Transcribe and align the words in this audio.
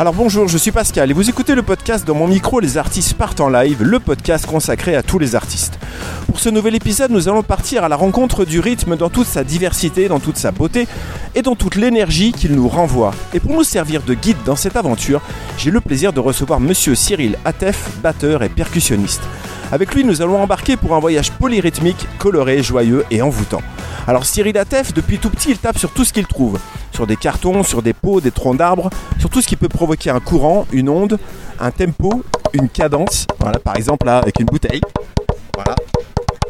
Alors 0.00 0.12
bonjour, 0.12 0.48
je 0.48 0.58
suis 0.58 0.72
Pascal 0.72 1.08
et 1.12 1.14
vous 1.14 1.30
écoutez 1.30 1.54
le 1.54 1.62
podcast 1.62 2.04
dans 2.04 2.16
mon 2.16 2.26
micro 2.26 2.58
Les 2.58 2.78
artistes 2.78 3.14
partent 3.14 3.40
en 3.40 3.48
live, 3.48 3.84
le 3.84 4.00
podcast 4.00 4.44
consacré 4.44 4.96
à 4.96 5.04
tous 5.04 5.20
les 5.20 5.36
artistes. 5.36 5.78
Pour 6.26 6.40
ce 6.40 6.48
nouvel 6.48 6.74
épisode, 6.74 7.12
nous 7.12 7.28
allons 7.28 7.44
partir 7.44 7.84
à 7.84 7.88
la 7.88 7.94
rencontre 7.94 8.44
du 8.44 8.58
rythme 8.58 8.96
dans 8.96 9.08
toute 9.08 9.28
sa 9.28 9.44
diversité, 9.44 10.08
dans 10.08 10.18
toute 10.18 10.36
sa 10.36 10.50
beauté 10.50 10.88
et 11.36 11.42
dans 11.42 11.54
toute 11.54 11.76
l'énergie 11.76 12.32
qu'il 12.32 12.56
nous 12.56 12.66
renvoie. 12.66 13.12
Et 13.34 13.38
pour 13.38 13.52
nous 13.52 13.62
servir 13.62 14.02
de 14.02 14.14
guide 14.14 14.42
dans 14.44 14.56
cette 14.56 14.74
aventure, 14.74 15.20
j'ai 15.58 15.70
le 15.70 15.80
plaisir 15.80 16.12
de 16.12 16.18
recevoir 16.18 16.58
monsieur 16.58 16.96
Cyril 16.96 17.38
Atef, 17.44 17.88
batteur 18.02 18.42
et 18.42 18.48
percussionniste. 18.48 19.22
Avec 19.70 19.94
lui, 19.94 20.02
nous 20.02 20.22
allons 20.22 20.42
embarquer 20.42 20.76
pour 20.76 20.96
un 20.96 20.98
voyage 21.00 21.30
polyrythmique, 21.30 22.08
coloré, 22.18 22.64
joyeux 22.64 23.04
et 23.12 23.22
envoûtant. 23.22 23.62
Alors 24.06 24.26
Cyril 24.26 24.58
Atef, 24.58 24.92
depuis 24.92 25.18
tout 25.18 25.30
petit, 25.30 25.52
il 25.52 25.58
tape 25.58 25.78
sur 25.78 25.90
tout 25.90 26.04
ce 26.04 26.12
qu'il 26.12 26.26
trouve. 26.26 26.58
Sur 26.92 27.06
des 27.06 27.16
cartons, 27.16 27.62
sur 27.62 27.80
des 27.80 27.94
pots, 27.94 28.20
des 28.20 28.30
troncs 28.30 28.58
d'arbres, 28.58 28.90
sur 29.18 29.30
tout 29.30 29.40
ce 29.40 29.46
qui 29.46 29.56
peut 29.56 29.68
provoquer 29.68 30.10
un 30.10 30.20
courant, 30.20 30.66
une 30.72 30.90
onde, 30.90 31.18
un 31.58 31.70
tempo, 31.70 32.22
une 32.52 32.68
cadence. 32.68 33.26
Voilà, 33.40 33.58
par 33.58 33.76
exemple 33.76 34.06
là, 34.06 34.18
avec 34.18 34.38
une 34.40 34.46
bouteille. 34.46 34.82
Voilà. 35.54 35.74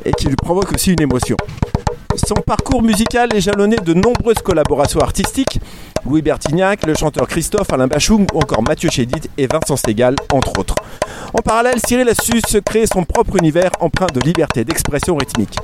Et 0.04 0.12
qui 0.12 0.26
lui 0.26 0.36
provoque 0.36 0.72
aussi 0.72 0.92
une 0.92 1.00
émotion. 1.00 1.36
Son 2.26 2.34
parcours 2.34 2.82
musical 2.82 3.34
est 3.34 3.40
jalonné 3.40 3.76
de 3.76 3.94
nombreuses 3.94 4.42
collaborations 4.42 5.00
artistiques. 5.00 5.60
Louis 6.04 6.22
Bertignac, 6.22 6.84
le 6.86 6.94
chanteur 6.94 7.26
Christophe, 7.28 7.72
Alain 7.72 7.86
Bachung 7.86 8.26
ou 8.32 8.38
encore 8.38 8.62
Mathieu 8.62 8.90
Chédid 8.90 9.28
et 9.38 9.46
Vincent 9.46 9.76
Segal, 9.76 10.16
entre 10.32 10.58
autres. 10.58 10.74
En 11.32 11.40
parallèle, 11.40 11.78
Cyril 11.84 12.08
a 12.08 12.14
su 12.14 12.40
se 12.46 12.58
créer 12.58 12.86
son 12.86 13.04
propre 13.04 13.36
univers 13.36 13.70
empreint 13.80 14.06
de 14.12 14.20
liberté 14.20 14.64
d'expression 14.64 15.16
rythmique. 15.16 15.56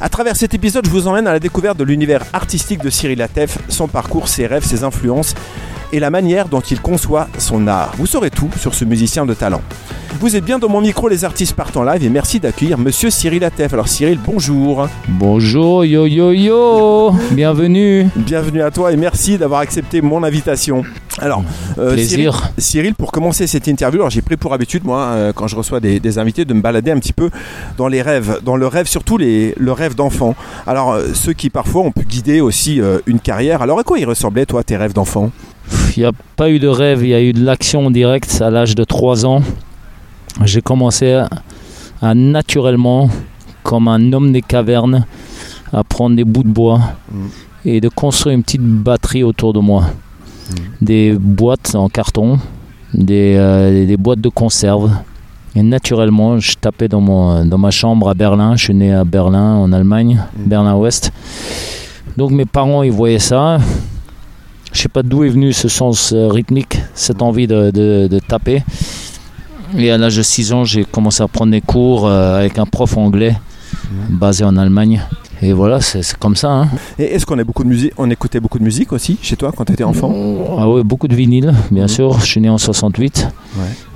À 0.00 0.08
travers 0.08 0.36
cet 0.36 0.54
épisode, 0.54 0.86
je 0.86 0.90
vous 0.90 1.08
emmène 1.08 1.26
à 1.26 1.32
la 1.32 1.40
découverte 1.40 1.76
de 1.76 1.82
l'univers 1.82 2.22
artistique 2.32 2.82
de 2.82 2.88
Cyril 2.88 3.20
Atef, 3.20 3.58
son 3.68 3.88
parcours, 3.88 4.28
ses 4.28 4.46
rêves, 4.46 4.64
ses 4.64 4.84
influences 4.84 5.34
et 5.92 5.98
la 5.98 6.10
manière 6.10 6.48
dont 6.48 6.60
il 6.60 6.80
conçoit 6.80 7.28
son 7.38 7.66
art. 7.66 7.92
Vous 7.98 8.06
saurez 8.06 8.30
tout 8.30 8.50
sur 8.60 8.74
ce 8.74 8.84
musicien 8.84 9.26
de 9.26 9.34
talent. 9.34 9.62
Vous 10.20 10.36
êtes 10.36 10.44
bien 10.44 10.60
dans 10.60 10.68
mon 10.68 10.80
micro 10.80 11.08
Les 11.08 11.24
Artistes 11.24 11.54
partent 11.54 11.76
en 11.76 11.82
live 11.82 12.04
et 12.04 12.08
merci 12.10 12.38
d'accueillir 12.38 12.78
Monsieur 12.78 13.10
Cyril 13.10 13.42
Atef. 13.42 13.72
Alors 13.72 13.88
Cyril, 13.88 14.20
bonjour. 14.24 14.88
Bonjour, 15.08 15.84
yo 15.84 16.06
yo 16.06 16.30
yo, 16.30 17.12
bienvenue. 17.32 18.06
Bienvenue 18.14 18.62
à 18.62 18.70
toi 18.70 18.92
et 18.92 18.96
merci 18.96 19.36
d'avoir 19.36 19.60
accepté 19.60 20.00
mon 20.00 20.22
invitation. 20.22 20.84
Alors, 21.20 21.42
euh. 21.78 21.96
Cyril, 21.96 22.30
Cyril, 22.56 22.94
pour 22.94 23.12
commencer 23.12 23.46
cette 23.46 23.66
interview, 23.66 24.00
alors 24.00 24.10
j'ai 24.10 24.22
pris 24.22 24.36
pour 24.36 24.52
habitude, 24.54 24.84
moi, 24.84 25.00
euh, 25.06 25.32
quand 25.32 25.46
je 25.48 25.56
reçois 25.56 25.80
des, 25.80 26.00
des 26.00 26.18
invités, 26.18 26.44
de 26.44 26.54
me 26.54 26.60
balader 26.60 26.90
un 26.90 26.98
petit 26.98 27.12
peu 27.12 27.30
dans 27.76 27.88
les 27.88 28.02
rêves, 28.02 28.40
dans 28.44 28.56
le 28.56 28.66
rêve, 28.66 28.86
surtout 28.86 29.18
les, 29.18 29.54
le 29.56 29.72
rêve 29.72 29.94
d'enfant. 29.94 30.34
Alors, 30.66 30.92
euh, 30.92 31.08
ceux 31.14 31.32
qui 31.32 31.50
parfois 31.50 31.82
ont 31.82 31.92
pu 31.92 32.04
guider 32.04 32.40
aussi 32.40 32.80
une 33.06 33.20
carrière. 33.20 33.62
Alors, 33.62 33.78
à 33.78 33.84
quoi 33.84 33.98
ils 33.98 34.06
ressemblaient, 34.06 34.46
toi, 34.46 34.62
tes 34.62 34.76
rêves 34.76 34.92
d'enfant? 34.94 35.30
Il 35.96 36.00
n'y 36.00 36.06
a 36.06 36.12
pas 36.36 36.50
eu 36.50 36.58
de 36.58 36.68
rêve, 36.68 37.02
il 37.02 37.10
y 37.10 37.14
a 37.14 37.20
eu 37.20 37.32
de 37.32 37.44
l'action 37.44 37.90
directe 37.90 38.40
à 38.40 38.50
l'âge 38.50 38.74
de 38.74 38.84
3 38.84 39.26
ans. 39.26 39.42
J'ai 40.44 40.62
commencé 40.62 41.12
à, 41.12 41.28
à 42.00 42.14
naturellement, 42.14 43.10
comme 43.64 43.88
un 43.88 44.12
homme 44.12 44.32
des 44.32 44.42
cavernes, 44.42 45.04
à 45.72 45.84
prendre 45.84 46.16
des 46.16 46.24
bouts 46.24 46.44
de 46.44 46.48
bois 46.48 46.80
Mm. 47.12 47.26
et 47.64 47.80
de 47.80 47.88
construire 47.88 48.36
une 48.36 48.42
petite 48.42 48.62
batterie 48.62 49.24
autour 49.24 49.52
de 49.52 49.60
moi. 49.60 49.84
Des 50.80 51.12
boîtes 51.12 51.74
en 51.74 51.88
carton, 51.88 52.38
des, 52.94 53.34
euh, 53.36 53.86
des 53.86 53.96
boîtes 53.96 54.20
de 54.20 54.28
conserve. 54.28 54.90
Et 55.54 55.62
naturellement, 55.62 56.38
je 56.38 56.52
tapais 56.54 56.88
dans, 56.88 57.00
mon, 57.00 57.44
dans 57.44 57.58
ma 57.58 57.70
chambre 57.70 58.08
à 58.08 58.14
Berlin. 58.14 58.54
Je 58.56 58.64
suis 58.64 58.74
né 58.74 58.92
à 58.92 59.04
Berlin, 59.04 59.54
en 59.56 59.72
Allemagne, 59.72 60.20
Mm. 60.36 60.48
Berlin-Ouest. 60.48 61.12
Donc 62.16 62.30
mes 62.30 62.44
parents, 62.46 62.82
ils 62.82 62.92
voyaient 62.92 63.18
ça. 63.18 63.58
Je 64.72 64.80
sais 64.82 64.88
pas 64.88 65.02
d'où 65.02 65.24
est 65.24 65.28
venu 65.30 65.52
ce 65.52 65.68
sens 65.68 66.12
euh, 66.12 66.28
rythmique, 66.28 66.78
cette 66.94 67.22
envie 67.22 67.46
de, 67.46 67.70
de- 67.70 68.06
de 68.10 68.18
taper. 68.18 68.62
Et 69.76 69.90
à 69.90 69.98
l'âge 69.98 70.16
de 70.16 70.22
6 70.22 70.52
ans, 70.52 70.64
j'ai 70.64 70.84
commencé 70.84 71.22
à 71.22 71.28
prendre 71.28 71.52
des 71.52 71.60
cours 71.60 72.06
euh, 72.06 72.38
avec 72.38 72.58
un 72.58 72.64
prof 72.66 72.96
anglais 72.96 73.34
basé 74.08 74.44
en 74.44 74.56
Allemagne. 74.56 75.02
Et 75.40 75.52
voilà, 75.52 75.80
c'est 75.80 76.16
comme 76.18 76.34
ça. 76.34 76.48
hein. 76.50 76.68
Et 76.98 77.04
est-ce 77.14 77.24
qu'on 77.24 77.38
a 77.38 77.44
beaucoup 77.44 77.62
de 77.62 77.68
musique 77.68 77.92
On 77.96 78.10
écoutait 78.10 78.40
beaucoup 78.40 78.58
de 78.58 78.64
musique 78.64 78.92
aussi 78.92 79.18
chez 79.22 79.36
toi 79.36 79.52
quand 79.56 79.64
tu 79.64 79.72
étais 79.72 79.84
enfant? 79.84 80.12
Ah 80.58 80.68
ouais, 80.68 80.82
beaucoup 80.82 81.06
de 81.06 81.14
vinyle, 81.14 81.54
bien 81.70 81.84
Mhm. 81.84 81.88
sûr. 81.88 82.18
Je 82.20 82.26
suis 82.26 82.40
né 82.40 82.48
en 82.48 82.58
68. 82.58 83.28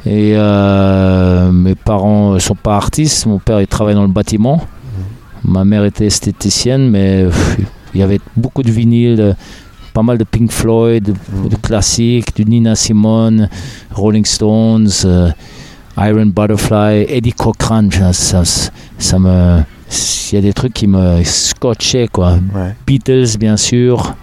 Et 0.07 0.35
euh, 0.37 1.51
mes 1.53 1.75
parents 1.75 2.35
ne 2.35 2.39
sont 2.39 2.55
pas 2.55 2.77
artistes. 2.77 3.27
Mon 3.27 3.39
père, 3.39 3.61
il 3.61 3.67
travaille 3.67 3.95
dans 3.95 4.03
le 4.03 4.09
bâtiment. 4.13 4.61
Ma 5.45 5.65
mère 5.65 5.85
était 5.85 6.07
esthéticienne, 6.07 6.89
mais 6.91 7.25
pff, 7.25 7.57
il 7.95 8.01
y 8.01 8.03
avait 8.05 8.21
beaucoup 8.37 8.63
de 8.63 8.71
vinyle, 8.71 9.35
pas 9.93 10.03
mal 10.03 10.19
de 10.19 10.25
Pink 10.25 10.53
Floyd, 10.53 11.03
de, 11.05 11.13
Mhm. 11.35 11.49
de 11.49 11.57
classiques, 11.57 12.37
du 12.37 12.45
Nina 12.45 12.77
Simone, 12.77 13.49
Rolling 13.93 14.25
Stones, 14.25 14.89
euh, 15.05 15.31
Iron 15.99 16.27
Butterfly, 16.27 17.07
Eddie 17.09 17.33
Cochran. 17.33 17.89
Ça, 17.91 18.13
ça, 18.13 18.71
ça 18.99 19.19
me... 19.19 19.61
Il 20.33 20.35
y 20.37 20.39
a 20.39 20.41
des 20.41 20.53
trucs 20.53 20.73
qui 20.73 20.87
me 20.87 21.23
scotchaient, 21.25 22.09
quoi. 22.09 22.39
Ouais. 22.55 22.75
Beatles, 22.87 23.37
bien 23.39 23.57
sûr. 23.57 24.15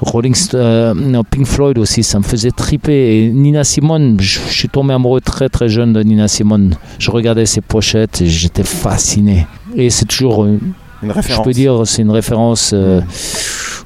Rolling 0.00 0.34
euh, 0.54 0.94
non, 0.94 1.22
Pink 1.22 1.46
Floyd 1.46 1.78
aussi, 1.78 2.02
ça 2.02 2.18
me 2.18 2.24
faisait 2.24 2.50
triper. 2.50 3.24
Et 3.24 3.30
Nina 3.30 3.62
Simone, 3.62 4.16
je 4.20 4.40
je 4.48 4.52
suis 4.52 4.68
tombé 4.68 4.94
amoureux 4.94 5.20
très 5.20 5.48
très 5.48 5.68
jeune 5.68 5.92
de 5.92 6.02
Nina 6.02 6.26
Simone. 6.26 6.74
Je 6.98 7.10
regardais 7.10 7.46
ses 7.46 7.60
pochettes 7.60 8.20
et 8.20 8.26
j'étais 8.26 8.64
fasciné. 8.64 9.46
Et 9.76 9.90
c'est 9.90 10.06
toujours, 10.06 10.42
euh, 10.44 10.58
Une 11.02 11.08
je 11.10 11.14
référence. 11.14 11.44
peux 11.44 11.52
dire, 11.52 11.82
c'est 11.86 12.02
une 12.02 12.10
référence 12.10 12.72
euh, 12.74 13.00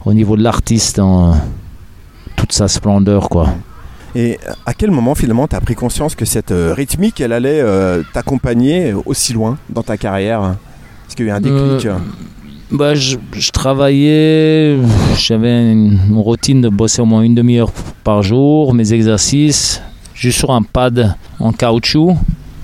au 0.07 0.15
niveau 0.15 0.37
de 0.37 0.43
l'artiste 0.43 0.97
dans 0.97 1.35
toute 2.35 2.53
sa 2.53 2.67
splendeur, 2.69 3.29
quoi. 3.29 3.49
Et 4.19 4.39
à 4.65 4.73
quel 4.73 4.91
moment 4.91 5.15
finalement 5.15 5.47
tu 5.47 5.57
as 5.57 5.61
pris 5.61 5.75
conscience 5.75 6.15
que 6.15 6.25
cette 6.25 6.51
euh, 6.51 6.73
rythmique, 6.75 7.21
elle 7.21 7.33
allait 7.33 7.61
euh, 7.61 8.03
t'accompagner 8.15 8.95
aussi 9.05 9.35
loin 9.35 9.59
dans 9.69 9.83
ta 9.83 9.97
carrière? 9.99 10.55
Est-ce 11.07 11.15
qu'il 11.17 11.27
y 11.27 11.29
a 11.31 11.33
eu 11.33 11.37
un 11.37 11.41
déclic? 11.41 11.87
Euh, 11.87 11.99
Bah, 12.71 12.95
je, 12.95 13.17
je 13.33 13.51
travaillais, 13.53 14.79
j'avais 15.19 15.71
une, 15.71 15.99
routine 16.15 16.61
de 16.63 16.69
bosser 16.71 17.03
au 17.03 17.05
moins 17.05 17.23
une 17.23 17.35
demi-heure 17.35 17.71
par 18.05 18.23
jour, 18.23 18.73
mes 18.75 18.93
exercices, 18.93 19.83
juste 20.15 20.39
sur 20.39 20.51
un 20.51 20.63
pad 20.63 21.15
en 21.39 21.53
caoutchouc. 21.53 22.17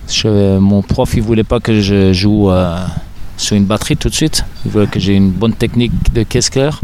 Je- 0.08 0.58
mon 0.58 0.80
prof, 0.82 1.12
il 1.14 1.22
voulait 1.22 1.44
pas 1.44 1.60
que 1.60 1.80
je 1.80 2.12
joue 2.14 2.50
euh, 2.50 2.78
sur 3.36 3.56
une 3.56 3.64
batterie 3.66 3.96
tout 3.96 4.08
de 4.08 4.14
suite. 4.14 4.44
Il 4.64 4.70
voulait 4.72 4.86
que 4.88 4.98
j'ai 4.98 5.14
une 5.14 5.30
bonne 5.30 5.52
technique 5.54 5.92
de 6.14 6.22
caisse 6.24 6.48
claire. 6.50 6.80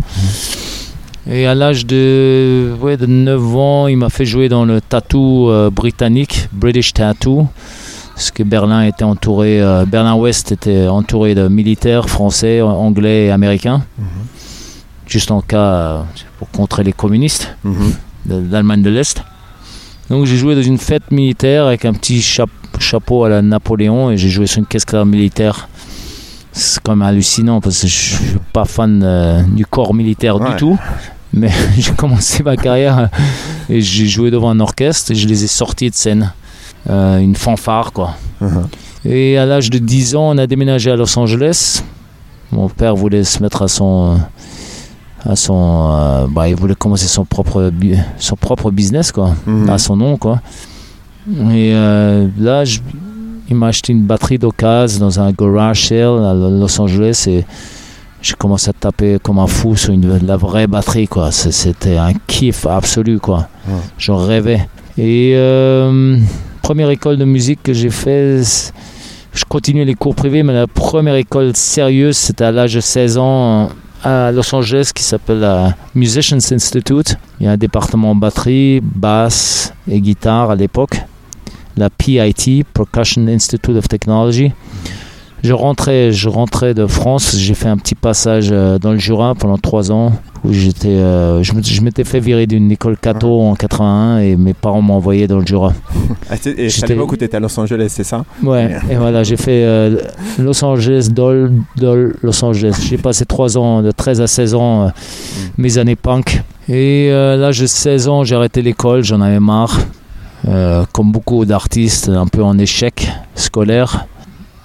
Et 1.30 1.46
à 1.46 1.54
l'âge 1.54 1.84
de, 1.86 2.72
ouais, 2.80 2.96
de 2.96 3.04
9 3.06 3.56
ans, 3.56 3.86
il 3.86 3.96
m'a 3.98 4.08
fait 4.08 4.24
jouer 4.24 4.48
dans 4.48 4.64
le 4.64 4.80
tattoo 4.80 5.50
euh, 5.50 5.70
britannique, 5.70 6.48
British 6.52 6.94
Tattoo. 6.94 7.46
Parce 8.14 8.30
que 8.30 8.42
Berlin 8.42 8.82
était 8.84 9.04
entouré, 9.04 9.60
euh, 9.60 9.84
Berlin-Ouest 9.84 10.52
était 10.52 10.88
entouré 10.88 11.34
de 11.34 11.46
militaires 11.48 12.08
français, 12.08 12.62
anglais 12.62 13.26
et 13.26 13.30
américains. 13.30 13.82
Mhm. 13.98 14.06
Juste 15.06 15.30
en 15.30 15.40
cas 15.42 15.58
euh, 15.60 16.00
pour 16.38 16.50
contrer 16.50 16.82
les 16.82 16.92
communistes 16.92 17.54
Mhm. 17.62 17.92
de- 18.26 18.40
d'Allemagne 18.40 18.82
de 18.82 18.90
l'Est. 18.90 19.22
Donc 20.10 20.24
j'ai 20.24 20.36
joué 20.36 20.54
dans 20.54 20.62
une 20.62 20.78
fête 20.78 21.10
militaire 21.10 21.66
avec 21.66 21.84
un 21.84 21.92
petit 21.92 22.22
chap- 22.22 22.48
chapeau 22.80 23.24
à 23.24 23.28
la 23.28 23.42
Napoléon 23.42 24.10
et 24.10 24.16
j'ai 24.16 24.30
joué 24.30 24.46
sur 24.46 24.58
une 24.60 24.66
caisse 24.66 24.84
claire 24.86 25.04
militaire. 25.06 25.68
C'est 26.52 26.80
quand 26.82 26.96
même 26.96 27.06
hallucinant 27.06 27.60
parce 27.60 27.82
que 27.82 27.86
je 27.86 27.94
suis 27.94 28.24
pas 28.54 28.64
fan 28.64 29.44
du 29.54 29.66
corps 29.66 29.92
militaire 29.94 30.40
Ouais. 30.40 30.50
du 30.50 30.56
tout. 30.56 30.78
Mais 31.32 31.50
j'ai 31.78 31.92
commencé 31.92 32.42
ma 32.42 32.56
carrière 32.56 32.98
euh, 32.98 33.06
et 33.68 33.80
j'ai 33.80 34.06
joué 34.06 34.30
devant 34.30 34.50
un 34.50 34.60
orchestre 34.60 35.12
et 35.12 35.14
je 35.14 35.28
les 35.28 35.44
ai 35.44 35.46
sortis 35.46 35.90
de 35.90 35.94
scène. 35.94 36.32
Euh, 36.88 37.18
une 37.18 37.34
fanfare 37.36 37.92
quoi. 37.92 38.14
Mhm. 38.40 38.66
Et 39.04 39.36
à 39.38 39.46
l'âge 39.46 39.70
de 39.70 39.78
10 39.78 40.16
ans, 40.16 40.30
on 40.34 40.38
a 40.38 40.46
déménagé 40.46 40.90
à 40.90 40.96
Los 40.96 41.18
Angeles. 41.18 41.82
Mon 42.50 42.68
père 42.68 42.94
voulait 42.96 43.24
se 43.24 43.42
mettre 43.42 43.62
à 43.62 43.68
son. 43.68 44.18
À 45.24 45.34
son 45.36 45.90
euh, 45.92 46.26
bah, 46.30 46.48
il 46.48 46.54
voulait 46.54 46.74
commencer 46.76 47.06
son 47.08 47.24
propre, 47.24 47.70
son 48.18 48.36
propre 48.36 48.70
business, 48.70 49.12
quoi, 49.12 49.34
Mhm. 49.46 49.68
à 49.68 49.78
son 49.78 49.96
nom, 49.96 50.16
quoi. 50.16 50.40
Et 51.28 51.72
euh, 51.74 52.28
là, 52.38 52.64
je- 52.64 52.78
il 53.50 53.56
m'a 53.56 53.66
acheté 53.68 53.92
une 53.92 54.04
batterie 54.04 54.38
d'occasion 54.38 55.00
dans 55.00 55.20
un 55.20 55.32
garage 55.32 55.88
sale 55.88 56.24
à 56.24 56.32
Los 56.34 56.80
Angeles 56.80 57.24
et 57.26 57.44
j'ai 58.20 58.34
commencé 58.34 58.70
à 58.70 58.72
taper 58.72 59.18
comme 59.22 59.38
un 59.38 59.46
fou 59.46 59.76
sur 59.76 59.92
une, 59.92 60.18
la 60.26 60.36
vraie 60.36 60.66
batterie, 60.66 61.08
quoi. 61.08 61.30
C'était 61.30 61.96
un 61.96 62.12
kiff 62.26 62.66
absolu, 62.66 63.18
quoi. 63.18 63.48
Ouais. 63.68 63.74
J'en 63.98 64.16
rêvais. 64.16 64.68
Et 64.96 65.32
euh, 65.36 66.18
première 66.62 66.90
école 66.90 67.16
de 67.16 67.24
musique 67.24 67.62
que 67.62 67.72
j'ai 67.72 67.90
fait, 67.90 68.42
je 69.32 69.44
continuais 69.44 69.84
les 69.84 69.94
cours 69.94 70.14
privés, 70.14 70.42
mais 70.42 70.52
la 70.52 70.66
première 70.66 71.14
école 71.14 71.54
sérieuse, 71.54 72.16
c'était 72.16 72.44
à 72.44 72.52
l'âge 72.52 72.74
de 72.74 72.80
16 72.80 73.18
ans 73.18 73.68
à 74.02 74.30
Los 74.32 74.54
Angeles 74.54 74.90
qui 74.94 75.02
s'appelle 75.02 75.40
la 75.40 75.74
Musicians 75.94 76.38
Institute. 76.38 77.16
Il 77.40 77.46
y 77.46 77.48
a 77.48 77.52
un 77.52 77.56
département 77.56 78.14
batterie, 78.14 78.80
basse 78.82 79.72
et 79.88 80.00
guitare 80.00 80.50
à 80.50 80.56
l'époque. 80.56 81.00
La 81.76 81.90
PIT, 81.90 82.64
Percussion 82.74 83.26
Institute 83.28 83.76
of 83.76 83.86
Technology. 83.88 84.52
Je 85.42 85.52
rentrais, 85.52 86.12
je 86.12 86.28
rentrais 86.28 86.74
de 86.74 86.86
France. 86.86 87.36
J'ai 87.36 87.54
fait 87.54 87.68
un 87.68 87.76
petit 87.76 87.94
passage 87.94 88.48
euh, 88.50 88.78
dans 88.78 88.92
le 88.92 88.98
Jura 88.98 89.34
pendant 89.34 89.58
trois 89.58 89.92
ans 89.92 90.12
où 90.44 90.52
j'étais, 90.52 90.88
euh, 90.88 91.42
je, 91.42 91.80
m'étais 91.82 92.04
fait 92.04 92.20
virer 92.20 92.46
d'une 92.46 92.70
école 92.70 92.96
catho 92.96 93.40
en 93.40 93.54
81 93.54 94.18
et 94.18 94.36
mes 94.36 94.54
parents 94.54 94.82
m'ont 94.82 94.94
envoyé 94.94 95.26
dans 95.26 95.38
le 95.38 95.46
Jura. 95.46 95.72
Ah, 96.30 96.34
et 96.44 96.68
à 96.82 96.86
l'époque 96.86 97.12
où 97.12 97.16
tu 97.16 97.24
étais 97.24 97.36
à 97.36 97.40
Los 97.40 97.58
Angeles, 97.58 97.88
c'est 97.88 98.04
ça? 98.04 98.24
Ouais, 98.42 98.76
et 98.90 98.96
voilà, 98.96 99.22
j'ai 99.22 99.36
fait 99.36 99.64
euh, 99.64 100.00
Los 100.38 100.64
Angeles, 100.64 101.08
Dole, 101.10 101.52
Dole, 101.76 102.16
Los 102.22 102.44
Angeles. 102.44 102.86
J'ai 102.88 102.98
passé 102.98 103.24
trois 103.24 103.56
ans, 103.56 103.82
de 103.82 103.90
13 103.90 104.20
à 104.20 104.26
16 104.26 104.54
ans, 104.54 104.82
euh, 104.82 104.88
mes 105.56 105.78
années 105.78 105.96
punk. 105.96 106.42
Et 106.68 107.08
là, 107.10 107.50
j'ai 107.50 107.66
16 107.66 108.08
ans, 108.08 108.24
j'ai 108.24 108.36
arrêté 108.36 108.60
l'école, 108.60 109.02
j'en 109.02 109.22
avais 109.22 109.40
marre. 109.40 109.80
Comme 110.92 111.12
beaucoup 111.12 111.46
d'artistes, 111.46 112.10
un 112.10 112.26
peu 112.26 112.42
en 112.42 112.58
échec 112.58 113.10
scolaire. 113.34 114.06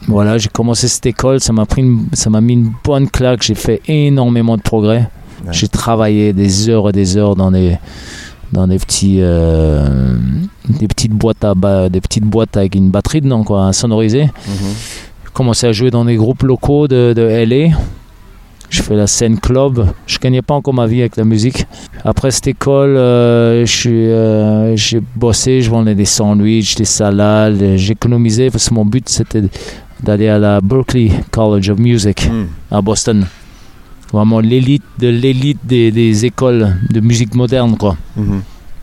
Voilà, 0.08 0.38
j'ai 0.38 0.50
commencé 0.50 0.88
cette 0.88 1.06
école, 1.06 1.40
ça 1.40 1.54
m'a 1.54 1.66
pris, 1.66 1.82
une- 1.82 2.08
ça 2.14 2.30
m'a 2.30 2.42
mis 2.42 2.54
une 2.54 2.72
bonne 2.84 3.10
claque. 3.10 3.42
J'ai 3.44 3.56
fait 3.56 3.82
énormément 3.88 4.58
de 4.58 4.62
progrès. 4.62 5.10
Ouais. 5.46 5.52
J'ai 5.52 5.68
travaillé 5.68 6.34
des 6.34 6.70
heures 6.70 6.90
et 6.90 6.92
des 6.92 7.18
heures 7.18 7.36
dans 7.36 7.52
des 7.52 7.78
dans 8.52 8.68
des 8.68 8.78
petits 8.78 9.18
euh, 9.20 10.16
des 10.70 10.88
petites 10.88 11.12
boîtes 11.14 11.44
à 11.44 11.54
des 11.90 12.02
petites 12.02 12.24
boîtes 12.24 12.56
avec 12.56 12.76
une 12.76 12.92
batterie 12.92 13.22
dedans 13.22 13.44
quoi, 13.44 13.68
à 13.68 13.74
sonoriser. 13.74 14.26
Mhm. 14.26 14.32
J'ai 15.26 15.32
commencé 15.34 15.68
à 15.68 15.72
jouer 15.72 15.90
dans 15.90 16.06
des 16.06 16.16
groupes 16.16 16.44
locaux 16.44 16.88
de, 16.88 17.14
de 17.16 17.22
LA. 17.24 17.76
Je 18.70 18.82
fais 18.82 18.96
la 18.96 19.08
scène 19.08 19.40
club. 19.40 19.88
Je 20.08 20.18
gagnais 20.20 20.42
pas 20.42 20.54
encore 20.56 20.74
ma 20.74 20.86
vie 20.88 21.02
avec 21.02 21.16
la 21.16 21.24
musique. 21.26 21.66
Après 22.06 22.32
cette 22.32 22.48
école, 22.48 22.96
euh, 22.98 23.66
je 23.66 23.90
euh, 23.90 24.76
j'ai 24.76 25.02
bossé, 25.16 25.62
je 25.62 25.70
vendais 25.70 25.96
des 25.96 26.06
sandwichs, 26.06 26.76
des 26.76 26.86
salades. 26.86 27.76
J'économisais 27.76 28.50
parce 28.52 28.70
que 28.70 28.74
mon 28.74 28.86
but 28.86 29.10
c'était 29.10 29.44
d'aller 30.04 30.28
à 30.28 30.38
la 30.38 30.62
Berklee 30.62 31.12
College 31.32 31.70
of 31.70 31.80
Music 31.80 32.30
Mhm. 32.30 32.48
à 32.72 32.82
Boston. 32.82 33.26
Vraiment 34.12 34.40
l'élite 34.40 34.84
de 35.00 35.08
l'élite 35.08 35.60
des, 35.64 35.92
des 35.92 36.26
écoles 36.26 36.76
de 36.90 37.00
musique 37.00 37.34
moderne 37.36 37.78
quoi. 37.78 37.96
Mhm. 38.16 38.42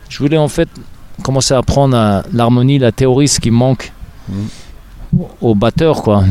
Je 0.08 0.18
voulais 0.18 0.38
en 0.38 0.48
fait 0.48 0.68
commencer 1.22 1.54
à 1.54 1.58
apprendre 1.58 2.22
l'harmonie, 2.32 2.78
la 2.78 2.90
théorie, 2.92 3.28
ce 3.28 3.38
qui 3.38 3.50
manque 3.50 3.92
au 5.40 5.54
batteur 5.54 6.02
quoi. 6.02 6.24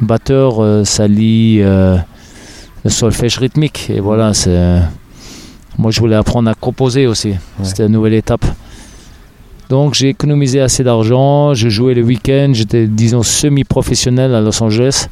Batteur, 0.00 0.62
euh, 0.62 0.84
ça 0.84 1.06
lie 1.06 1.58
euh, 1.62 1.96
le 2.84 2.90
solfège 2.90 3.38
rythmique 3.38 3.88
et 3.90 4.00
voilà 4.00 4.34
c'est. 4.34 4.80
Moi 5.78 5.90
je 5.90 6.00
voulais 6.00 6.16
apprendre 6.16 6.50
à 6.50 6.54
composer 6.54 7.06
aussi. 7.06 7.34
C'était 7.62 7.86
une 7.86 7.92
nouvelle 7.92 8.14
étape. 8.14 8.44
Donc 9.70 9.94
j'ai 9.94 10.10
économisé 10.10 10.60
assez 10.60 10.84
d'argent, 10.84 11.54
je 11.54 11.68
jouais 11.68 11.94
le 11.94 12.02
week-end, 12.02 12.50
j'étais 12.52 12.86
disons 12.86 13.22
semi-professionnel 13.22 14.34
à 14.34 14.40
Los 14.40 14.62
Angeles. 14.62 15.08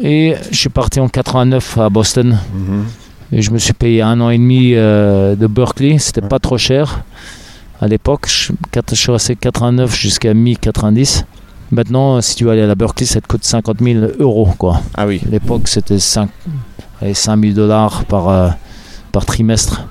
Et 0.00 0.34
je 0.50 0.56
suis 0.56 0.68
parti 0.68 1.00
en 1.00 1.08
89 1.08 1.78
à 1.78 1.88
Boston. 1.88 2.38
Mhm. 2.54 2.84
Et 3.32 3.42
je 3.42 3.50
me 3.50 3.58
suis 3.58 3.72
payé 3.72 4.02
un 4.02 4.20
an 4.20 4.30
et 4.30 4.38
demi 4.38 4.72
euh, 4.74 5.34
de 5.34 5.46
Berkeley. 5.46 5.98
C'était 5.98 6.22
Ouais. 6.22 6.28
pas 6.28 6.38
trop 6.38 6.56
cher 6.58 7.02
à 7.80 7.88
l'époque. 7.88 8.26
Je, 8.28 8.52
suis 8.94 9.12
resté 9.12 9.36
89 9.36 9.94
jusqu'à 9.94 10.34
mi-90. 10.34 11.24
Maintenant, 11.70 12.20
si 12.22 12.36
tu 12.36 12.44
veux 12.44 12.50
aller 12.52 12.62
à 12.62 12.66
la 12.66 12.74
Berkeley, 12.74 13.06
ça 13.06 13.20
te 13.20 13.26
coûte 13.26 13.44
50 13.44 13.78
000 13.82 13.98
euros. 14.18 14.48
Quoi. 14.56 14.80
Ah 14.94 15.06
oui. 15.06 15.20
À 15.26 15.30
l'époque, 15.30 15.68
c'était 15.68 15.98
5, 15.98 16.30
5 17.12 17.40
000 17.40 17.52
dollars 17.52 18.04
par, 18.06 18.28
euh, 18.28 18.48
par 19.12 19.26
trimestre. 19.26 19.86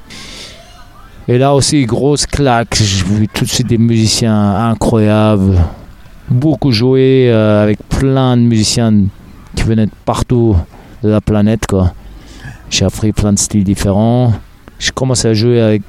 Et 1.28 1.38
là 1.38 1.54
aussi, 1.54 1.86
grosse 1.86 2.26
claque. 2.26 2.76
J'ai 2.76 3.04
vu 3.04 3.28
tout 3.28 3.44
de 3.44 3.50
suite 3.50 3.68
des 3.68 3.78
musiciens 3.78 4.56
incroyables. 4.70 5.58
Beaucoup 6.30 6.72
jouer 6.72 7.30
euh, 7.32 7.64
avec 7.64 7.80
plein 7.90 8.38
de 8.38 8.42
musiciens 8.42 8.94
qui 9.56 9.64
venaient 9.64 9.86
de 9.88 9.92
partout 10.06 10.56
de 11.04 11.10
la 11.10 11.22
planète. 11.22 11.66
Quoi. 11.68 11.94
J'ai 12.70 12.86
appris 12.86 13.12
plein 13.12 13.34
de 13.34 13.40
styles 13.40 13.64
différents. 13.64 14.34
J'ai 14.80 14.92
commencé 14.92 15.28
à 15.28 15.34
jouer 15.34 15.60
avec 15.62 15.82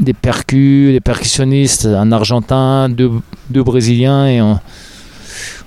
des 0.00 0.12
percus, 0.14 0.92
des 0.92 1.00
percussionnistes, 1.00 1.86
un 1.86 2.12
Argentin, 2.12 2.88
deux, 2.88 3.10
deux 3.50 3.62
Brésiliens 3.64 4.26
et 4.26 4.40
on, 4.40 4.60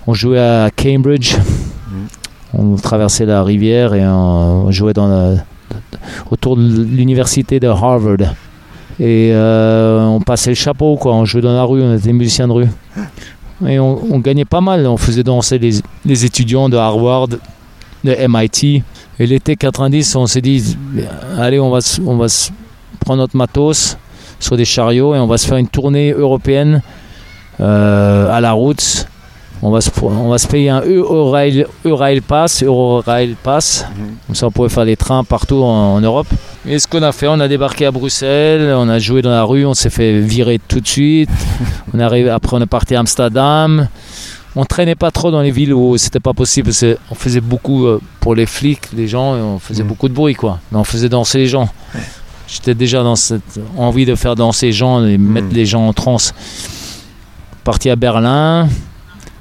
on 0.07 0.13
jouait 0.13 0.39
à 0.39 0.69
Cambridge. 0.73 1.35
On 2.53 2.75
traversait 2.75 3.25
la 3.25 3.43
rivière 3.43 3.93
et 3.93 4.05
on, 4.05 4.67
on 4.67 4.71
jouait 4.71 4.93
dans 4.93 5.07
la- 5.07 5.43
autour 6.29 6.55
de 6.55 6.61
l'université 6.83 7.59
de 7.59 7.67
Harvard. 7.67 8.35
Et 9.01 9.31
euh, 9.33 9.99
on 10.05 10.21
passait 10.21 10.51
le 10.51 10.55
chapeau, 10.55 10.95
quoi. 10.95 11.15
On 11.15 11.25
jouait 11.25 11.41
dans 11.41 11.55
la 11.55 11.63
rue, 11.63 11.81
on 11.81 11.97
était 11.97 12.13
musiciens 12.13 12.47
de 12.47 12.53
rue. 12.53 12.67
Et 13.67 13.79
on, 13.79 14.19
gagnait 14.19 14.45
pas 14.45 14.61
mal. 14.61 14.85
On 14.85 14.95
faisait 14.97 15.23
danser 15.23 15.57
les, 15.57 16.25
étudiants 16.25 16.69
de 16.69 16.77
Harvard, 16.77 17.27
de 17.27 17.37
MIT. 18.03 18.83
Et 19.19 19.25
l'été 19.25 19.55
90, 19.55 20.15
on 20.17 20.27
s'est 20.27 20.41
dit, 20.41 20.77
allez, 21.35 21.59
on 21.59 21.71
va, 21.71 21.79
prendre 22.99 23.21
notre 23.21 23.35
matos 23.35 23.97
sur 24.39 24.55
des 24.55 24.65
chariots 24.65 25.15
et 25.15 25.19
on 25.19 25.25
va 25.25 25.39
se 25.39 25.47
faire 25.47 25.57
une 25.57 25.67
tournée 25.67 26.11
européenne 26.11 26.83
euh, 27.59 28.31
à 28.31 28.39
la 28.39 28.51
route. 28.51 29.07
On 29.63 29.69
va, 29.69 29.79
se, 29.79 29.91
on 30.01 30.29
va 30.29 30.39
se 30.39 30.47
payer 30.47 30.71
un 30.71 30.81
Eurail, 30.81 31.67
Eurail 31.85 32.21
Pass, 32.21 32.63
Eurail 32.63 33.35
Pass. 33.43 33.85
Comme 34.25 34.35
ça, 34.35 34.47
on 34.47 34.51
pouvait 34.51 34.69
faire 34.69 34.85
les 34.85 34.95
trains 34.97 35.23
partout 35.23 35.57
en, 35.61 35.93
en 35.95 36.01
Europe. 36.01 36.25
Et 36.65 36.79
ce 36.79 36.87
qu'on 36.87 37.03
a 37.03 37.11
fait, 37.11 37.27
on 37.27 37.39
a 37.39 37.47
débarqué 37.47 37.85
à 37.85 37.91
Bruxelles, 37.91 38.73
on 38.75 38.89
a 38.89 38.97
joué 38.97 39.21
dans 39.21 39.29
la 39.29 39.43
rue, 39.43 39.65
on 39.67 39.75
s'est 39.75 39.91
fait 39.91 40.19
virer 40.19 40.59
tout 40.67 40.79
de 40.79 40.87
suite. 40.87 41.29
on 41.93 41.99
est 41.99 42.03
arrivé, 42.03 42.29
après, 42.31 42.57
on 42.57 42.61
est 42.61 42.65
parti 42.65 42.95
à 42.95 43.01
Amsterdam. 43.01 43.87
On 44.55 44.65
traînait 44.65 44.95
pas 44.95 45.11
trop 45.11 45.29
dans 45.29 45.41
les 45.41 45.51
villes 45.51 45.73
où 45.73 45.95
c'était 45.97 46.19
pas 46.19 46.33
possible 46.33 46.69
parce 46.69 46.83
qu'on 47.07 47.15
faisait 47.15 47.39
beaucoup 47.39 47.85
euh, 47.85 48.01
pour 48.19 48.33
les 48.35 48.47
flics, 48.47 48.87
les 48.97 49.07
gens, 49.07 49.37
et 49.37 49.41
on 49.41 49.59
faisait 49.59 49.83
Mhm. 49.83 49.89
beaucoup 49.89 50.09
de 50.09 50.13
bruit, 50.13 50.33
quoi. 50.35 50.59
Mais 50.71 50.77
on 50.79 50.83
faisait 50.83 51.07
danser 51.07 51.37
les 51.37 51.47
gens. 51.47 51.69
J'étais 52.47 52.73
déjà 52.73 53.01
dans 53.03 53.15
cette 53.15 53.59
envie 53.77 54.05
de 54.05 54.15
faire 54.15 54.35
danser 54.35 54.65
les 54.67 54.73
gens 54.73 55.05
et 55.05 55.17
mettre 55.19 55.47
Mhm. 55.47 55.53
les 55.53 55.65
gens 55.67 55.87
en 55.87 55.93
transe. 55.93 56.33
Parti 57.63 57.89
à 57.91 57.95
Berlin. 57.95 58.67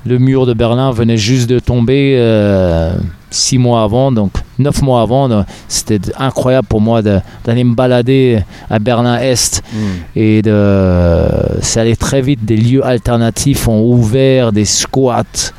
Le 0.06 0.18
mur 0.18 0.46
de 0.46 0.54
Berlin 0.54 0.90
venait 0.92 1.16
juste 1.18 1.48
de 1.48 1.58
tomber 1.58 2.14
euh, 2.18 2.94
six 3.30 3.58
mois 3.58 3.82
avant, 3.82 4.10
donc 4.10 4.32
neuf 4.58 4.80
mois 4.82 5.02
avant. 5.02 5.44
C'était 5.68 6.00
incroyable 6.18 6.66
pour 6.68 6.80
moi 6.80 7.02
de- 7.02 7.20
d'aller 7.44 7.64
me 7.64 7.74
balader 7.74 8.40
à 8.70 8.78
Berlin-Est 8.78 9.62
Mhm. 9.72 9.80
et 10.16 10.42
de 10.42 11.28
ça 11.60 11.82
allait 11.82 11.96
très 11.96 12.22
vite 12.22 12.44
des 12.44 12.56
lieux 12.56 12.84
alternatifs 12.84 13.68
ont 13.68 13.82
ouvert 13.82 14.52
des 14.52 14.64
squats 14.64 15.52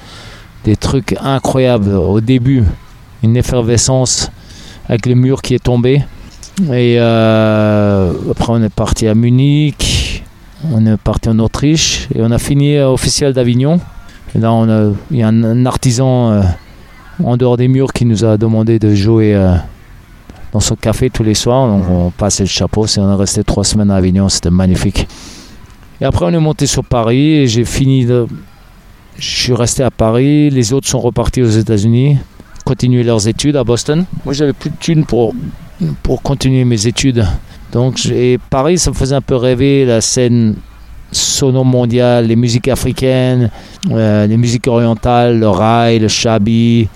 des 0.65 0.75
trucs 0.75 1.15
incroyables 1.21 1.93
au 1.95 2.19
début 2.21 2.63
une 3.23 3.37
effervescence 3.37 4.31
avec 4.87 5.05
le 5.05 5.15
mur 5.15 5.41
qui 5.41 5.53
est 5.55 5.63
tombé 5.63 6.03
et 6.73 6.97
euh, 6.99 8.11
après 8.31 8.53
on 8.53 8.61
est 8.63 8.73
parti 8.73 9.07
à 9.07 9.15
Munich 9.15 10.23
on 10.71 10.85
est 10.85 10.97
parti 10.97 11.29
en 11.29 11.39
Autriche 11.39 12.07
et 12.13 12.19
on 12.21 12.29
a 12.31 12.37
fini 12.37 12.75
Festival 12.97 13.33
d'Avignon 13.33 13.79
là 14.39 14.51
a 14.51 14.91
il 15.11 15.17
y 15.17 15.23
a 15.23 15.27
un, 15.27 15.65
artisan 15.65 16.31
euh, 16.31 16.41
en 17.23 17.37
dehors 17.37 17.57
des 17.57 17.67
murs 17.67 17.93
qui 17.93 18.05
nous 18.05 18.23
a 18.25 18.37
demandé 18.37 18.79
de 18.79 18.93
jouer 18.95 19.35
euh, 19.35 19.55
dans 20.53 20.59
son 20.59 20.75
café 20.75 21.09
tous 21.09 21.23
les 21.23 21.33
soirs. 21.33 21.67
Donc 21.67 21.83
on 21.89 22.09
passait 22.11 22.43
le 22.43 22.49
chapeau. 22.49 22.87
C'est- 22.87 22.99
On 23.01 23.11
est 23.11 23.15
resté 23.15 23.43
trois 23.43 23.63
semaines 23.63 23.91
à 23.91 23.95
Avignon. 23.95 24.29
C'était 24.29 24.49
magnifique. 24.49 25.07
Et 25.99 26.05
après 26.05 26.25
on 26.25 26.29
est 26.33 26.39
monté 26.39 26.65
sur 26.65 26.83
Paris 26.83 27.33
et 27.35 27.47
j'ai 27.47 27.65
fini 27.65 28.05
de... 28.05 28.25
Je 29.17 29.25
suis 29.43 29.53
resté 29.53 29.83
à 29.83 29.91
Paris. 29.91 30.49
Les 30.49 30.73
autres 30.73 30.87
sont 30.87 30.99
repartis 30.99 31.41
aux 31.43 31.49
États-Unis, 31.49 32.17
continuer 32.65 33.03
leurs 33.03 33.27
études 33.27 33.55
à 33.55 33.63
Boston. 33.63 34.05
Moi 34.25 34.33
j'avais 34.33 34.53
plus 34.53 34.69
de 34.71 34.75
thunes 34.79 35.05
pour, 35.05 35.35
pour 36.01 36.21
continuer 36.23 36.63
mes 36.65 36.87
études. 36.87 37.25
Donc 37.71 37.97
j'ai- 37.97 38.39
Paris 38.49 38.79
ça 38.79 38.89
me 38.89 38.95
faisait 38.95 39.15
un 39.15 39.21
peu 39.21 39.35
rêver 39.35 39.85
la 39.85 40.01
scène 40.01 40.55
sono 41.11 41.63
mondiale, 41.63 42.25
les 42.27 42.35
musiques 42.35 42.67
africaines, 42.69 43.49
euh, 43.91 44.25
les 44.27 44.37
musiques 44.37 44.67
orientales, 44.67 45.39
le 45.39 45.49
rail, 45.49 45.99
le 45.99 46.07
shabby, 46.07 46.87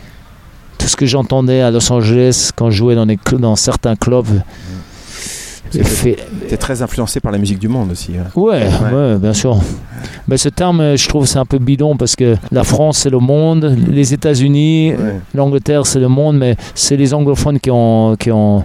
tout 0.78 0.88
ce 0.88 0.96
que 0.96 1.06
j'entendais 1.06 1.62
à 1.62 1.72
Los 1.72 1.92
Angeles 1.92 2.52
quand 2.56 2.70
je 2.70 2.78
jouais 2.78 2.96
dans, 2.96 3.06
les 3.06 3.18
cl- 3.18 3.40
dans 3.40 3.56
certains 3.56 3.96
clubs. 3.96 4.42
Fait- 5.72 6.18
T'es 6.48 6.56
très 6.58 6.82
influencé 6.82 7.20
par 7.20 7.32
la 7.34 7.38
musique 7.38 7.60
du 7.60 7.68
monde 7.68 7.92
aussi. 7.92 8.14
hein. 8.18 8.28
Ouais, 8.36 8.64
Ouais. 8.66 8.94
ouais, 8.96 9.18
bien 9.18 9.34
sûr. 9.34 9.58
Mais 10.28 10.38
ce 10.38 10.48
terme, 10.48 10.80
euh, 10.80 10.96
je 10.96 11.10
trouve, 11.10 11.26
c'est 11.26 11.40
un 11.40 11.46
peu 11.46 11.58
bidon 11.58 11.98
parce 11.98 12.16
que 12.16 12.38
la 12.52 12.64
France, 12.64 13.00
c'est 13.00 13.10
le 13.10 13.20
monde, 13.20 13.76
les 13.90 14.14
États-Unis, 14.14 14.94
Ouais. 14.94 15.20
l'Angleterre, 15.34 15.86
c'est 15.86 16.00
le 16.00 16.08
monde, 16.08 16.38
mais 16.38 16.56
c'est 16.76 16.96
les 16.96 17.14
anglophones 17.14 17.60
qui 17.60 17.72
ont. 17.72 18.16
Qui 18.16 18.32
ont 18.32 18.64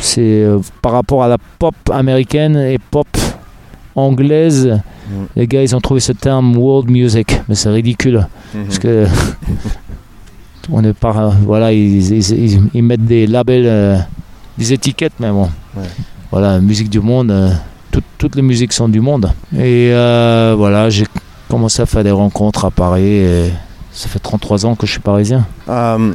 c'est 0.00 0.20
euh, 0.20 0.58
par 0.80 0.92
rapport 0.92 1.22
à 1.22 1.28
la 1.28 1.36
pop 1.58 1.74
américaine 1.92 2.56
et 2.56 2.78
pop 2.90 3.06
anglaise, 3.94 4.78
les 5.36 5.46
gars, 5.46 5.62
ils 5.62 5.74
ont 5.76 5.80
trouvé 5.80 6.00
ce 6.00 6.12
terme 6.12 6.56
world 6.56 6.90
music, 6.90 7.40
mais 7.48 7.54
c'est 7.54 7.68
ridicule. 7.70 8.26
Mhm. 8.54 8.64
Parce 8.64 8.78
que 8.78 9.06
on 10.70 10.82
est 10.84 10.92
pas 10.92 11.32
voilà 11.44 11.72
ils, 11.72 12.12
ils- 12.12 12.30
ils- 12.54 12.62
ils 12.72 12.82
mettent 12.82 13.04
des 13.04 13.26
labels 13.26 13.66
euh, 13.66 13.98
des 14.56 14.72
étiquettes 14.72 15.14
mais 15.18 15.30
bon 15.30 15.48
Ouais. 15.76 15.82
voilà 16.30 16.60
musique 16.60 16.88
du 16.90 17.00
monde 17.00 17.30
euh, 17.30 17.50
tout- 17.90 18.02
toutes 18.18 18.36
les 18.36 18.42
musiques 18.42 18.72
sont 18.72 18.88
du 18.88 19.00
monde 19.00 19.32
et 19.54 19.90
euh, 19.92 20.54
voilà 20.56 20.88
j'ai 20.90 21.06
commencé 21.48 21.82
à 21.82 21.86
faire 21.86 22.04
des 22.04 22.10
rencontres 22.12 22.64
à 22.66 22.70
Paris 22.70 23.02
et 23.04 23.50
Ça 23.92 24.08
fait 24.08 24.18
33 24.20 24.64
ans 24.66 24.74
que 24.74 24.86
je 24.86 24.92
suis 24.92 25.00
parisien. 25.00 25.44
Euh, 25.68 26.12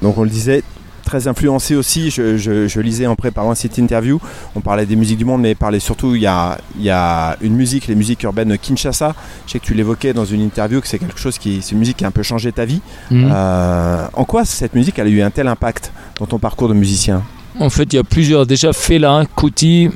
donc 0.00 0.16
on 0.16 0.22
le 0.22 0.30
disait, 0.30 0.62
très 1.10 1.26
influencé 1.26 1.74
aussi. 1.74 2.10
Je, 2.10 2.36
je- 2.36 2.68
je 2.68 2.80
lisais 2.80 3.06
en 3.06 3.16
préparant 3.16 3.54
cette 3.56 3.78
interview, 3.78 4.20
on 4.54 4.60
parlait 4.60 4.86
des 4.86 4.94
musiques 4.94 5.18
du 5.18 5.24
monde, 5.24 5.40
mais 5.42 5.54
parlait 5.56 5.80
surtout, 5.80 6.14
il 6.14 6.22
y 6.22 6.26
a, 6.26 6.56
il 6.78 6.84
y 6.84 6.90
a 6.90 7.36
une 7.40 7.54
musique, 7.54 7.88
les 7.88 7.96
musiques 7.96 8.22
urbaines 8.22 8.50
de 8.50 8.56
Kinshasa. 8.56 9.14
Je 9.46 9.52
sais 9.52 9.58
que 9.58 9.64
tu 9.64 9.74
l'évoquais 9.74 10.12
dans 10.12 10.24
une 10.24 10.40
interview, 10.40 10.80
que 10.80 10.86
c'est 10.86 11.00
quelque 11.00 11.18
chose 11.18 11.36
qui, 11.36 11.62
c'est 11.62 11.72
une 11.72 11.78
musique 11.80 11.96
qui 11.96 12.04
a 12.04 12.08
un 12.08 12.12
peu 12.12 12.22
changé 12.22 12.52
ta 12.52 12.64
vie. 12.64 12.80
Mhm. 13.10 13.28
Euh, 13.32 14.06
en 14.12 14.24
quoi 14.24 14.44
cette 14.44 14.74
musique 14.74 14.98
elle 15.00 15.08
a 15.08 15.10
eu 15.10 15.20
un 15.22 15.30
tel 15.30 15.48
impact 15.48 15.90
dans 16.20 16.26
ton 16.26 16.38
parcours 16.38 16.68
de 16.68 16.74
musicien? 16.74 17.22
En 17.58 17.70
fait, 17.70 17.92
il 17.92 17.96
y 17.96 17.98
a 17.98 18.04
plusieurs. 18.04 18.46
Déjà, 18.46 18.72
Fela, 18.72 19.24
Kuti 19.36 19.90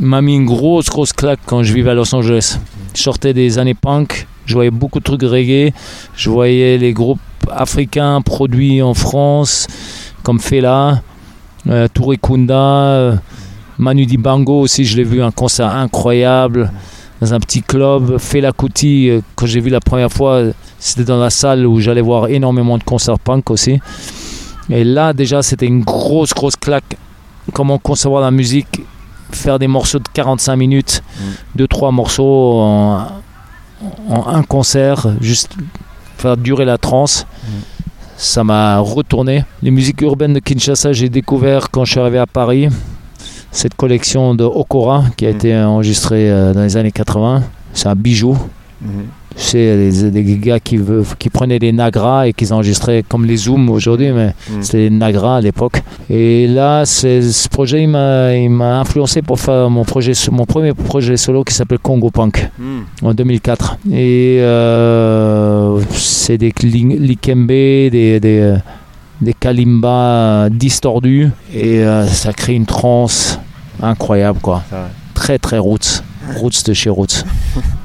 m'a 0.00 0.20
mis 0.20 0.34
une 0.34 0.46
grosse, 0.46 0.86
grosse 0.90 1.12
claque 1.12 1.38
quand 1.46 1.62
je 1.62 1.72
vivais 1.72 1.90
à 1.90 1.94
Los 1.94 2.12
Angeles. 2.12 2.58
Je 2.94 3.00
sortais 3.02 3.32
des 3.32 3.58
années 3.58 3.74
punk, 3.74 4.26
je 4.46 4.54
voyais 4.54 4.72
beaucoup 4.72 4.98
de 4.98 5.04
trucs 5.04 5.22
reggae, 5.22 5.72
je 6.16 6.28
voyais 6.28 6.76
les 6.78 6.92
groupes 6.92 7.20
africains 7.52 8.20
produits 8.22 8.82
en 8.82 8.94
France, 8.94 9.66
comme 10.22 10.40
Fela, 10.40 11.02
euh, 11.68 11.88
Touré 11.92 12.16
Kunda, 12.16 12.54
euh, 12.54 13.16
Manu 13.78 14.06
Dibango 14.06 14.60
aussi, 14.60 14.84
je 14.84 14.96
l'ai 14.96 15.04
vu 15.04 15.22
un 15.22 15.30
concert 15.30 15.68
incroyable 15.74 16.70
dans 17.20 17.34
un 17.34 17.40
petit 17.40 17.62
club. 17.62 18.18
Fela 18.18 18.52
Kuti, 18.52 19.10
euh, 19.10 19.20
quand 19.34 19.46
j'ai 19.46 19.60
vu 19.60 19.70
la 19.70 19.80
première 19.80 20.10
fois, 20.12 20.42
c'était 20.78 21.04
dans 21.04 21.18
la 21.18 21.30
salle 21.30 21.66
où 21.66 21.80
j'allais 21.80 22.00
voir 22.00 22.28
énormément 22.28 22.78
de 22.78 22.84
concerts 22.84 23.18
punk 23.18 23.50
aussi. 23.50 23.80
Et 24.68 24.84
là, 24.84 25.12
déjà, 25.12 25.42
c'était 25.42 25.66
une 25.66 25.82
grosse, 25.82 26.32
grosse 26.32 26.56
claque. 26.56 26.96
Comment 27.52 27.78
concevoir 27.78 28.22
la 28.22 28.30
musique, 28.30 28.82
faire 29.32 29.58
des 29.58 29.66
morceaux 29.66 29.98
de 29.98 30.08
45 30.12 30.56
minutes, 30.56 31.02
Mm. 31.18 31.22
deux, 31.56 31.66
trois 31.66 31.90
morceaux 31.90 32.60
en, 32.60 33.06
en 34.08 34.26
un 34.28 34.42
concert, 34.42 35.06
juste 35.20 35.54
faire 36.18 36.36
durer 36.36 36.64
la 36.64 36.78
transe. 36.78 37.26
Ça 38.22 38.44
m'a 38.44 38.78
retourné. 38.80 39.44
Les 39.62 39.70
musiques 39.70 40.02
urbaines 40.02 40.34
de 40.34 40.40
Kinshasa, 40.40 40.92
j'ai 40.92 41.08
découvert 41.08 41.70
quand 41.70 41.86
je 41.86 41.92
suis 41.92 42.00
arrivé 42.00 42.18
à 42.18 42.26
Paris. 42.26 42.68
Cette 43.50 43.74
collection 43.74 44.34
de 44.34 44.44
Okora 44.44 45.04
qui 45.16 45.24
a 45.26 45.30
Mm. 45.32 45.34
été 45.36 45.56
enregistrée 45.56 46.30
euh, 46.30 46.52
dans 46.52 46.60
les 46.60 46.76
années 46.76 46.92
80. 46.92 47.42
C'est 47.72 47.88
un 47.88 47.94
bijou. 47.94 48.36
C'est 49.42 49.90
des, 49.90 50.10
des 50.22 50.36
gars 50.36 50.60
qui, 50.60 50.78
qui 51.18 51.30
prenaient 51.30 51.58
des 51.58 51.72
nagras 51.72 52.26
et 52.28 52.34
qui 52.34 52.52
enregistraient 52.52 53.02
comme 53.08 53.24
les 53.24 53.38
zooms 53.38 53.70
aujourd'hui, 53.70 54.10
mais 54.12 54.34
Mm. 54.50 54.62
c'était 54.62 54.88
des 54.90 54.96
nagras 54.96 55.36
à 55.38 55.40
l'époque. 55.40 55.82
Et 56.10 56.46
là, 56.46 56.84
ce 56.84 57.48
projet, 57.48 57.82
il 57.84 57.88
m'a 57.88 58.80
influencé 58.80 59.22
pour 59.22 59.40
faire 59.40 59.70
mon, 59.70 59.84
projet, 59.84 60.12
mon 60.30 60.44
premier 60.44 60.74
projet 60.74 61.16
solo 61.16 61.42
qui 61.42 61.54
s'appelle 61.54 61.78
Congo 61.78 62.10
Punk 62.10 62.50
Mm. 62.58 63.06
en 63.06 63.14
2004. 63.14 63.78
Et 63.92 64.38
euh, 64.40 65.80
c'est 65.92 66.36
des 66.38 66.52
li- 66.62 66.98
likembe, 66.98 67.46
des, 67.48 68.20
des, 68.20 68.56
des 69.22 69.32
kalimba 69.34 70.48
distordus, 70.50 71.28
et 71.54 71.78
euh, 71.82 72.06
ça 72.06 72.32
crée 72.34 72.54
une 72.54 72.66
transe 72.66 73.38
incroyable, 73.82 74.38
quoi. 74.42 74.62
Très, 75.14 75.38
très 75.38 75.58
roots. 75.58 76.02
Roots 76.36 76.62
de 76.66 76.74
chez 76.74 76.90
Roots. 76.90 77.24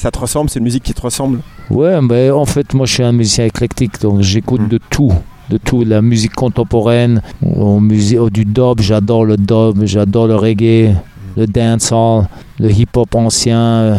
Ça 0.00 0.10
te 0.10 0.18
ressemble 0.18 0.48
C'est 0.48 0.58
une 0.60 0.64
musique 0.64 0.82
qui 0.84 0.94
te 0.94 1.02
ressemble 1.02 1.40
Ouais, 1.68 2.00
mais 2.00 2.30
en 2.30 2.46
fait, 2.46 2.72
moi 2.72 2.86
je 2.86 2.94
suis 2.94 3.02
un 3.02 3.12
musicien 3.12 3.44
éclectique, 3.44 4.00
donc 4.00 4.22
j'écoute 4.22 4.62
Mm. 4.62 4.68
de 4.68 4.78
tout. 4.88 5.12
De 5.50 5.58
tout, 5.58 5.84
la 5.84 6.00
musique 6.00 6.34
contemporaine, 6.34 7.20
au 7.44 7.80
musée, 7.80 8.18
au- 8.18 8.30
du 8.30 8.44
dub, 8.46 8.80
j'adore 8.80 9.24
le 9.26 9.36
dub, 9.36 9.84
j'adore 9.84 10.26
le 10.26 10.36
reggae, 10.36 10.94
le 11.36 11.46
dancehall, 11.46 12.28
le 12.58 12.70
hip-hop 12.70 13.14
ancien, 13.14 13.58
euh, 13.60 13.98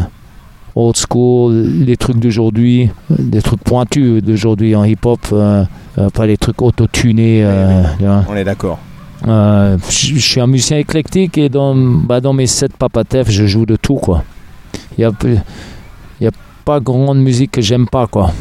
old 0.75 0.95
school, 0.97 1.53
les 1.53 1.97
trucs 1.97 2.17
d'aujourd'hui, 2.19 2.89
des 3.09 3.41
trucs 3.41 3.61
pointus 3.63 4.23
d'aujourd'hui 4.23 4.75
en 4.75 4.83
hip-hop, 4.85 5.19
euh, 5.33 5.65
euh, 5.99 6.09
pas 6.09 6.25
les 6.25 6.37
trucs 6.37 6.61
autotunés. 6.61 7.41
euh. 7.43 7.83
On 8.29 8.35
est 8.35 8.43
d'accord. 8.45 8.79
Euh, 9.27 9.77
je 9.89 10.17
suis 10.19 10.41
un 10.41 10.47
musicien 10.47 10.77
éclectique 10.79 11.37
et 11.37 11.49
dans, 11.49 11.75
bah, 11.75 12.21
dans 12.21 12.33
mes 12.33 12.47
sept 12.47 12.75
papatef, 12.75 13.29
je 13.29 13.45
joue 13.45 13.65
de 13.67 13.75
tout 13.75 13.95
quoi. 13.95 14.23
Il 14.97 15.01
y 15.01 15.03
a, 15.03 15.11
peu- 15.11 15.37
il 16.21 16.25
y 16.25 16.27
a 16.27 16.31
pas 16.63 16.79
grande 16.79 17.19
musique 17.19 17.51
que 17.51 17.61
j'aime 17.61 17.87
pas 17.87 18.07
quoi. 18.07 18.31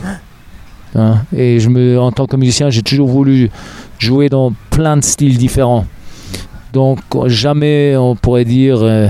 Hein, 0.95 1.19
Et 1.35 1.59
je 1.61 1.69
me, 1.69 1.99
en 1.99 2.13
tant 2.13 2.27
que 2.27 2.37
musicien, 2.37 2.69
j'ai 2.69 2.83
toujours 2.83 3.09
voulu 3.09 3.51
jouer 3.99 4.29
dans 4.29 4.53
plein 4.71 4.97
de 4.97 5.03
styles 5.05 5.39
différents. 5.39 5.87
Donc 6.73 6.99
jamais 7.27 7.97
on 7.97 8.15
pourrait 8.15 8.45
dire 8.45 8.79
euh, 8.83 9.09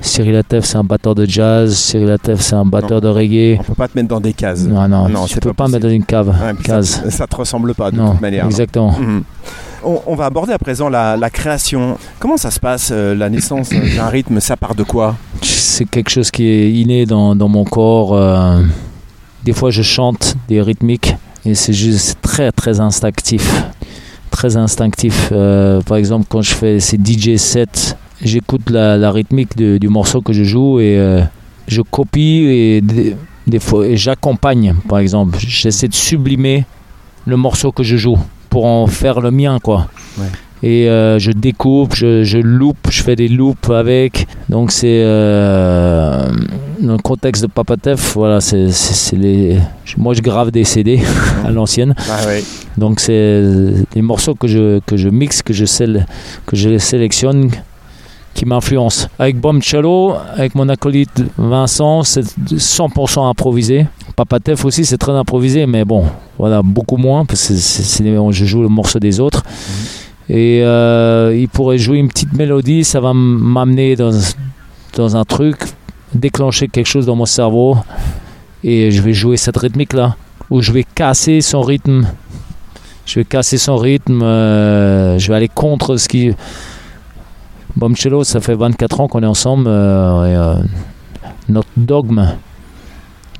Cyril 0.00 0.36
Atef 0.36 0.64
c'est 0.64 0.76
un 0.76 0.84
batteur 0.84 1.14
de 1.14 1.26
jazz, 1.26 1.74
Cyril 1.76 2.10
Atef 2.10 2.40
c'est 2.40 2.54
un 2.54 2.64
batteur 2.64 3.00
de 3.00 3.08
reggae. 3.08 3.56
On 3.60 3.64
peut 3.64 3.74
pas 3.74 3.88
te 3.88 3.96
mettre 3.98 4.08
dans 4.08 4.20
des 4.20 4.32
cases. 4.32 4.66
Non 4.66 4.86
non, 4.88 5.08
Non, 5.08 5.24
tu 5.26 5.38
peux 5.40 5.52
pas 5.52 5.64
pas 5.64 5.68
mettre 5.70 5.86
dans 5.86 5.92
une 5.92 6.04
cave, 6.04 6.28
Ouais, 6.28 6.54
puis 6.54 6.64
case. 6.64 6.88
Ça, 7.04 7.10
ça 7.10 7.26
te 7.26 7.36
ressemble 7.36 7.74
pas 7.74 7.90
de 7.90 7.96
non, 7.96 8.12
toute 8.12 8.20
manière. 8.20 8.44
exactement. 8.46 8.92
Mhm. 8.98 9.22
On, 9.84 10.00
on 10.06 10.14
va 10.14 10.26
aborder 10.26 10.52
à 10.52 10.58
présent 10.58 10.88
la, 10.88 11.16
la 11.16 11.30
création. 11.30 11.96
Comment 12.18 12.36
ça 12.36 12.50
se 12.50 12.60
passe, 12.60 12.90
euh, 12.92 13.14
la 13.14 13.28
naissance 13.30 13.70
d'un 13.96 14.08
rythme? 14.08 14.40
Ça 14.40 14.56
part 14.56 14.74
de 14.74 14.82
quoi? 14.82 15.16
C'est 15.42 15.84
quelque 15.88 16.10
chose 16.10 16.30
qui 16.30 16.46
est 16.46 16.70
inné 16.72 17.06
dans, 17.06 17.34
dans 17.34 17.48
mon 17.48 17.64
corps. 17.64 18.14
euh, 18.14 18.62
des 19.44 19.52
fois, 19.52 19.70
je 19.70 19.82
chante 19.82 20.36
des 20.48 20.60
rythmiques 20.60 21.14
et 21.46 21.54
c'est 21.54 21.72
juste 21.72 22.18
très 22.20 22.52
très 22.52 22.80
instinctif. 22.80 23.64
Très 24.30 24.56
instinctif. 24.56 25.30
Euh, 25.32 25.80
par 25.80 25.96
exemple, 25.96 26.26
quand 26.28 26.42
je 26.42 26.52
fais 26.52 26.78
ces 26.80 26.98
DJ 26.98 27.36
sets, 27.36 27.96
j'écoute 28.22 28.68
la, 28.70 28.96
la 28.98 29.10
rythmique 29.10 29.56
de- 29.56 29.78
du 29.78 29.88
morceau 29.88 30.20
que 30.20 30.32
je 30.34 30.44
joue 30.44 30.78
et 30.80 31.22
je 31.68 31.80
copie 31.82 32.44
et 32.48 32.80
des, 32.82 33.16
des 33.46 33.58
fois 33.58 33.86
et 33.86 33.96
j'accompagne. 33.96 34.74
Par 34.88 34.98
exemple, 34.98 35.38
j'essaie 35.40 35.88
de 35.88 35.94
sublimer 35.94 36.64
le 37.26 37.36
morceau 37.38 37.72
que 37.72 37.82
je 37.82 37.96
joue 37.96 38.18
pour 38.50 38.66
en 38.66 38.86
faire 38.86 39.20
le 39.20 39.30
mien, 39.30 39.58
quoi. 39.62 39.88
Ouais. 40.18 40.26
Et 40.62 40.90
euh, 40.90 41.18
je 41.18 41.30
découpe, 41.32 41.94
je, 41.94 42.22
je 42.22 42.36
loupe, 42.36 42.88
je 42.90 43.02
fais 43.02 43.16
des 43.16 43.28
loops 43.28 43.70
avec. 43.70 44.26
Donc 44.50 44.72
c'est 44.72 45.00
euh, 45.02 46.28
dans 46.80 46.92
le 46.92 46.98
contexte 47.02 47.42
de 47.42 47.46
Papatef, 47.48 48.14
voilà, 48.14 48.42
c'est 48.42 48.68
c'est- 48.70 48.92
c'est 48.92 49.16
les. 49.16 49.58
Moi 49.96 50.12
je 50.12 50.20
grave 50.20 50.50
des 50.50 50.64
CD 50.64 51.00
à 51.46 51.50
l'ancienne. 51.50 51.94
Ah 52.10 52.26
ouais. 52.26 52.44
Donc 52.76 53.00
c'est 53.00 53.42
des 53.94 54.02
morceaux 54.02 54.34
que 54.34 54.46
je 54.48 54.80
que 54.84 54.98
je 54.98 55.08
mixe, 55.08 55.40
que 55.40 55.54
je 55.54 55.64
que 56.44 56.56
je 56.56 56.76
sélectionne, 56.76 57.50
qui 58.40 58.46
m'influencent. 58.46 59.06
Avec 59.18 59.38
Bombchello, 59.38 60.14
avec 60.34 60.54
mon 60.54 60.66
acolyte 60.70 61.22
Vincent, 61.36 62.02
c'est 62.04 62.22
100% 62.22 63.28
improvisé. 63.28 63.86
Papatef 64.16 64.64
aussi, 64.64 64.86
c'est 64.86 64.96
très 64.96 65.12
improvisé, 65.12 65.66
mais 65.66 65.84
bon, 65.84 66.04
voilà, 66.38 66.62
beaucoup 66.62 66.96
moins 66.96 67.26
parce 67.26 67.48
que 67.48 67.54
c'est- 67.54 68.02
je 68.30 68.44
joue 68.46 68.62
le 68.62 68.68
morceau 68.70 68.98
des 68.98 69.20
autres. 69.20 69.42
Et 70.30 70.62
euh, 70.62 71.36
il 71.38 71.50
pourrait 71.50 71.76
jouer 71.76 71.98
une 71.98 72.08
petite 72.08 72.32
mélodie, 72.32 72.82
ça 72.82 72.98
va 72.98 73.12
m'amener 73.12 73.94
dans, 73.94 74.18
dans 74.96 75.16
un 75.18 75.24
truc, 75.26 75.58
déclencher 76.14 76.66
quelque 76.68 76.86
chose 76.88 77.04
dans 77.04 77.16
mon 77.16 77.26
cerveau, 77.26 77.76
et 78.64 78.90
je 78.90 79.02
vais 79.02 79.12
jouer 79.12 79.36
cette 79.36 79.58
rythmique-là, 79.58 80.16
où 80.48 80.62
je 80.62 80.72
vais 80.72 80.86
casser 80.94 81.42
son 81.42 81.60
rythme. 81.60 82.06
Je 83.04 83.20
vais 83.20 83.24
casser 83.26 83.58
son 83.58 83.76
rythme, 83.76 84.22
euh, 84.22 85.18
je 85.18 85.28
vais 85.28 85.34
aller 85.36 85.48
contre 85.48 85.98
ce 85.98 86.08
qui. 86.08 86.32
Bombchello, 87.80 88.24
ça 88.24 88.40
fait 88.40 88.54
24 88.54 89.00
ans 89.00 89.08
qu'on 89.08 89.22
est 89.22 89.26
ensemble, 89.26 89.64
euh, 89.66 90.26
et, 90.26 90.36
euh, 90.36 90.62
notre 91.48 91.70
dogme, 91.78 92.28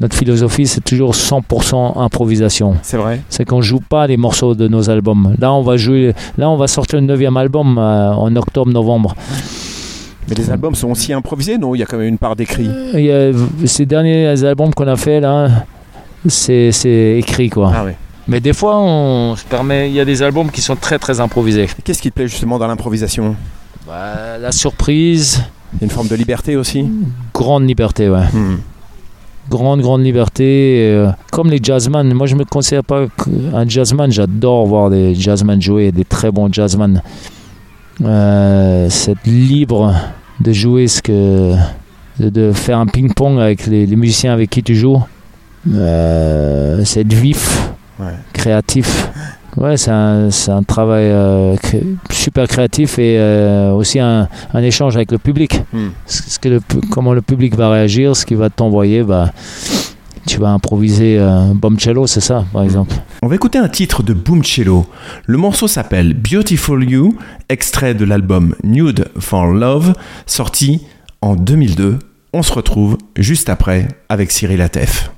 notre 0.01 0.17
philosophie, 0.17 0.67
c'est 0.67 0.81
toujours 0.81 1.15
100% 1.15 2.01
improvisation 2.01 2.77
C'est 2.81 2.97
vrai. 2.97 3.21
c'est 3.29 3.45
qu'on 3.45 3.61
joue 3.61 3.81
pas 3.87 4.07
les 4.07 4.17
morceaux 4.17 4.55
de 4.55 4.67
nos 4.67 4.89
albums. 4.89 5.35
Là, 5.39 5.53
on 5.53 5.61
va 5.61 5.77
jouer, 5.77 6.15
là, 6.39 6.49
on 6.49 6.57
va 6.57 6.69
sortir 6.69 6.99
le 6.99 7.07
neuvième 7.07 7.37
album 7.37 7.77
euh, 7.77 8.13
en 8.13 8.35
octobre-novembre. 8.35 9.15
Mais 10.27 10.35
les 10.35 10.51
albums 10.51 10.75
sont 10.75 10.91
aussi 10.91 11.13
improvisés, 11.13 11.59
non? 11.59 11.75
Il 11.75 11.81
y 11.81 11.83
a 11.83 11.87
quand 11.87 11.99
même 11.99 12.09
une 12.09 12.19
part 12.19 12.35
d'écrit. 12.35 12.71
Ces 13.67 13.85
derniers 13.85 14.43
albums 14.43 14.73
qu'on 14.73 14.89
a 14.89 14.97
fait 14.97 15.21
là, 15.21 15.49
c'est 16.27 17.17
écrit 17.19 17.51
quoi. 17.51 17.73
Ah 17.77 17.85
ouais. 17.85 17.97
Mais 18.27 18.41
des 18.41 18.55
fois, 18.55 18.79
on 18.79 19.37
se 19.37 19.45
permet. 19.45 19.91
Il 19.91 19.95
y 19.95 20.01
a 20.01 20.05
des 20.07 20.23
albums 20.23 20.51
qui 20.51 20.63
sont 20.63 20.77
très 20.77 20.99
très 20.99 21.21
improvisés. 21.21 21.69
Qu'est-ce 21.85 22.01
qui 22.01 22.11
te 22.11 22.15
plaît 22.15 22.29
justement 22.29 22.59
dans 22.59 22.69
l'improvisation? 22.69 23.37
Bah, 23.91 24.39
la 24.41 24.53
surprise, 24.53 25.43
Une 25.83 25.91
forme 25.91 26.07
de 26.07 26.15
liberté 26.15 26.55
aussi 26.57 26.87
grande 27.35 27.67
liberté, 27.67 28.09
ouais. 28.09 28.25
Mhm. 28.33 28.59
grande, 29.51 29.81
grande 29.81 30.03
liberté. 30.05 30.79
euh, 30.93 31.11
comme 31.33 31.51
les 31.51 31.59
jazzman. 31.61 32.13
Moi, 32.15 32.27
je 32.29 32.37
me 32.37 32.45
considère 32.45 32.85
pas 32.85 33.07
un 33.53 33.69
jazzman. 33.69 34.13
J'adore 34.13 34.67
voir 34.67 34.91
des 34.91 35.15
jazzman 35.17 35.61
jouer, 35.61 35.91
des 35.91 36.05
très 36.05 36.31
bons 36.31 36.53
jazzman. 36.53 37.03
Euh, 38.03 38.87
c'est 38.91 39.17
libre 39.27 39.93
de 40.41 40.53
jouer 40.53 40.87
ce 40.87 41.03
que. 41.03 41.55
de, 42.21 42.29
de 42.31 42.53
faire 42.53 42.79
un 42.79 42.87
ping-pong 42.87 43.41
avec 43.41 43.67
les, 43.67 43.87
les 43.87 43.97
musiciens 43.97 44.33
avec 44.33 44.51
qui 44.51 44.63
tu 44.63 44.77
joues. 44.77 45.03
Euh, 45.75 46.83
c'est 46.85 47.01
être 47.01 47.13
vif, 47.13 47.71
Ouais. 47.99 48.15
créatif. 48.33 49.11
Ouais, 49.57 49.77
c'est 49.77 49.91
un, 49.91 50.29
un 50.49 50.63
travail 50.63 51.07
euh, 51.07 51.57
cré- 51.57 51.85
super 52.11 52.47
créatif 52.47 52.99
et 52.99 53.19
euh, 53.19 53.73
aussi 53.73 53.99
un, 53.99 54.29
un 54.55 54.63
échange 54.63 54.97
avec 54.97 55.11
le 55.13 55.19
public 55.19 55.63
Mhm. 55.73 55.91
ce 56.07 56.39
que 56.39 56.49
le 56.49 56.61
comment 56.91 57.13
le 57.13 57.23
public 57.23 57.55
va 57.57 57.69
réagir, 57.71 58.15
ce 58.17 58.25
qu'il 58.27 58.37
va 58.37 58.49
t'envoyer, 58.51 59.03
bah, 59.03 59.33
tu 60.27 60.39
vas 60.39 60.51
improviser 60.51 61.19
euh, 61.19 61.53
Bombcello, 61.55 62.07
c'est 62.07 62.21
ça, 62.21 62.45
par 62.53 62.63
exemple. 62.63 62.95
On 63.23 63.27
va 63.27 63.35
écouter 63.35 63.59
un 63.59 63.69
titre 63.69 64.03
de 64.03 64.13
Boomcello. 64.15 64.87
Le 65.27 65.37
morceau 65.39 65.67
s'appelle 65.67 66.15
Beautiful 66.15 66.89
You, 66.89 67.17
extrait 67.49 67.95
de 67.95 68.05
l'album 68.05 68.55
Nude 68.63 69.07
for 69.19 69.47
Love, 69.47 69.95
sorti 70.27 70.83
en 71.23 71.35
2002. 71.35 71.99
On 72.33 72.43
se 72.43 72.53
retrouve 72.53 72.97
juste 73.17 73.49
après 73.49 73.89
avec 74.09 74.31
Cyril 74.31 74.61
Atef. 74.63 75.11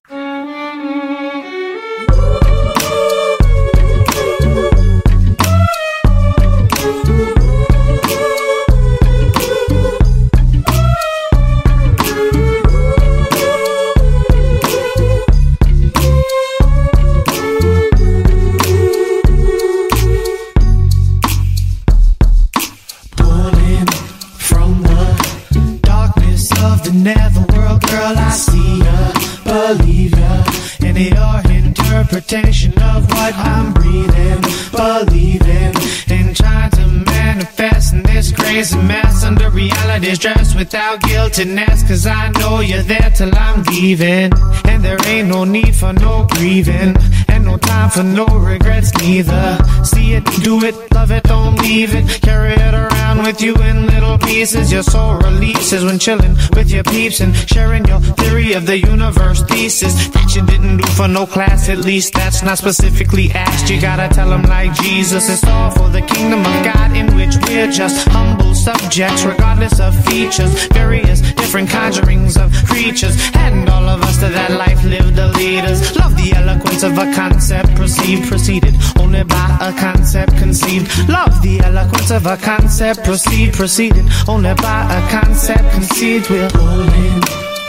Interpretation 32.13 32.73
of 32.83 33.09
what 33.09 33.35
I'm 33.35 33.73
breathing, 33.73 34.41
believing, 34.71 35.73
and 36.11 36.37
trying 36.37 36.71
to 36.73 36.87
manifest 37.11 37.95
in 37.95 38.03
this 38.03 38.31
crazy 38.33 38.77
mess 38.83 39.25
under 39.25 39.49
reality's 39.49 40.19
dress 40.19 40.55
without 40.55 41.01
guiltiness, 41.03 41.83
cause 41.89 42.07
I 42.07 42.29
know 42.39 42.61
you're 42.61 42.83
there 42.83 43.11
till 43.17 43.35
I'm 43.35 43.63
leaving, 43.63 44.31
and 44.67 44.85
there 44.85 44.99
ain't 45.07 45.29
no 45.29 45.45
need 45.45 45.75
for 45.75 45.95
no 45.95 46.27
grieving, 46.33 46.97
no 47.43 47.57
time 47.57 47.91
for 47.91 48.03
no 48.03 48.27
regrets 48.27 48.93
neither. 48.99 49.59
See 49.85 50.15
it, 50.15 50.25
do 50.43 50.65
it, 50.65 50.75
love 50.93 51.11
it, 51.11 51.25
don't 51.25 51.57
leave 51.61 51.95
it, 51.95 52.07
carry 52.23 52.53
it 52.53 52.75
around 52.75 53.23
with 53.25 53.43
you 53.43 53.55
in 53.57 53.87
little 53.87 54.19
pieces. 54.19 54.73
Your 54.73 54.83
soul 54.83 55.17
releases 55.17 55.85
when 55.85 55.99
chilling 55.99 56.37
with 56.55 56.71
your 56.71 56.85
peeps 56.85 57.21
and 57.21 57.35
sharing 57.35 57.85
your 57.87 58.01
theory 58.01 58.53
of 58.55 58.67
the 58.67 58.79
universe 58.79 59.43
thesis 59.43 60.09
that 60.09 60.35
you 60.35 60.45
didn't 60.47 60.79
do 60.79 60.87
for 60.93 61.09
no 61.09 61.27
class. 61.27 61.69
At 61.69 61.79
least 61.79 62.15
that's 62.15 62.43
not 62.43 62.59
specifically 62.59 63.31
asked. 63.33 63.71
You 63.71 63.81
gotta 63.81 64.13
tell 64.15 64.31
them 64.31 64.43
like 64.43 64.73
Jesus. 64.75 65.29
It's 65.29 65.45
all 65.45 65.71
for 65.71 65.89
the 65.89 66.03
kingdom 66.03 66.41
of 66.41 66.65
God 66.65 66.97
in 66.97 67.15
which 67.17 67.37
we're 67.47 67.71
just 67.71 68.07
humble 68.09 68.55
subjects, 68.55 69.25
regardless 69.25 69.81
of 69.81 69.93
features. 70.07 70.67
Various 70.69 71.21
different 71.53 71.69
conjurings 71.69 72.43
of 72.43 72.51
creatures, 72.67 73.15
and 73.35 73.69
all 73.69 73.87
of 73.87 74.01
us 74.05 74.17
to 74.21 74.29
that 74.29 74.53
life 74.53 74.83
live 74.85 75.15
the 75.15 75.29
leaders. 75.37 75.95
Love 75.97 76.17
the 76.17 76.33
eloquence 76.35 76.83
of 76.83 76.97
a 76.97 77.13
concept 77.13 77.75
perceived, 77.75 78.27
preceded 78.27 78.75
only 78.99 79.23
by 79.23 79.59
a 79.61 79.71
concept 79.79 80.35
conceived. 80.39 80.89
Love 81.11 81.43
the 81.43 81.61
eloquence 81.61 82.11
of 82.11 82.25
a 82.25 82.39
concept 82.39 83.05
proceed, 83.05 83.53
preceded 83.53 84.07
only 84.27 84.55
by 84.55 84.81
a 84.97 85.11
concept 85.11 85.71
conceived. 85.73 86.31
We're 86.31 86.49
pulling 86.49 87.21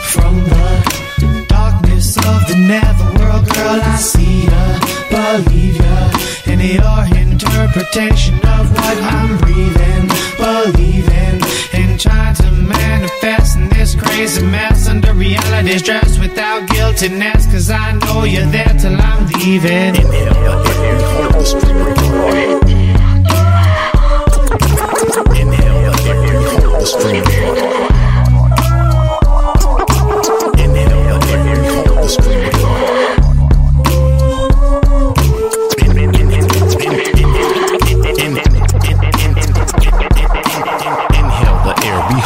from 0.08 0.34
the 1.20 1.44
darkness 1.46 2.16
of 2.16 2.40
the 2.48 2.56
netherworld, 2.56 3.44
girl. 3.52 3.80
I 3.84 3.96
see 3.96 4.46
ya, 4.48 4.80
believe 5.12 5.76
ya, 5.76 6.10
in 6.48 6.60
your 6.80 7.04
interpretation 7.20 8.36
of 8.48 8.64
what 8.72 8.96
I'm 9.12 9.36
breathing, 9.44 10.08
believing, 10.40 11.43
and 11.74 11.98
trying 12.00 12.34
to 12.36 12.50
manifest 12.52 13.56
in 13.56 13.68
this 13.70 13.94
crazy 13.94 14.44
mess. 14.44 14.88
Under 14.88 15.12
reality's 15.14 15.82
dress 15.82 16.18
without 16.18 16.68
guiltiness. 16.68 17.46
Cause 17.46 17.70
I 17.70 17.92
know 17.92 18.24
you're 18.24 18.46
there 18.46 18.74
till 18.78 18.96
I'm 18.96 19.26
leaving. 19.26 19.94
Inhale 27.04 27.93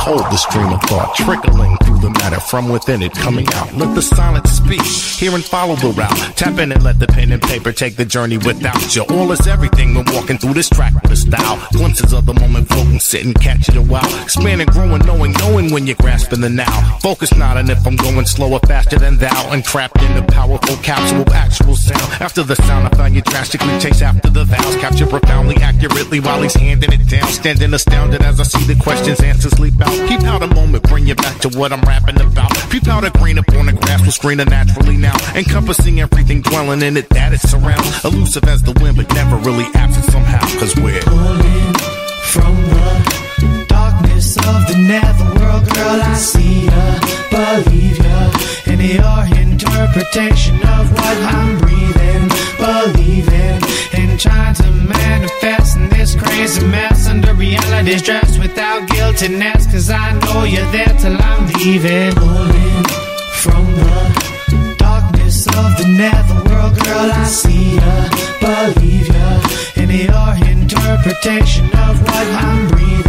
behold 0.09 0.33
the 0.33 0.37
stream 0.37 0.73
of 0.73 0.81
thought 0.85 1.15
trickling 1.15 1.77
through 1.85 1.99
the 1.99 2.11
matter 2.11 2.41
from 2.41 2.69
within 2.69 3.03
it 3.03 3.13
coming 3.13 3.47
out. 3.55 3.73
Let 3.75 3.95
the 3.95 4.01
silence 4.01 4.51
speak, 4.51 4.81
hear 4.81 5.35
and 5.35 5.45
follow 5.45 5.77
the 5.77 5.89
route. 5.89 6.37
Tap 6.37 6.59
in 6.59 6.73
and 6.73 6.83
let 6.83 6.99
the 6.99 7.07
pen 7.07 7.33
and 7.33 7.43
paper 7.43 7.73
take 7.73 7.97
the 7.97 8.05
journey 8.05 8.39
without 8.39 8.97
you. 8.97 9.03
All 9.11 9.31
is 9.33 9.47
everything 9.47 9.95
when 9.95 10.07
walking 10.15 10.39
through 10.39 10.55
this 10.55 10.71
track 10.71 10.95
with 10.95 11.13
a 11.13 11.17
style. 11.17 11.61
Glimpses 11.73 12.13
of 12.15 12.25
the 12.25 12.35
moment 12.35 12.69
floating, 12.69 13.01
sitting, 13.01 13.35
catch 13.35 13.69
it 13.69 13.77
a 13.77 13.83
while. 13.83 14.09
Expanding, 14.23 14.69
growing, 14.69 15.05
knowing, 15.05 15.33
knowing 15.33 15.73
when 15.73 15.87
you're 15.87 15.97
grasping 15.97 16.41
the 16.41 16.49
now. 16.49 16.99
Focus 17.01 17.35
not 17.35 17.59
on 17.59 17.69
if 17.69 17.87
I'm 17.87 17.97
going 17.97 18.25
slower, 18.25 18.61
faster 18.61 18.99
than 18.99 19.19
thou. 19.19 19.53
And 19.53 19.63
trapped 19.63 20.01
in 20.03 20.15
the 20.15 20.23
powerful 20.33 20.77
capsule 20.77 21.31
actual 21.35 21.77
sound. 21.77 22.23
After 22.23 22.43
the 22.43 22.57
sound, 22.57 22.87
I 22.87 22.97
find 22.97 23.15
you 23.15 23.23
drastically 23.23 23.79
chase 23.79 24.01
after 24.01 24.31
the 24.31 24.45
vows. 24.45 24.77
Capture 24.77 25.07
profoundly, 25.07 25.57
accurately 25.57 26.21
while 26.21 26.41
he's 26.41 26.55
handing 26.55 26.93
it 26.93 27.07
down. 27.09 27.29
Standing 27.29 27.75
astounded 27.75 28.23
as 28.23 28.41
I 28.41 28.45
see 28.45 28.65
the 28.65 28.81
questions, 28.81 29.21
answers 29.21 29.59
leap 29.59 29.79
out. 29.83 29.98
Keep 30.07 30.23
out 30.25 30.43
a 30.43 30.47
moment, 30.55 30.85
bring 30.85 31.07
you 31.07 31.15
back 31.15 31.39
to 31.41 31.49
what 31.59 31.73
I'm 31.73 31.81
rapping 31.83 32.21
about. 32.21 32.53
Peep 32.71 32.87
out 32.89 33.05
a 33.05 33.11
grain 33.19 33.39
upon 33.39 33.67
the 33.67 33.73
grass 33.73 34.05
will 34.05 34.13
screen 34.13 34.39
naturally 34.39 34.97
now. 34.97 35.17
Encompassing 35.35 36.01
everything, 36.01 36.43
dwelling 36.43 36.83
in 36.83 36.97
it 36.97 37.09
that 37.11 37.33
it 37.33 37.41
surrounds. 37.41 38.05
Elusive 38.05 38.45
as 38.45 38.63
the 38.63 38.73
wind, 38.83 38.97
but 38.97 39.13
never 39.15 39.37
really 39.37 39.65
absent 39.75 40.05
somehow. 40.07 40.41
Cause 40.61 40.77
we're 40.77 41.01
pulling 41.03 41.75
from 42.33 42.55
the 42.71 43.78
darkness 44.19 44.37
of 44.39 44.67
the 44.67 44.79
netherworld, 44.89 45.65
girl. 45.75 46.03
I 46.03 46.15
see 46.15 46.67
ya, 46.67 47.01
believe 47.31 47.99
ya, 47.99 48.33
in 48.67 48.81
your 48.99 49.41
interpretation 49.41 50.57
of 50.67 50.91
what 50.93 51.17
I'm 51.35 51.59
breathing, 51.59 52.29
believing, 52.59 53.63
and 53.95 54.19
trying 54.19 54.55
to 54.55 54.71
manifest 54.73 55.77
in 55.77 55.89
this 55.91 56.17
crazy 56.17 56.67
mess 56.67 57.09
under 57.09 57.35
reality's 57.35 58.03
dress 58.03 58.39
without 58.39 58.89
guiltiness. 58.89 59.67
Cause 59.67 59.91
I 59.91 60.13
know 60.19 60.45
you're 60.45 60.71
there 60.73 60.95
till 60.99 61.17
I'm 61.17 61.47
leaving. 61.59 62.13
Pulling 62.15 62.85
from 63.43 63.67
the 64.51 64.75
darkness 64.79 65.47
of 65.47 65.79
the 65.79 65.87
netherworld, 65.97 66.75
girl. 66.75 67.11
I 67.13 67.25
see 67.25 67.77
ya, 67.77 68.09
believe 68.41 69.09
ya, 69.09 69.29
in 69.77 69.91
your 70.11 70.51
interpretation 70.51 71.67
of 71.87 72.01
what 72.03 72.27
I'm 72.45 72.69
breathing, 72.69 73.08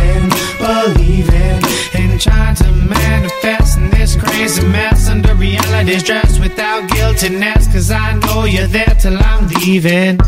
reality's 5.90 6.04
dress 6.04 6.40
without 6.40 6.90
guiltiness. 6.92 7.68
Cause 7.68 7.90
I 7.92 8.14
know 8.20 8.46
you're 8.46 8.68
there 8.68 8.96
till 9.00 9.18
I'm 9.18 9.48
leaving. 9.48 10.20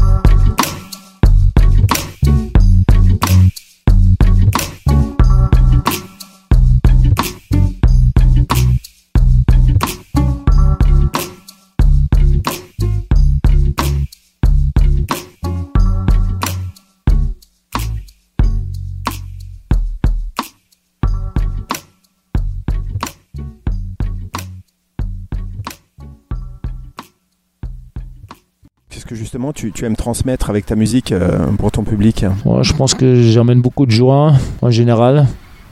Justement 29.32 29.54
tu, 29.54 29.72
tu 29.72 29.86
aimes 29.86 29.96
transmettre 29.96 30.50
avec 30.50 30.66
ta 30.66 30.76
musique 30.76 31.14
euh, 31.14 31.48
pour 31.58 31.72
ton 31.72 31.84
public? 31.84 32.26
Je 32.64 32.74
pense 32.74 32.94
que 32.94 33.22
j'emmène 33.22 33.62
beaucoup 33.62 33.86
de 33.86 33.92
joie 33.92 34.34
en 34.62 34.72
général. 34.72 35.26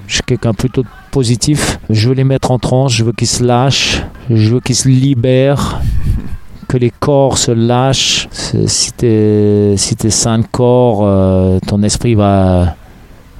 Je 0.08 0.14
suis 0.14 0.24
quelqu'un 0.24 0.54
plutôt 0.54 0.86
positif. 1.12 1.78
Je 1.90 2.08
veux 2.08 2.16
les 2.16 2.24
mettre 2.24 2.52
en 2.52 2.58
transe, 2.58 2.94
je 2.94 3.04
veux 3.04 3.12
qu'ils 3.12 3.28
se 3.28 3.44
lâchent, 3.44 4.02
je 4.30 4.54
veux 4.54 4.62
qu'ils 4.62 4.78
se 4.78 4.88
libèrent, 4.88 5.82
que 6.70 6.78
les 6.78 6.90
corps 6.90 7.38
se 7.38 7.52
lâchent. 7.52 8.30
Si 8.32 8.94
t'es 8.94 9.74
si 9.76 9.98
t'es 9.98 10.10
sain 10.10 10.40
de 10.40 10.46
corps, 10.50 11.02
euh, 11.02 11.60
ton 11.68 11.84
esprit 11.84 12.16
va, 12.16 12.78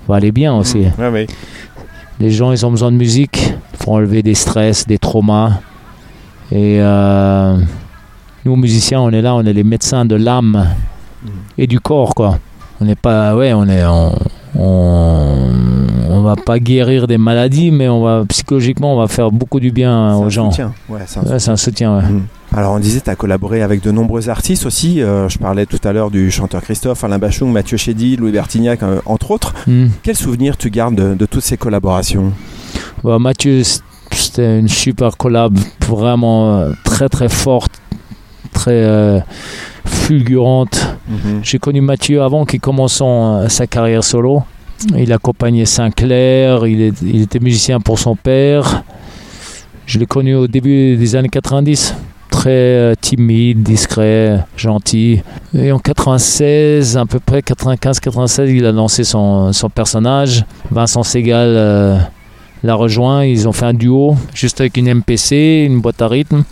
va 0.06 0.16
aller 0.18 0.34
bien 0.34 0.54
aussi. 0.54 0.84
Ouais, 0.98 1.08
ouais. 1.08 1.28
Les 2.20 2.30
gens, 2.30 2.52
ils 2.52 2.66
ont 2.66 2.72
besoin 2.72 2.92
de 2.92 2.98
musique 2.98 3.54
pour 3.80 3.94
enlever 3.94 4.22
des 4.22 4.36
stress, 4.36 4.86
des 4.86 4.98
traumas. 4.98 5.62
Et 6.52 6.82
euh, 6.82 7.56
nous, 8.46 8.56
musiciens, 8.56 9.02
on 9.02 9.10
est 9.12 9.22
là, 9.22 9.36
on 9.36 9.42
est 9.46 9.54
les 9.54 9.64
médecins 9.64 10.06
de 10.06 10.16
l'âme 10.16 10.68
et 11.58 11.68
du 11.68 11.80
corps, 11.80 12.16
quoi. 12.16 12.40
On 12.82 12.86
n'est 12.86 12.96
pas, 12.96 13.36
ouais, 13.36 13.52
on 13.54 13.68
est, 13.68 13.84
on, 13.86 14.14
on, 14.56 15.36
on 16.10 16.22
va 16.22 16.36
pas 16.36 16.60
guérir 16.60 17.08
des 17.08 17.18
maladies, 17.18 17.72
mais 17.72 17.90
on 17.90 18.02
va 18.04 18.24
psychologiquement, 18.28 18.96
on 18.96 19.00
va 19.00 19.08
faire 19.08 19.32
beaucoup 19.32 19.60
du 19.60 19.72
bien 19.72 20.16
aux 20.16 20.30
gens. 20.30 20.50
soutien. 20.52 20.74
Ouais, 20.88 21.00
c'est 21.06 21.20
un 21.20 21.24
Ouais, 21.24 21.40
c'est 21.40 21.52
un 21.52 21.58
soutien. 21.58 21.98
ouais. 21.98 22.04
Alors 22.52 22.74
on 22.74 22.80
disait 22.80 23.00
tu 23.02 23.10
as 23.10 23.16
collaboré 23.16 23.62
avec 23.62 23.84
de 23.84 23.92
nombreux 23.92 24.28
artistes 24.30 24.66
aussi. 24.66 25.02
Euh, 25.04 25.30
je 25.30 25.38
parlais 25.38 25.66
tout 25.68 25.78
à 25.84 25.94
l'heure 25.94 26.10
du 26.10 26.32
chanteur 26.32 26.62
Christophe, 26.64 27.04
Alain 27.04 27.20
Bachung, 27.20 27.52
Mathieu 27.52 27.78
Chédy, 27.78 28.16
Louis 28.16 28.32
Bertignac, 28.32 28.82
euh, 28.82 29.00
entre 29.06 29.32
autres. 29.32 29.54
Hmm. 29.68 29.88
Quel 30.02 30.16
souvenir 30.16 30.58
tu 30.58 30.70
gardes 30.72 30.96
de, 30.96 31.14
de 31.14 31.26
toutes 31.28 31.44
ces 31.44 31.58
collaborations? 31.58 32.32
Bah, 33.04 33.20
Mathieu, 33.20 33.62
c'était 34.12 34.60
une 34.60 34.68
super 34.68 35.16
collab, 35.16 35.58
vraiment 35.88 36.58
euh, 36.58 36.72
très 36.84 37.08
très 37.08 37.30
forte, 37.30 37.69
très 38.70 38.84
euh, 38.84 39.20
fulgurante. 39.86 40.96
J'ai 41.42 41.58
connu 41.58 41.82
Mathieu 41.82 42.22
avant 42.22 42.46
qu'il 42.46 42.60
commence 42.60 42.94
son- 42.94 43.42
euh, 43.44 43.50
sa 43.50 43.66
carrière 43.66 44.04
solo. 44.04 44.44
Il 44.96 45.12
accompagnait 45.12 45.66
Sinclair, 45.66 46.66
il, 46.68 46.82
est- 46.82 47.02
il 47.02 47.22
était 47.24 47.40
musicien 47.40 47.80
pour 47.80 47.98
son 48.00 48.16
père. 48.16 48.84
Je 49.88 49.98
l'ai 49.98 50.06
connu 50.06 50.36
au 50.36 50.48
début 50.48 50.96
des 50.98 51.16
années 51.16 51.30
90. 51.30 51.96
Très 52.30 52.50
euh, 52.52 52.94
timide, 53.02 53.64
discret, 53.64 54.40
gentil. 54.56 55.22
Et 55.58 55.72
en 55.72 55.80
96, 55.80 56.96
à 56.96 57.06
peu 57.08 57.20
près 57.20 57.40
95-96, 57.40 58.50
il 58.56 58.66
a 58.68 58.72
lancé 58.72 59.04
son, 59.04 59.52
son 59.52 59.70
personnage. 59.70 60.46
Vincent 60.70 61.02
Segal 61.02 61.48
euh, 61.50 61.98
l'a 62.64 62.76
rejoint. 62.76 63.26
Ils 63.26 63.48
ont 63.48 63.52
fait 63.52 63.66
un 63.66 63.74
duo, 63.74 64.16
juste 64.36 64.62
avec 64.62 64.78
une 64.78 64.94
MPC, 64.94 65.66
une 65.68 65.82
boîte 65.82 66.02
à 66.04 66.08
rythme. 66.08 66.44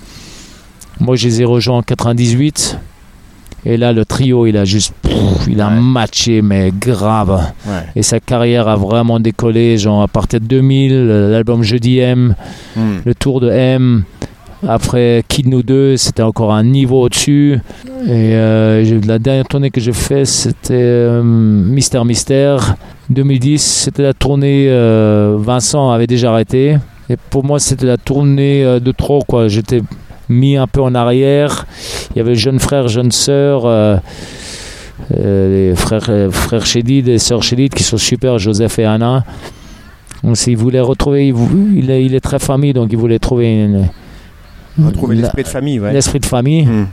Moi, 1.00 1.16
je 1.16 1.28
les 1.28 1.42
ai 1.42 1.46
rejoints 1.46 1.78
en 1.78 1.82
98. 1.84 2.78
Et 3.66 3.76
là, 3.78 3.92
le 3.92 4.06
trio, 4.06 4.46
il 4.46 4.56
a 4.58 4.66
juste. 4.66 4.94
pff, 5.02 5.48
il 5.50 5.60
a 5.62 5.68
Ouais. 5.68 5.80
matché, 5.80 6.42
mais 6.42 6.72
grave. 6.80 7.42
Ouais. 7.68 7.74
Et 7.96 8.04
sa 8.04 8.20
carrière 8.20 8.68
a 8.68 8.76
vraiment 8.76 9.20
décollé. 9.20 9.78
Genre, 9.78 10.02
à 10.02 10.08
partir 10.08 10.40
de 10.40 10.46
2000, 10.46 10.94
euh, 10.94 11.32
l'album 11.32 11.64
Jeudi 11.64 11.98
M, 12.00 12.36
Hmm. 12.76 12.98
le 13.06 13.14
tour 13.16 13.42
de 13.42 13.50
M. 13.50 14.04
Après 14.68 15.24
Kid 15.28 15.48
Nous 15.48 15.62
2, 15.64 15.98
c'était 15.98 16.24
encore 16.24 16.52
un 16.54 16.64
niveau 16.64 17.04
au-dessus. 17.04 17.60
Et 18.06 18.34
euh, 18.34 19.00
la 19.06 19.20
dernière 19.20 19.46
tournée 19.46 19.70
que 19.70 19.80
j'ai 19.80 19.94
fait, 19.94 20.26
c'était 20.26 20.74
euh, 20.74 21.22
Mystère 21.24 22.06
Mystère. 22.06 22.76
2010, 23.10 23.62
c'était 23.62 24.02
la 24.04 24.14
tournée. 24.14 24.68
euh, 24.70 25.36
Vincent 25.40 25.92
avait 25.92 26.08
déjà 26.08 26.32
arrêté. 26.32 26.78
Et 27.10 27.18
pour 27.30 27.44
moi, 27.44 27.60
c'était 27.60 27.86
la 27.86 27.98
tournée 27.98 28.64
euh, 28.64 28.80
de 28.80 28.92
trop. 28.92 29.22
quoi. 29.28 29.48
J'étais 29.48 29.82
mis 30.30 30.58
un 30.58 30.68
peu 30.68 30.82
en 30.82 30.94
arrière. 30.96 31.66
Il 32.12 32.18
y 32.18 32.22
avait 32.22 32.36
jeunes 32.36 32.60
frères, 32.60 32.88
jeunes 32.88 33.12
sœurs. 33.12 33.66
euh, 33.66 33.98
euh, 35.16 35.70
les 35.72 35.76
frères, 35.76 36.06
euh, 36.10 36.32
frères 36.32 36.66
Chédid 36.66 37.08
et 37.08 37.20
sœurs 37.20 37.44
Chédid 37.44 37.74
qui 37.74 37.84
sont 37.84 37.98
super, 37.98 38.40
Joseph 38.40 38.80
et 38.80 38.86
Anna. 38.86 39.24
Donc, 40.24 40.36
s'il 40.38 40.58
voulait 40.58 40.80
retrouver, 40.82 41.28
il, 41.28 41.36
il 41.76 41.92
est, 41.92 42.04
il 42.04 42.16
est 42.16 42.20
très 42.20 42.40
famille, 42.40 42.74
donc 42.74 42.90
il 42.92 42.98
voulait 42.98 43.20
trouver 43.20 43.64
une- 43.64 43.88
Retrouver 44.84 45.16
la- 45.16 45.22
l'esprit 45.22 45.44
de 45.44 45.48
famille, 45.48 45.80
ouais. 45.80 45.94
l'esprit 45.94 46.20
de 46.20 46.26
famille. 46.26 46.66
Hmm. 46.66 46.86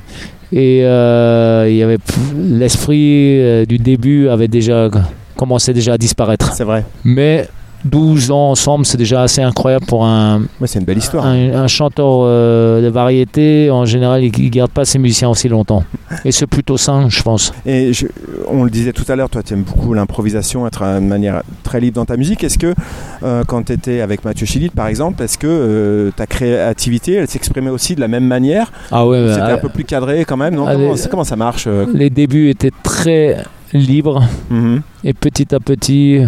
Et 0.52 0.80
euh, 0.84 1.66
il 1.68 1.76
y 1.76 1.82
avait 1.82 1.98
l'esprit 2.36 3.66
du 3.66 3.78
début 3.78 4.28
avait 4.28 4.48
déjà 4.48 4.88
commencé 5.36 5.72
déjà 5.72 5.94
à 5.94 5.98
disparaître. 5.98 6.52
C'est 6.54 6.64
vrai. 6.64 6.84
Mais 7.02 7.48
12 7.84 8.30
ans 8.30 8.50
ensemble, 8.50 8.86
c'est 8.86 8.96
déjà 8.98 9.22
assez 9.22 9.42
incroyable 9.42 9.84
pour 9.86 10.04
un, 10.04 10.40
Ouais, 10.60 10.66
c'est 10.66 10.78
une 10.78 10.84
belle 10.84 10.98
histoire. 10.98 11.26
un, 11.26 11.52
un 11.54 11.66
chanteur 11.66 12.20
euh, 12.22 12.80
de 12.82 12.88
variété. 12.88 13.70
En 13.70 13.84
général, 13.84 14.24
il 14.24 14.32
ne 14.44 14.48
garde 14.48 14.70
pas 14.70 14.84
ses 14.84 14.98
musiciens 14.98 15.28
aussi 15.28 15.48
longtemps. 15.48 15.84
Et 16.24 16.32
c'est 16.32 16.46
plutôt 16.46 16.76
sain, 16.76 17.08
je 17.08 17.22
pense. 17.22 17.52
Et 17.66 17.92
je- 17.92 18.06
on 18.48 18.64
le 18.64 18.70
disait 18.70 18.92
tout 18.92 19.04
à 19.08 19.16
l'heure, 19.16 19.28
toi 19.28 19.42
tu 19.42 19.54
aimes 19.54 19.62
beaucoup 19.64 19.92
l'improvisation, 19.94 20.66
être 20.66 20.82
de 20.84 21.00
manière 21.00 21.42
très 21.62 21.80
libre 21.80 21.96
dans 21.96 22.04
ta 22.06 22.16
musique. 22.16 22.42
Est-ce 22.44 22.58
que 22.58 22.74
euh, 23.22 23.42
quand 23.46 23.64
tu 23.64 23.72
étais 23.72 24.00
avec 24.00 24.24
Mathieu 24.24 24.46
Chilid 24.46 24.72
par 24.72 24.86
exemple, 24.86 25.22
est-ce 25.22 25.36
que 25.38 25.46
euh, 25.46 26.10
ta 26.16 26.26
créativité 26.26 27.14
elle 27.14 27.28
s'exprimait 27.28 27.70
aussi 27.70 27.94
de 27.94 28.00
la 28.00 28.08
même 28.08 28.26
manière? 28.26 28.72
Ah 28.90 29.06
ouais, 29.06 29.26
C'était 29.28 29.40
euh, 29.42 29.54
un 29.54 29.58
peu 29.58 29.68
plus 29.68 29.84
cadré 29.84 30.24
quand 30.24 30.36
même, 30.36 30.54
non? 30.54 30.66
Allez. 30.66 30.90
comment, 31.10 31.24
ça 31.24 31.36
marche 31.36 31.66
les 31.92 32.10
débuts 32.10 32.48
étaient 32.50 32.72
très 32.82 33.38
libres. 33.72 34.22
Mhm. 34.50 34.82
Et 35.04 35.12
petit 35.12 35.54
à 35.54 35.60
petit, 35.60 36.20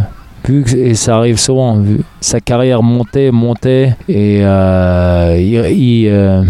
vu 0.47 0.63
que, 0.65 0.77
et 0.77 0.95
ça 0.95 1.17
arrive 1.17 1.39
souvent, 1.39 1.79
vu- 1.79 2.01
sa 2.21 2.41
carrière 2.41 2.83
montait, 2.83 3.31
montait, 3.31 3.97
et 4.09 4.41
euh, 4.43 5.37
il, 5.39 5.55
il, 5.77 6.09
euh, 6.09 6.43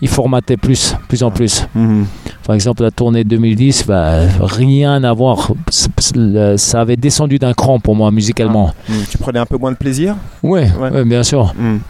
il 0.00 0.08
formatait 0.08 0.56
plus, 0.56 0.94
plus 1.08 1.22
en 1.22 1.30
plus. 1.30 1.66
Mhm. 1.74 2.06
Par 2.46 2.54
exemple, 2.54 2.82
la 2.82 2.90
tournée 2.90 3.22
2010, 3.22 3.84
bah, 3.86 4.20
rien 4.40 5.04
à 5.04 5.12
voir. 5.12 5.52
Ça 6.56 6.80
avait 6.80 6.96
descendu 6.96 7.38
d'un 7.38 7.52
cran 7.52 7.78
pour 7.78 7.94
moi 7.94 8.10
musicalement. 8.10 8.72
Mhm. 8.88 8.94
Tu 9.10 9.18
prenais 9.18 9.38
un 9.38 9.46
peu 9.46 9.58
moins 9.58 9.72
de 9.72 9.76
plaisir? 9.76 10.16
Ouais. 10.42 10.68
ouais, 10.80 11.04
bien 11.04 11.22
sûr. 11.22 11.54
Mhm. 11.58 11.80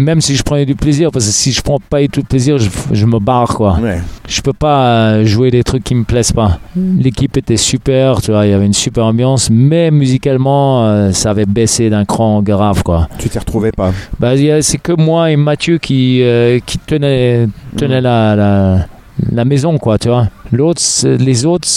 Même 0.00 0.20
si 0.22 0.34
je 0.34 0.42
prenais 0.42 0.64
du 0.64 0.74
plaisir, 0.74 1.10
parce 1.10 1.26
que 1.26 1.30
si 1.32 1.52
je 1.52 1.60
prends 1.60 1.78
pas 1.78 1.98
tout 2.08 2.20
le 2.20 2.26
plaisir, 2.26 2.56
je, 2.56 2.70
je 2.92 3.04
me 3.06 3.18
barre 3.18 3.54
quoi. 3.54 3.78
Ouais. 3.80 4.00
Je 4.26 4.40
peux 4.40 4.54
pas 4.54 4.86
euh, 4.86 5.24
jouer 5.26 5.50
des 5.50 5.62
trucs 5.62 5.84
qui 5.84 5.94
me 5.94 6.04
plaisent 6.04 6.32
pas. 6.32 6.58
L'équipe 6.74 7.36
était 7.36 7.58
super, 7.58 8.22
tu 8.22 8.30
vois, 8.30 8.46
il 8.46 8.50
y 8.50 8.54
avait 8.54 8.64
une 8.64 8.72
super 8.72 9.04
ambiance, 9.04 9.50
mais 9.50 9.90
musicalement, 9.90 10.86
euh, 10.86 11.12
ça 11.12 11.30
avait 11.30 11.44
baissé 11.44 11.90
d'un 11.90 12.04
cran 12.06 12.40
grave, 12.40 12.82
quoi. 12.82 13.08
Tu 13.18 13.28
t'y 13.28 13.38
retrouvais 13.38 13.72
pas 13.72 13.92
Bah, 14.18 14.30
c'est 14.62 14.78
que 14.78 14.92
moi 14.92 15.30
et 15.30 15.36
Mathieu 15.36 15.76
qui, 15.78 16.22
euh, 16.22 16.58
qui 16.64 16.78
tenaient, 16.78 17.46
tenaient 17.76 17.98
Mhm. 17.98 18.04
la, 18.04 18.36
la, 18.36 18.86
la 19.32 19.44
maison, 19.44 19.76
quoi, 19.78 19.98
tu 19.98 20.08
vois. 20.08 20.28
L'autre, 20.50 20.80
les 21.04 21.44
autres, 21.44 21.68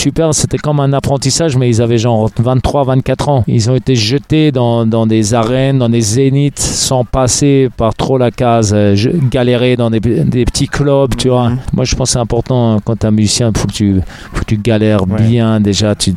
super, 0.00 0.34
c'était 0.34 0.58
comme 0.58 0.80
un 0.80 0.92
apprentissage, 0.92 1.56
mais 1.56 1.68
ils 1.68 1.80
avaient 1.82 1.98
genre 1.98 2.30
23, 2.38 2.84
24 2.84 3.28
ans. 3.28 3.44
Ils 3.46 3.70
ont 3.70 3.74
été 3.76 3.94
jetés 3.94 4.50
dans, 4.52 4.86
dans 4.86 5.06
des 5.06 5.34
arènes, 5.34 5.78
dans 5.78 5.88
des 5.88 6.00
zéniths, 6.00 6.58
sans 6.58 7.04
passer 7.04 7.68
par 7.76 7.94
trop 7.94 8.16
la 8.18 8.30
case, 8.30 8.72
euh, 8.74 8.94
je- 8.94 9.10
galérer 9.10 9.76
dans 9.76 9.90
des, 9.90 10.00
des 10.00 10.44
petits 10.44 10.68
clubs, 10.68 11.14
tu 11.16 11.28
vois. 11.28 11.50
Mhm. 11.50 11.58
Moi, 11.74 11.84
je 11.84 11.94
pense 11.94 12.08
que 12.08 12.12
c'est 12.14 12.18
important 12.18 12.80
quand 12.84 12.96
tu 12.98 13.04
es 13.04 13.08
un 13.08 13.12
musicien, 13.12 13.52
il 13.54 13.58
faut, 13.60 13.66
que 13.68 13.72
tu- 13.72 14.00
faut 14.32 14.40
que 14.40 14.44
tu 14.46 14.56
galères 14.56 15.06
Ouais. 15.08 15.22
bien 15.22 15.60
déjà, 15.60 15.94
tu, 15.94 16.14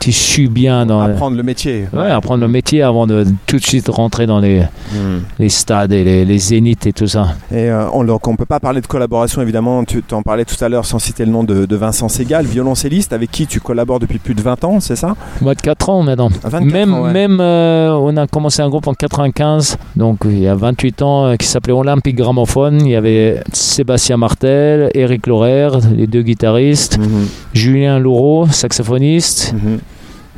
tu 0.00 0.48
bien 0.48 0.86
dans. 0.86 1.00
Apprendre 1.00 1.36
le 1.36 1.42
métier. 1.42 1.86
Ouais, 1.92 2.10
apprendre 2.10 2.40
le 2.42 2.48
métier 2.48 2.82
avant 2.82 3.06
de 3.06 3.24
tout 3.46 3.56
de 3.56 3.64
suite 3.64 3.88
rentrer 3.88 4.26
dans 4.26 4.38
les, 4.40 4.60
Mhm. 4.94 5.22
les 5.38 5.48
stades 5.48 5.92
et 5.92 6.04
les, 6.04 6.24
les 6.24 6.38
zéniths 6.38 6.86
et 6.86 6.92
tout 6.92 7.06
ça. 7.06 7.28
Et 7.52 7.70
euh, 7.70 7.86
on 7.92 8.04
ne 8.04 8.36
peut 8.36 8.44
pas 8.46 8.60
parler 8.60 8.80
de 8.80 8.86
collaboration 8.86 9.42
évidemment, 9.42 9.84
tu 9.84 10.02
en 10.12 10.22
parlais 10.22 10.44
tout 10.44 10.62
à 10.64 10.68
l'heure 10.68 10.84
sans 10.86 10.98
citer 10.98 11.24
le 11.24 11.30
nom 11.32 11.44
de, 11.44 11.66
de 11.66 11.76
Vincent 11.76 12.08
Segal, 12.08 12.46
violoncelliste 12.46 13.12
avec 13.12 13.30
qui 13.30 13.46
tu 13.46 13.60
collabores 13.60 13.98
depuis 14.00 14.18
plus 14.18 14.34
de 14.34 14.40
20 14.42 14.64
ans, 14.64 14.80
c'est 14.80 14.96
ça? 14.96 15.14
24 15.42 15.88
ans 15.90 16.02
maintenant. 16.02 16.28
24 16.44 16.64
même 16.64 16.94
ans, 16.94 17.02
ouais. 17.02 17.12
même 17.12 17.38
euh, 17.40 17.92
on 18.00 18.16
a 18.16 18.26
commencé 18.26 18.62
un 18.62 18.68
groupe 18.68 18.86
en 18.86 18.94
95, 18.94 19.76
donc 19.96 20.18
il 20.24 20.38
y 20.40 20.48
a 20.48 20.54
28 20.54 21.02
ans, 21.02 21.26
euh, 21.26 21.36
qui 21.36 21.46
s'appelait 21.46 21.72
Olympique 21.72 22.16
Gramophone. 22.16 22.80
Il 22.82 22.90
y 22.90 22.96
avait 22.96 23.42
Sébastien 23.52 24.16
Martel, 24.16 24.90
Eric 24.94 25.26
Laurer, 25.26 25.68
les 25.96 26.06
deux 26.06 26.22
guitaristes, 26.22 26.98
Mhm. 26.98 27.26
Julien 27.54 27.98
Laureau, 27.98 28.46
saxophoniste, 28.48 29.54
Mhm. 29.54 29.78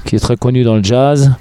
Qui 0.05 0.17
est 0.17 0.21
très 0.21 0.37
connu 0.37 0.63
dans 0.65 0.77
le 0.77 0.83
jazz, 0.83 1.33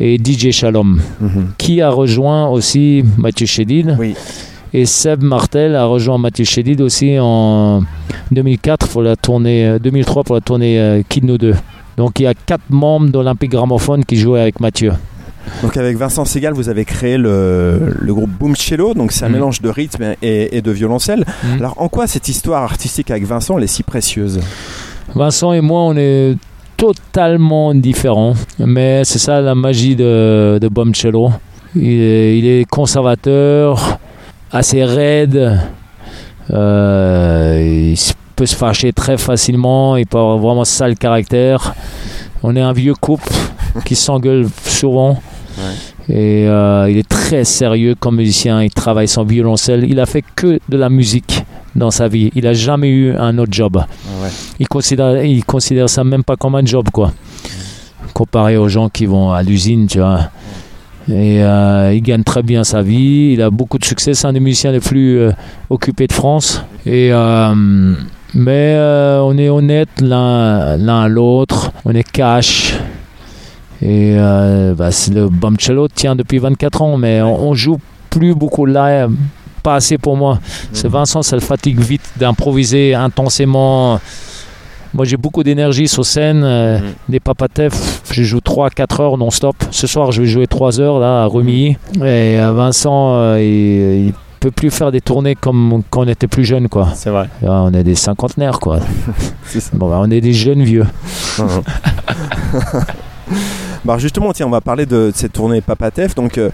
et 0.00 0.18
DJ 0.18 0.50
Shalom, 0.50 1.00
Mhm. 1.20 1.48
qui 1.58 1.80
a 1.80 1.90
rejoint 1.90 2.48
aussi 2.48 3.04
Mathieu 3.16 3.46
Chédid. 3.46 3.96
Oui. 3.98 4.14
Et 4.74 4.84
Seb 4.84 5.22
Martel 5.22 5.74
a 5.74 5.84
rejoint 5.86 6.18
Mathieu 6.18 6.44
Chédid 6.44 6.80
aussi 6.82 7.16
en 7.18 7.82
2004 8.30 8.88
pour 8.88 9.00
la 9.02 9.16
tournée, 9.16 9.66
euh, 9.66 9.78
2003 9.78 10.24
pour 10.24 10.34
la 10.34 10.40
tournée 10.42 10.78
euh, 10.78 11.02
Kid 11.08 11.24
No 11.24 11.38
2. 11.38 11.54
Donc 11.96 12.18
il 12.20 12.24
y 12.24 12.26
a 12.26 12.34
quatre 12.34 12.68
membres 12.68 13.08
d'Olympique 13.08 13.52
Gramophone 13.52 14.04
qui 14.04 14.16
jouaient 14.16 14.40
avec 14.40 14.60
Mathieu. 14.60 14.92
Donc 15.62 15.76
avec 15.78 15.96
Vincent 15.96 16.24
Segal, 16.26 16.52
vous 16.52 16.68
avez 16.68 16.84
créé 16.84 17.16
le, 17.16 17.94
le 17.98 18.12
groupe 18.14 18.28
Boom 18.30 18.54
Cello, 18.56 18.92
donc 18.94 19.12
c'est 19.12 19.24
un 19.24 19.28
Mhm. 19.28 19.34
mélange 19.34 19.62
de 19.62 19.68
rythme 19.70 20.14
et, 20.20 20.56
et 20.58 20.60
de 20.60 20.70
violoncelle. 20.72 21.24
Mhm. 21.44 21.58
Alors 21.58 21.74
en 21.80 21.88
quoi 21.88 22.06
cette 22.06 22.28
histoire 22.28 22.62
artistique 22.64 23.10
avec 23.10 23.24
Vincent 23.24 23.56
elle 23.56 23.64
est 23.64 23.68
si 23.68 23.82
précieuse? 23.82 24.40
Vincent 25.14 25.52
et 25.54 25.60
moi, 25.62 25.82
on 25.82 25.96
est 25.96 26.36
totalement 26.76 27.74
différents, 27.74 28.34
mais 28.58 29.04
c'est 29.04 29.18
ça 29.18 29.40
la 29.40 29.54
magie 29.54 29.96
de, 29.96 30.58
de 30.60 30.68
Bomcello. 30.68 31.30
Il 31.74 32.00
est, 32.00 32.38
il 32.38 32.46
est 32.46 32.64
conservateur, 32.64 33.98
assez 34.52 34.84
raide, 34.84 35.58
euh, 36.52 37.94
il 37.94 38.14
peut 38.34 38.46
se 38.46 38.56
fâcher 38.56 38.92
très 38.92 39.18
facilement, 39.18 39.96
il 39.96 40.06
peut 40.06 40.18
avoir 40.18 40.38
vraiment 40.38 40.64
sale 40.64 40.96
caractère. 40.96 41.74
On 42.42 42.54
est 42.54 42.60
un 42.60 42.72
vieux 42.72 42.94
couple 42.94 43.32
qui 43.84 43.94
s'engueule 43.96 44.46
souvent. 44.64 45.20
Et 46.08 46.46
euh, 46.46 46.88
il 46.90 46.98
est 46.98 47.08
très 47.08 47.44
sérieux 47.44 47.94
comme 47.98 48.16
musicien, 48.16 48.62
il 48.62 48.70
travaille 48.70 49.08
son 49.08 49.24
violoncelle. 49.24 49.86
Il 49.88 49.98
a 49.98 50.06
fait 50.06 50.22
que 50.36 50.60
de 50.68 50.76
la 50.76 50.88
musique 50.88 51.44
dans 51.76 51.90
sa 51.90 52.08
vie. 52.08 52.30
Il 52.34 52.44
n'a 52.44 52.54
jamais 52.54 52.88
eu 52.88 53.14
un 53.14 53.38
autre 53.38 53.52
job. 53.52 53.82
Il 54.58 54.66
considère, 54.68 55.24
il 55.24 55.44
considère 55.44 55.88
ça 55.88 56.02
même 56.04 56.24
pas 56.24 56.36
comme 56.36 56.54
un 56.54 56.64
job, 56.64 56.88
quoi. 56.92 57.12
Comparé 58.14 58.56
aux 58.56 58.68
gens 58.68 58.88
qui 58.88 59.06
vont 59.06 59.30
à 59.30 59.42
l'usine, 59.42 59.86
tu 59.86 59.98
vois. 59.98 60.30
Et 61.08 61.42
euh, 61.42 61.94
il 61.94 62.02
gagne 62.02 62.24
très 62.24 62.42
bien 62.42 62.64
sa 62.64 62.82
vie. 62.82 63.32
Il 63.34 63.42
a 63.42 63.50
beaucoup 63.50 63.78
de 63.78 63.84
succès. 63.84 64.14
C'est 64.14 64.26
un 64.26 64.32
des 64.32 64.40
musiciens 64.40 64.72
les 64.72 64.80
plus 64.80 65.18
euh, 65.18 65.32
occupés 65.70 66.06
de 66.06 66.12
France. 66.12 66.64
Et 66.84 67.12
euh, 67.12 67.94
mais 68.34 68.76
on 69.22 69.38
est 69.38 69.48
honnête 69.48 69.88
l'un 70.00 70.78
à 70.88 71.08
l'autre. 71.08 71.72
On 71.84 71.94
est 71.94 72.10
cash. 72.10 72.74
Et 73.82 74.16
bah, 74.16 74.90
le 75.12 75.28
Bumcello 75.28 75.88
tient 75.88 76.16
depuis 76.16 76.38
24 76.38 76.82
ans, 76.82 76.96
mais 76.96 77.22
on, 77.22 77.50
on 77.50 77.54
joue 77.54 77.78
plus 78.10 78.34
beaucoup 78.34 78.66
live 78.66 79.10
pas 79.66 79.74
assez 79.74 79.98
pour 79.98 80.16
moi. 80.16 80.38
C'est 80.72 80.86
Vincent, 80.86 81.22
ça 81.24 81.34
le 81.34 81.42
fatigue 81.42 81.80
vite 81.80 82.08
d'improviser 82.20 82.94
intensément. 82.94 83.98
Moi, 84.94 85.04
j'ai 85.04 85.16
beaucoup 85.16 85.42
d'énergie 85.42 85.88
sur 85.88 86.06
scène. 86.06 86.42
euh, 86.44 86.78
Mhm. 86.78 86.84
Des 87.08 87.20
papatefs, 87.20 88.02
je 88.12 88.22
joue 88.22 88.38
3-4 88.40 89.00
heures 89.00 89.18
non-stop. 89.18 89.56
Ce 89.72 89.86
soir, 89.88 90.12
je 90.12 90.22
vais 90.22 90.28
jouer 90.28 90.46
3 90.46 90.80
heures 90.80 91.00
là, 91.00 91.24
à 91.24 91.26
Remilly. 91.26 91.76
Et 91.96 92.38
euh, 92.40 92.52
Vincent, 92.52 93.14
euh, 93.16 93.40
il, 93.42 94.06
il 94.06 94.14
peut 94.38 94.52
plus 94.52 94.70
faire 94.70 94.92
des 94.92 95.00
tournées 95.00 95.34
comme 95.34 95.82
quand 95.90 96.02
on 96.02 96.08
était 96.08 96.28
plus 96.28 96.44
jeune, 96.44 96.68
quoi. 96.68 96.88
C'est 96.94 97.10
vrai. 97.10 97.28
Là, 97.42 97.62
on 97.64 97.72
est 97.74 97.82
des 97.82 97.96
cinquantenaires, 97.96 98.60
quoi. 98.60 98.78
Bon, 99.72 99.90
bah, 99.90 99.98
on 100.00 100.10
est 100.12 100.20
des 100.20 100.32
jeunes 100.32 100.62
vieux. 100.62 100.86
Bah 103.84 103.98
justement, 103.98 104.32
tiens, 104.32 104.46
on 104.46 104.50
va 104.50 104.60
parler 104.60 104.84
de, 104.86 105.10
de 105.10 105.12
cette 105.14 105.32
tournée 105.32 105.60
Papatef. 105.60 106.14
Donc, 106.14 106.38
euh, 106.38 106.50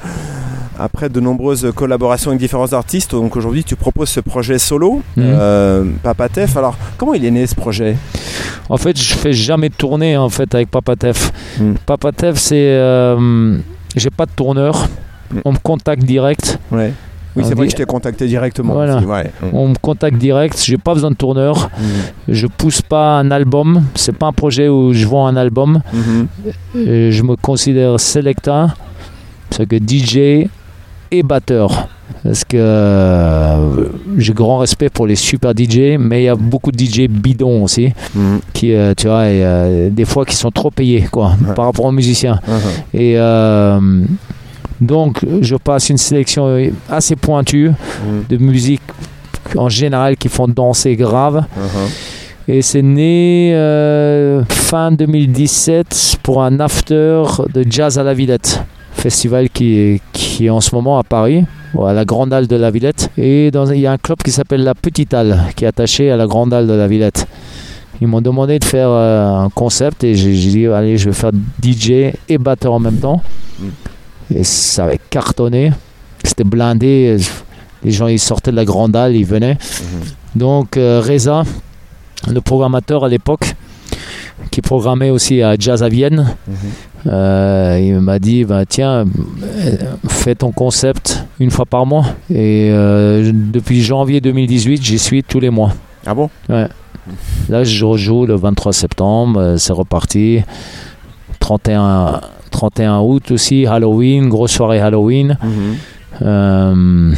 après 0.79 1.09
de 1.09 1.21
nombreuses 1.21 1.71
collaborations 1.75 2.31
avec 2.31 2.41
différents 2.41 2.73
artistes, 2.73 3.13
donc 3.13 3.37
aujourd'hui, 3.37 3.65
tu 3.65 3.77
proposes 3.77 4.09
ce 4.09 4.21
projet 4.21 4.59
solo, 4.59 5.03
Mhm. 5.17 5.25
euh, 5.27 5.85
Papatef. 6.03 6.57
Alors, 6.57 6.77
comment 6.97 7.15
il 7.15 7.25
est 7.25 7.31
né 7.31 7.47
ce 7.47 7.55
projet? 7.55 7.97
En 8.69 8.77
fait, 8.77 8.99
je 9.01 9.15
fais 9.15 9.33
jamais 9.33 9.69
de 9.69 9.75
tournée 9.75 10.17
en 10.17 10.29
fait 10.29 10.55
avec 10.55 10.71
Papatef. 10.71 11.33
Mm. 11.61 11.73
Papatef, 11.87 12.37
c'est 12.39 12.55
euh, 12.57 13.59
j'ai 13.97 14.11
pas 14.11 14.27
de 14.27 14.31
tourneur. 14.35 14.89
Mm. 15.33 15.39
On 15.45 15.53
me 15.53 15.59
contacte 15.59 16.03
direct. 16.05 16.59
Ouais. 16.71 16.93
Oui, 17.35 17.45
c'est 17.47 17.55
vrai 17.55 17.65
dit- 17.67 17.73
que 17.73 17.79
je 17.79 17.83
t'ai 17.83 17.87
contacté 17.87 18.27
directement. 18.27 18.75
Voilà. 18.75 18.97
aussi, 18.99 19.07
ouais. 19.07 19.31
Mhm. 19.43 19.51
On 19.55 19.69
me 19.69 19.75
contacte 19.75 20.19
direct. 20.19 20.63
J'ai 20.63 20.77
pas 20.77 20.93
besoin 20.93 21.11
de 21.11 21.17
tourneur. 21.17 21.71
Mhm. 21.79 21.87
Je 22.35 22.47
pousse 22.47 22.83
pas 22.83 23.19
un 23.19 23.31
album. 23.31 23.85
C'est 23.95 24.15
pas 24.15 24.27
un 24.27 24.33
projet 24.35 24.69
où 24.69 24.93
je 24.93 25.07
vends 25.07 25.27
un 25.27 25.37
album. 25.37 25.81
Mhm. 25.95 26.27
Euh, 26.77 27.11
Je 27.11 27.23
me 27.23 27.37
considère 27.37 27.99
selecta, 27.99 28.75
c'est 29.51 29.67
que 29.67 29.77
DJ 29.77 30.49
et 31.13 31.23
batteur. 31.23 31.89
Parce 32.25 32.45
que 32.45 32.57
euh, 32.57 33.87
j'ai 34.19 34.33
grand 34.33 34.59
respect 34.59 34.89
pour 34.91 35.07
les 35.07 35.17
super 35.17 35.53
DJ, 35.57 35.97
mais 35.99 36.23
il 36.23 36.25
y 36.25 36.29
a 36.29 36.35
beaucoup 36.37 36.71
de 36.73 36.79
DJ 36.79 37.09
bidons 37.09 37.63
aussi, 37.63 37.93
Mhm. 38.15 38.41
qui, 38.53 38.75
euh, 38.75 38.95
tu 38.97 39.07
vois, 39.09 39.27
et, 39.29 39.45
euh, 39.45 39.91
des 39.91 40.05
fois 40.05 40.25
qui 40.25 40.35
sont 40.37 40.51
trop 40.51 40.71
payés, 40.71 41.07
quoi, 41.11 41.33
Ouais. 41.47 41.55
par 41.55 41.65
rapport 41.67 41.85
aux 41.87 41.93
musiciens. 41.93 42.39
Mhm. 42.47 43.01
Et 43.01 43.17
donc, 44.81 45.25
je 45.41 45.57
passe 45.57 45.91
une 45.91 45.99
sélection 45.99 46.59
assez 46.89 47.17
pointue 47.17 47.71
Mhm. 47.71 48.25
de 48.29 48.37
musique 48.37 48.83
en 49.57 49.69
général 49.69 50.17
qui 50.17 50.29
font 50.29 50.49
danser 50.49 50.97
grave. 50.97 51.45
Et 52.49 52.61
c'est 52.63 52.83
né 52.83 53.53
euh, 53.55 54.43
fin 54.49 54.91
2017 54.91 56.17
pour 56.23 56.43
un 56.43 56.59
after 56.61 57.23
de 57.55 57.65
Jazz 57.69 57.99
à 57.99 58.03
la 58.03 58.15
Villette. 58.15 58.63
Festival 58.93 59.51
qui 59.51 59.79
est, 59.79 60.01
qui 60.13 60.47
est 60.47 60.51
en 60.51 60.61
ce 60.61 60.75
moment 60.75 60.99
à 60.99 61.03
Paris, 61.03 61.45
à 61.81 61.93
la 61.93 62.05
Grande 62.05 62.33
Halle 62.33 62.47
de 62.47 62.57
la 62.57 62.71
Villette. 62.71 63.11
Et 63.17 63.51
dans, 63.51 63.71
il 63.71 63.81
y 63.81 63.87
a 63.87 63.93
un 63.93 63.99
club 63.99 64.19
qui 64.23 64.31
s'appelle 64.31 64.63
la 64.63 64.75
Petite 64.75 65.15
Halle, 65.15 65.41
qui 65.57 65.65
est 65.65 65.69
attaché 65.69 66.11
à 66.11 66.17
la 66.17 66.27
Grande 66.27 66.53
Halle 66.53 66.67
de 66.67 66.73
la 66.73 66.87
Villette. 66.87 67.27
Ils 68.01 68.09
m'ont 68.09 68.21
demandé 68.21 68.59
de 68.59 68.65
faire 68.65 68.89
euh, 68.91 69.45
un 69.45 69.51
concept 69.51 70.03
et 70.05 70.15
j'ai 70.15 70.33
dit, 70.33 70.67
allez, 70.67 70.97
je 70.97 71.11
vais 71.11 71.15
faire 71.15 71.31
DJ 71.63 72.15
et 72.29 72.39
batteur 72.39 72.73
en 72.73 72.81
même 72.81 72.99
temps. 72.99 73.23
Et 74.35 74.45
ça 74.45 74.85
avait 74.85 75.01
cartonné. 75.11 75.73
C'était 76.25 76.45
blindé. 76.45 77.17
Les 77.85 77.91
gens, 77.91 78.07
ils 78.07 78.19
sortaient 78.19 78.51
de 78.51 78.57
la 78.57 78.65
Grande 78.65 78.97
Halle, 78.97 79.15
ils 79.15 79.27
venaient. 79.27 79.59
Donc, 80.35 80.77
euh, 80.77 81.01
Reza, 81.05 81.43
le 82.29 82.41
programmateur 82.41 83.05
à 83.05 83.09
l'époque, 83.09 83.55
qui 84.51 84.63
programmait 84.63 85.11
aussi 85.11 85.43
à 85.43 85.57
Jazz 85.59 85.83
à 85.83 85.89
Vienne, 85.89 86.35
euh, 87.07 87.79
il 87.83 88.01
m'a 88.01 88.19
dit 88.19 88.45
bah, 88.45 88.65
tiens, 88.67 89.05
euh, 89.45 89.77
fais 90.09 90.35
ton 90.35 90.53
concept 90.53 91.25
une 91.41 91.51
fois 91.51 91.67
par 91.67 91.85
mois. 91.87 92.07
Et 92.31 92.71
euh, 92.71 93.31
depuis 93.35 93.83
janvier 93.83 94.21
2018, 94.21 94.83
j'y 94.83 94.99
suis 94.99 95.23
tous 95.23 95.41
les 95.41 95.51
mois. 95.51 95.73
Ah 96.07 96.15
bon? 96.15 96.31
Là, 97.49 97.65
je 97.65 97.85
rejoue 97.85 98.27
le 98.27 98.35
23 98.37 98.73
septembre, 98.73 99.57
c'est 99.59 99.73
reparti. 99.73 100.41
31, 101.41 102.21
31 102.51 103.01
août 103.01 103.31
aussi, 103.33 103.67
Halloween, 103.67 104.29
grosse 104.29 104.53
soirée 104.53 104.79
Halloween. 104.81 105.37
Mhm. 105.43 105.77
Euh, 106.23 107.13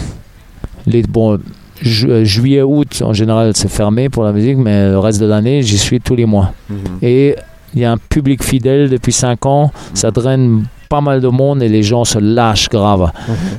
les, 0.87 1.03
bon, 1.03 1.39
ju- 1.83 2.25
juillet, 2.25 2.63
août, 2.63 3.03
en 3.05 3.13
général, 3.13 3.53
c'est 3.55 3.69
fermé 3.69 4.09
pour 4.09 4.25
la 4.25 4.33
musique, 4.33 4.57
mais 4.57 4.89
le 4.91 4.99
reste 4.99 5.21
de 5.21 5.27
l'année, 5.27 5.63
j'y 5.63 5.77
suis 5.79 6.01
tous 6.01 6.15
les 6.17 6.25
mois. 6.25 6.53
Mhm. 6.71 6.77
Et 7.03 7.37
il 7.75 7.81
y 7.81 7.85
a 7.85 7.93
un 7.93 7.99
public 7.99 8.43
fidèle 8.43 8.89
depuis 8.89 9.13
5 9.13 9.47
ans, 9.47 9.73
ça 9.95 10.11
draine 10.11 10.65
pas 10.89 11.01
mal 11.01 11.21
de 11.21 11.29
monde 11.29 11.63
et 11.63 11.69
les 11.69 11.83
gens 11.83 12.05
se 12.05 12.19
lâchent 12.19 12.69
grave. 12.69 13.11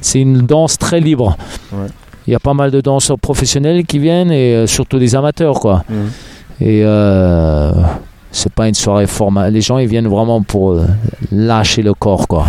C'est 0.01 0.21
une 0.21 0.41
danse 0.41 0.77
très 0.77 0.99
libre. 0.99 1.37
Ouais. 1.73 1.87
Il 2.27 2.31
y 2.31 2.35
a 2.35 2.39
pas 2.39 2.53
mal 2.53 2.71
de 2.71 2.81
danseurs 2.81 3.19
professionnels 3.19 3.85
qui 3.85 3.99
viennent 3.99 4.31
et 4.31 4.55
euh, 4.55 4.67
surtout 4.67 4.97
des 4.97 5.15
amateurs, 5.15 5.59
quoi. 5.59 5.83
Mhm. 5.89 6.09
Et 6.61 6.81
euh, 6.83 7.71
c'est 8.31 8.51
pas 8.51 8.67
une 8.67 8.73
soirée 8.73 9.05
formelle. 9.05 9.53
Les 9.53 9.61
gens, 9.61 9.77
ils 9.77 9.87
viennent 9.87 10.07
vraiment 10.07 10.41
pour 10.41 10.71
euh, 10.71 10.85
lâcher 11.31 11.81
le 11.83 11.93
corps, 11.93 12.27
quoi. 12.27 12.45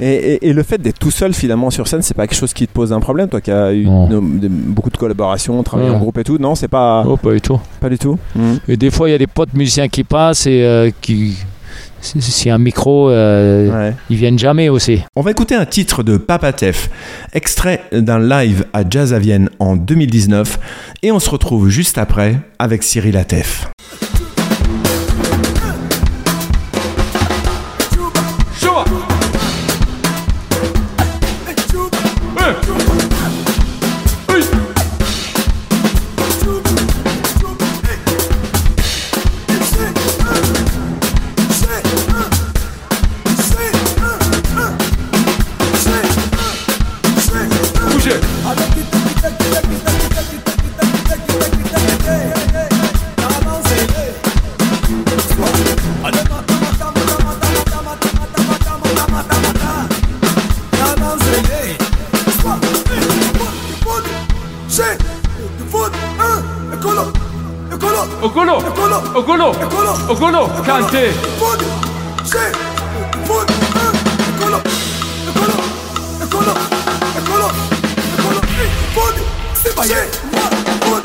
Et, 0.00 0.06
et- 0.34 0.48
et 0.48 0.52
le 0.52 0.62
fait 0.62 0.78
d'être 0.80 0.98
tout 0.98 1.10
seul 1.10 1.32
finalement 1.34 1.70
sur 1.70 1.86
scène, 1.88 2.02
c'est 2.02 2.14
pas 2.14 2.26
quelque 2.26 2.38
chose 2.38 2.52
qui 2.52 2.66
te 2.66 2.72
pose 2.72 2.92
un 2.92 3.00
problème, 3.00 3.28
toi 3.28 3.40
qui 3.40 3.50
as 3.50 3.72
eu 3.72 3.84
de- 3.84 4.48
beaucoup 4.48 4.90
de 4.90 4.96
collaborations, 4.96 5.62
travaillé 5.62 5.90
Ouais. 5.90 5.96
en 5.96 5.98
groupe 5.98 6.18
et 6.18 6.24
tout, 6.24 6.38
non, 6.38 6.54
c'est 6.54 6.68
pas, 6.68 7.04
Oh, 7.06 7.16
pas 7.16 7.32
du 7.32 7.40
tout. 7.40 7.60
pas 7.80 7.88
du 7.88 7.98
tout. 7.98 8.18
Mhm. 8.34 8.58
Et 8.68 8.76
des 8.76 8.90
fois, 8.90 9.08
il 9.08 9.12
y 9.12 9.14
a 9.14 9.18
des 9.18 9.26
potes 9.26 9.54
musiciens 9.54 9.88
qui 9.88 10.04
passent 10.04 10.46
et 10.46 10.62
euh, 10.62 10.90
qui. 11.00 11.36
si- 12.00 12.20
S'il 12.22 12.48
y 12.48 12.50
a 12.50 12.54
un 12.54 12.58
micro, 12.58 13.10
euh, 13.10 13.70
Ouais. 13.88 13.94
ils 14.10 14.16
viennent 14.16 14.38
jamais 14.38 14.68
aussi. 14.68 15.00
On 15.16 15.22
va 15.22 15.30
écouter 15.32 15.54
un 15.56 15.66
titre 15.66 16.02
de 16.02 16.16
Papatef, 16.18 16.88
extrait 17.32 17.82
d'un 17.92 18.18
live 18.20 18.64
à 18.72 18.82
Jazz 18.88 19.12
à 19.12 19.18
Vienne 19.18 19.48
en 19.58 19.76
2019, 19.76 20.58
et 21.02 21.10
on 21.10 21.18
se 21.18 21.28
retrouve 21.30 21.68
juste 21.68 21.98
après 21.98 22.36
avec 22.58 22.82
Cyril 22.84 23.16
Atef. 23.16 23.68
Ogolo, 69.26 69.50
Ogolo, 70.08 70.48
Kante. 70.64 71.12
Put 71.40 71.60
Shit 72.24 72.56
Put 73.26 73.52
Golo 74.38 74.62
Golo 75.34 75.52
Golo 76.30 76.54
Golo 77.26 77.50
Golo 78.22 78.40
Put 78.94 79.16
Shiba 79.60 79.84
Yeah 79.84 80.06
Put 80.80 81.04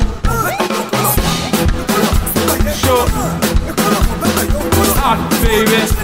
Show. 2.72 3.06
Hot, 5.02 5.18
baby. 5.42 6.01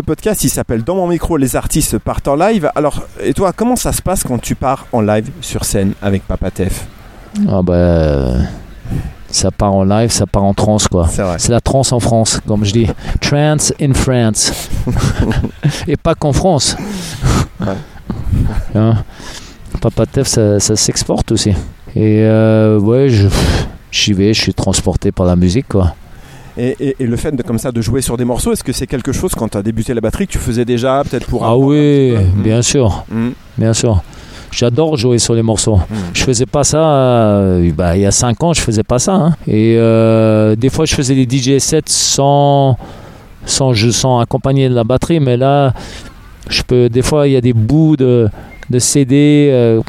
Ce 0.00 0.04
podcast, 0.06 0.42
il 0.44 0.48
s'appelle 0.48 0.82
Dans 0.82 0.94
mon 0.94 1.06
micro, 1.08 1.36
les 1.36 1.56
artistes 1.56 1.98
partent 1.98 2.26
en 2.26 2.34
live. 2.34 2.70
Alors, 2.74 3.02
et 3.22 3.34
toi, 3.34 3.52
comment 3.52 3.76
ça 3.76 3.92
se 3.92 4.00
passe 4.00 4.24
quand 4.24 4.38
tu 4.38 4.54
pars 4.54 4.86
en 4.92 5.02
live 5.02 5.28
sur 5.42 5.64
scène 5.66 5.92
avec 6.00 6.26
Papa 6.26 6.50
Tef 6.50 6.86
Ah 7.46 7.60
bah, 7.62 8.32
ça 9.28 9.50
part 9.50 9.74
en 9.74 9.84
live, 9.84 10.10
ça 10.10 10.26
part 10.26 10.44
en 10.44 10.54
trance 10.54 10.88
quoi. 10.88 11.06
C'est 11.38 11.52
la 11.52 11.60
trance 11.60 11.92
en 11.92 12.00
France, 12.00 12.40
comme 12.46 12.64
je 12.64 12.72
dis. 12.72 12.86
Trance 13.20 13.74
in 13.78 13.92
France. 13.92 14.70
Et 15.86 15.96
pas 15.98 16.14
qu'en 16.14 16.32
France. 16.32 16.76
Hein? 18.74 18.94
Papa 19.82 20.06
Tef, 20.06 20.28
ça, 20.28 20.58
ça 20.60 20.76
s'exporte 20.76 21.30
aussi. 21.32 21.50
Et 21.94 22.22
euh, 22.22 22.78
ouais, 22.78 23.10
je- 23.10 23.28
j'y 23.90 24.14
vais, 24.14 24.32
je 24.32 24.40
suis 24.40 24.54
transporté 24.54 25.12
par 25.12 25.26
la 25.26 25.36
musique 25.36 25.68
quoi. 25.68 25.94
Et, 26.58 26.76
et- 26.80 26.96
et 27.00 27.06
le 27.06 27.16
fait 27.16 27.32
de, 27.32 27.42
comme 27.42 27.58
ça 27.58 27.70
de 27.72 27.80
jouer 27.80 28.02
sur 28.02 28.16
des 28.16 28.24
morceaux, 28.24 28.52
est-ce 28.52 28.64
que 28.64 28.72
c'est 28.72 28.86
quelque 28.86 29.12
chose 29.12 29.32
quand 29.36 29.48
tu 29.48 29.56
as 29.58 29.62
débuté 29.62 29.94
la 29.94 30.00
batterie 30.00 30.26
que 30.26 30.32
tu 30.32 30.38
faisais 30.38 30.64
déjà 30.64 31.02
peut-être 31.08 31.26
pour 31.26 31.44
Ah 31.44 31.56
oui, 31.56 32.14
bien 32.36 32.60
sûr, 32.62 33.04
Mhm. 33.10 33.32
bien 33.58 33.72
sûr. 33.72 34.02
J'adore 34.52 34.96
jouer 34.96 35.18
sur 35.20 35.34
les 35.34 35.42
morceaux. 35.42 35.76
Mhm. 35.76 35.96
Je 36.12 36.24
faisais 36.24 36.46
pas 36.46 36.64
ça 36.64 36.78
euh, 36.82 37.70
bah, 37.72 37.96
il 37.96 38.02
y 38.02 38.06
a 38.06 38.10
5 38.10 38.42
ans, 38.42 38.52
je 38.52 38.60
faisais 38.60 38.82
pas 38.82 38.98
ça. 38.98 39.12
hein. 39.14 39.36
Et 39.46 39.76
euh, 39.78 40.56
des 40.56 40.70
fois, 40.70 40.86
je 40.86 40.94
faisais 40.96 41.14
des 41.14 41.24
DJ 41.38 41.58
sets 41.60 41.82
sans, 41.86 42.76
sans, 43.46 43.72
je- 43.72 44.20
accompagner 44.20 44.68
de 44.68 44.74
la 44.74 44.82
batterie, 44.82 45.20
mais 45.20 45.36
là, 45.36 45.72
je 46.48 46.62
peux. 46.62 46.88
Des 46.88 47.02
fois, 47.02 47.28
il 47.28 47.32
y 47.32 47.36
a 47.36 47.40
des 47.40 47.52
bouts 47.52 47.96
de, 47.96 48.28
de 48.70 48.78
CD 48.80 49.50
euh, 49.52 49.80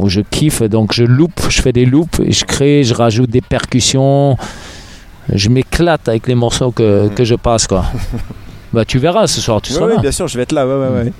où 0.00 0.08
je 0.08 0.20
kiffe, 0.20 0.62
donc 0.64 0.92
je 0.92 1.04
loupe, 1.04 1.40
je 1.48 1.62
fais 1.62 1.72
des 1.72 1.86
loops 1.86 2.18
et 2.24 2.32
je 2.32 2.44
crée, 2.44 2.82
je 2.82 2.92
rajoute 2.92 3.30
des 3.30 3.40
percussions. 3.40 4.36
Je 5.32 5.48
m'éclate 5.48 6.08
avec 6.08 6.26
les 6.28 6.34
morceaux 6.34 6.70
que, 6.70 7.08
que 7.08 7.24
je 7.24 7.34
passe, 7.34 7.66
quoi. 7.66 7.84
bah, 8.72 8.84
tu 8.84 8.98
verras 8.98 9.26
ce 9.26 9.40
soir, 9.40 9.60
tu 9.60 9.72
seras 9.72 9.86
là. 9.88 9.96
bien 10.00 10.12
sûr, 10.12 10.28
je 10.28 10.36
vais 10.36 10.42
être 10.44 10.52
là. 10.52 10.66
Ouais, 10.66 10.74
ouais, 10.74 10.88
ouais. 11.04 11.12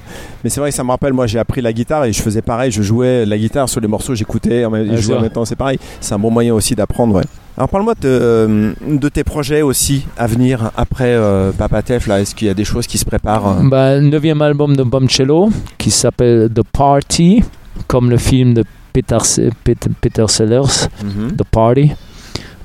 Mais 0.44 0.50
c'est 0.50 0.60
vrai 0.60 0.70
que 0.70 0.76
ça 0.76 0.84
me 0.84 0.90
rappelle, 0.90 1.12
moi 1.12 1.26
j'ai 1.26 1.38
appris 1.38 1.60
la 1.60 1.72
guitare 1.72 2.04
et 2.04 2.12
je 2.12 2.22
faisais 2.22 2.42
pareil, 2.42 2.70
je 2.70 2.82
jouais 2.82 3.24
la 3.26 3.36
guitare 3.38 3.68
sur 3.68 3.80
les 3.80 3.88
morceaux, 3.88 4.14
j'écoutais, 4.14 4.64
en 4.64 4.70
même- 4.70 4.88
Ouais, 4.90 4.96
je 4.96 5.02
jouais 5.02 5.14
en 5.14 5.18
c'est 5.18 5.22
même 5.22 5.32
temps, 5.32 5.44
c'est 5.44 5.56
pareil. 5.56 5.78
C'est 6.00 6.14
un 6.14 6.18
bon 6.18 6.30
moyen 6.30 6.54
aussi 6.54 6.74
d'apprendre. 6.74 7.14
Ouais. 7.16 7.24
Alors 7.56 7.68
parle-moi 7.70 7.94
de, 7.94 8.06
euh, 8.08 8.72
de 8.86 9.08
tes 9.08 9.24
projets 9.24 9.62
aussi 9.62 10.06
à 10.18 10.26
venir 10.26 10.70
après 10.76 11.14
euh, 11.14 11.52
Papa 11.52 11.82
Tef. 11.82 12.06
Là, 12.06 12.20
est-ce 12.20 12.34
qu'il 12.34 12.46
y 12.48 12.50
a 12.50 12.54
des 12.54 12.66
choses 12.66 12.86
qui 12.86 12.98
se 12.98 13.04
préparent 13.06 13.48
euh? 13.48 13.62
Bah, 13.64 13.94
le 13.96 14.02
neuvième 14.02 14.42
album 14.42 14.76
de 14.76 14.82
Bombcello 14.82 15.48
qui 15.78 15.90
s'appelle 15.90 16.50
The 16.54 16.62
Party, 16.70 17.42
comme 17.88 18.10
le 18.10 18.18
film 18.18 18.52
de 18.54 18.62
Peter, 18.92 19.18
Se- 19.22 19.50
Peter, 19.64 19.88
Peter 20.00 20.24
Sellers, 20.28 20.86
Mhm. 21.02 21.32
The 21.36 21.44
Party, 21.50 21.92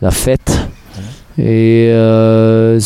la 0.02 0.12
fête. 0.12 0.68
Et 1.38 1.88
euh, 1.92 2.80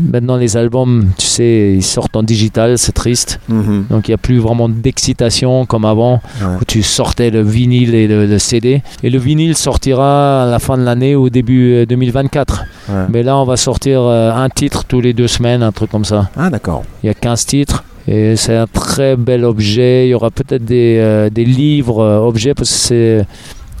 maintenant 0.00 0.36
les 0.36 0.56
albums, 0.56 1.06
tu 1.18 1.26
sais, 1.26 1.72
ils 1.74 1.82
sortent 1.82 2.16
en 2.16 2.22
digital, 2.22 2.78
c'est 2.78 2.92
triste. 2.92 3.40
Mhm. 3.48 3.86
Donc 3.90 4.08
il 4.08 4.10
n'y 4.10 4.14
a 4.14 4.18
plus 4.18 4.38
vraiment 4.38 4.68
d'excitation 4.68 5.66
comme 5.66 5.84
avant, 5.84 6.20
Ouais. 6.40 6.56
où 6.60 6.64
tu 6.66 6.82
sortais 6.82 7.30
le 7.30 7.42
vinyle 7.42 7.94
et 7.94 8.08
le, 8.08 8.26
le 8.26 8.38
CD. 8.38 8.82
Et 9.02 9.10
le 9.10 9.18
vinyle 9.18 9.54
sortira 9.56 10.44
à 10.44 10.46
la 10.46 10.58
fin 10.58 10.78
de 10.78 10.82
l'année 10.82 11.14
ou 11.14 11.24
au 11.24 11.30
début 11.30 11.74
euh, 11.74 11.86
2024. 11.86 12.64
Ouais. 12.88 12.94
Mais 13.10 13.22
là, 13.22 13.36
on 13.36 13.44
va 13.44 13.56
sortir 13.56 14.00
euh, 14.02 14.32
un 14.32 14.48
titre 14.48 14.84
tous 14.84 15.00
les 15.00 15.12
deux 15.12 15.28
semaines, 15.28 15.62
un 15.62 15.72
truc 15.72 15.90
comme 15.90 16.04
ça. 16.04 16.30
Ah 16.36 16.50
d'accord. 16.50 16.84
Il 17.02 17.06
y 17.06 17.10
a 17.10 17.14
15 17.14 17.44
titres 17.46 17.84
et 18.08 18.34
c'est 18.36 18.56
un 18.56 18.66
très 18.66 19.16
bel 19.16 19.44
objet. 19.44 20.06
Il 20.06 20.10
y 20.10 20.14
aura 20.14 20.30
peut-être 20.30 20.64
des, 20.64 20.96
euh, 20.98 21.28
des 21.30 21.44
livres 21.44 22.00
euh, 22.02 22.18
objets 22.18 22.54
parce 22.54 22.70
que 22.70 22.76
c'est 22.76 23.26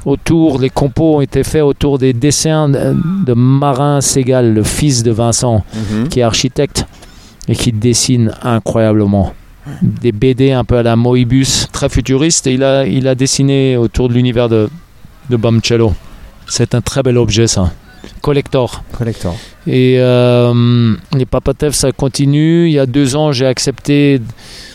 autour, 0.06 0.58
les 0.60 0.70
compos 0.70 1.16
ont 1.16 1.20
été 1.20 1.42
faits 1.44 1.62
autour 1.62 1.98
des 1.98 2.12
dessins 2.12 2.68
de, 2.68 2.96
de 3.26 3.32
Marin 3.34 4.00
Segal, 4.00 4.54
le 4.54 4.62
fils 4.62 5.02
de 5.02 5.10
Vincent, 5.10 5.64
Mhm. 5.74 6.08
qui 6.08 6.20
est 6.20 6.22
architecte 6.22 6.86
et 7.48 7.54
qui 7.54 7.72
dessine 7.72 8.32
incroyablement. 8.42 9.34
Des 9.82 10.12
BD 10.12 10.52
un 10.52 10.64
peu 10.64 10.78
à 10.78 10.82
la 10.82 10.96
Moebius, 10.96 11.68
très 11.70 11.88
futuriste 11.88 12.46
et 12.46 12.54
il 12.54 12.64
a, 12.64 12.86
il 12.86 13.06
a 13.06 13.14
dessiné 13.14 13.76
autour 13.76 14.08
de 14.08 14.14
l'univers 14.14 14.48
de, 14.48 14.68
de 15.28 15.36
Bamcello. 15.36 15.92
C'est 16.48 16.74
un 16.74 16.80
très 16.80 17.02
bel 17.02 17.16
objet 17.18 17.46
ça. 17.46 17.70
Collector. 18.22 18.82
Collector. 18.96 19.36
Et 19.66 19.96
euh, 19.98 20.94
les 21.14 21.26
Papatef, 21.26 21.74
ça 21.74 21.92
continue. 21.92 22.66
Il 22.66 22.72
y 22.72 22.78
a 22.78 22.86
deux 22.86 23.14
ans, 23.16 23.30
j'ai 23.32 23.46
accepté, 23.46 24.20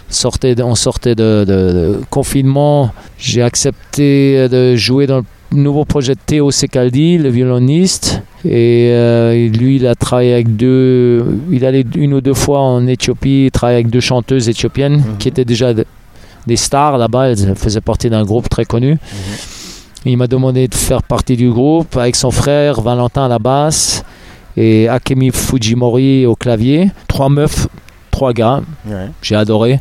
sortait, 0.10 0.62
on 0.62 0.76
sortait 0.76 1.16
de, 1.16 1.46
de- 1.48 1.54
de 1.74 2.02
confinement, 2.10 2.92
j'ai 3.18 3.42
accepté 3.42 4.48
de 4.50 4.76
jouer 4.76 5.08
dans 5.08 5.18
le 5.52 5.58
nouveau 5.58 5.86
projet 5.86 6.14
de 6.16 6.20
Théo 6.26 6.52
Secaldi, 6.52 7.18
le 7.18 7.30
violoniste. 7.30 8.22
Et 8.44 8.90
euh, 8.92 9.48
lui, 9.50 9.78
il 9.78 9.88
a 9.88 9.96
travaillé 9.96 10.34
avec 10.34 10.56
deux. 10.56 11.26
Il 11.52 11.66
allait 11.66 11.86
une 11.96 12.14
ou 12.14 12.22
deux 12.22 12.34
fois 12.34 12.60
en 12.60 12.86
Éthiopie, 12.88 13.46
il 13.46 13.52
travaillait 13.52 13.80
avec 13.82 13.90
deux 13.90 14.00
chanteuses 14.02 14.50
éthiopiennes 14.50 15.04
qui 15.20 15.28
étaient 15.28 15.46
déjà 15.46 15.74
de- 15.74 15.86
des 16.46 16.56
stars 16.56 16.98
là-bas. 16.98 17.30
Elles 17.30 17.56
faisaient 17.56 17.82
partie 17.82 18.10
d'un 18.10 18.24
groupe 18.24 18.50
très 18.50 18.66
connu. 18.66 18.98
Il 20.06 20.18
m'a 20.18 20.28
demandé 20.28 20.68
de 20.68 20.76
faire 20.76 21.02
partie 21.02 21.36
du 21.36 21.50
groupe 21.50 21.98
avec 21.98 22.16
son 22.16 22.30
frère 22.30 22.82
Valentin 22.82 23.26
à 23.26 23.28
la 23.28 23.40
basse 23.40 24.04
et 24.56 24.88
Akemi 24.88 25.32
Fujimori 25.32 26.28
au 26.28 26.36
clavier. 26.36 26.92
Trois 27.08 27.30
meufs, 27.30 27.68
trois 28.16 28.32
gars. 28.34 28.62
Ouais. 28.88 29.10
J'ai 29.22 29.36
adoré. 29.36 29.80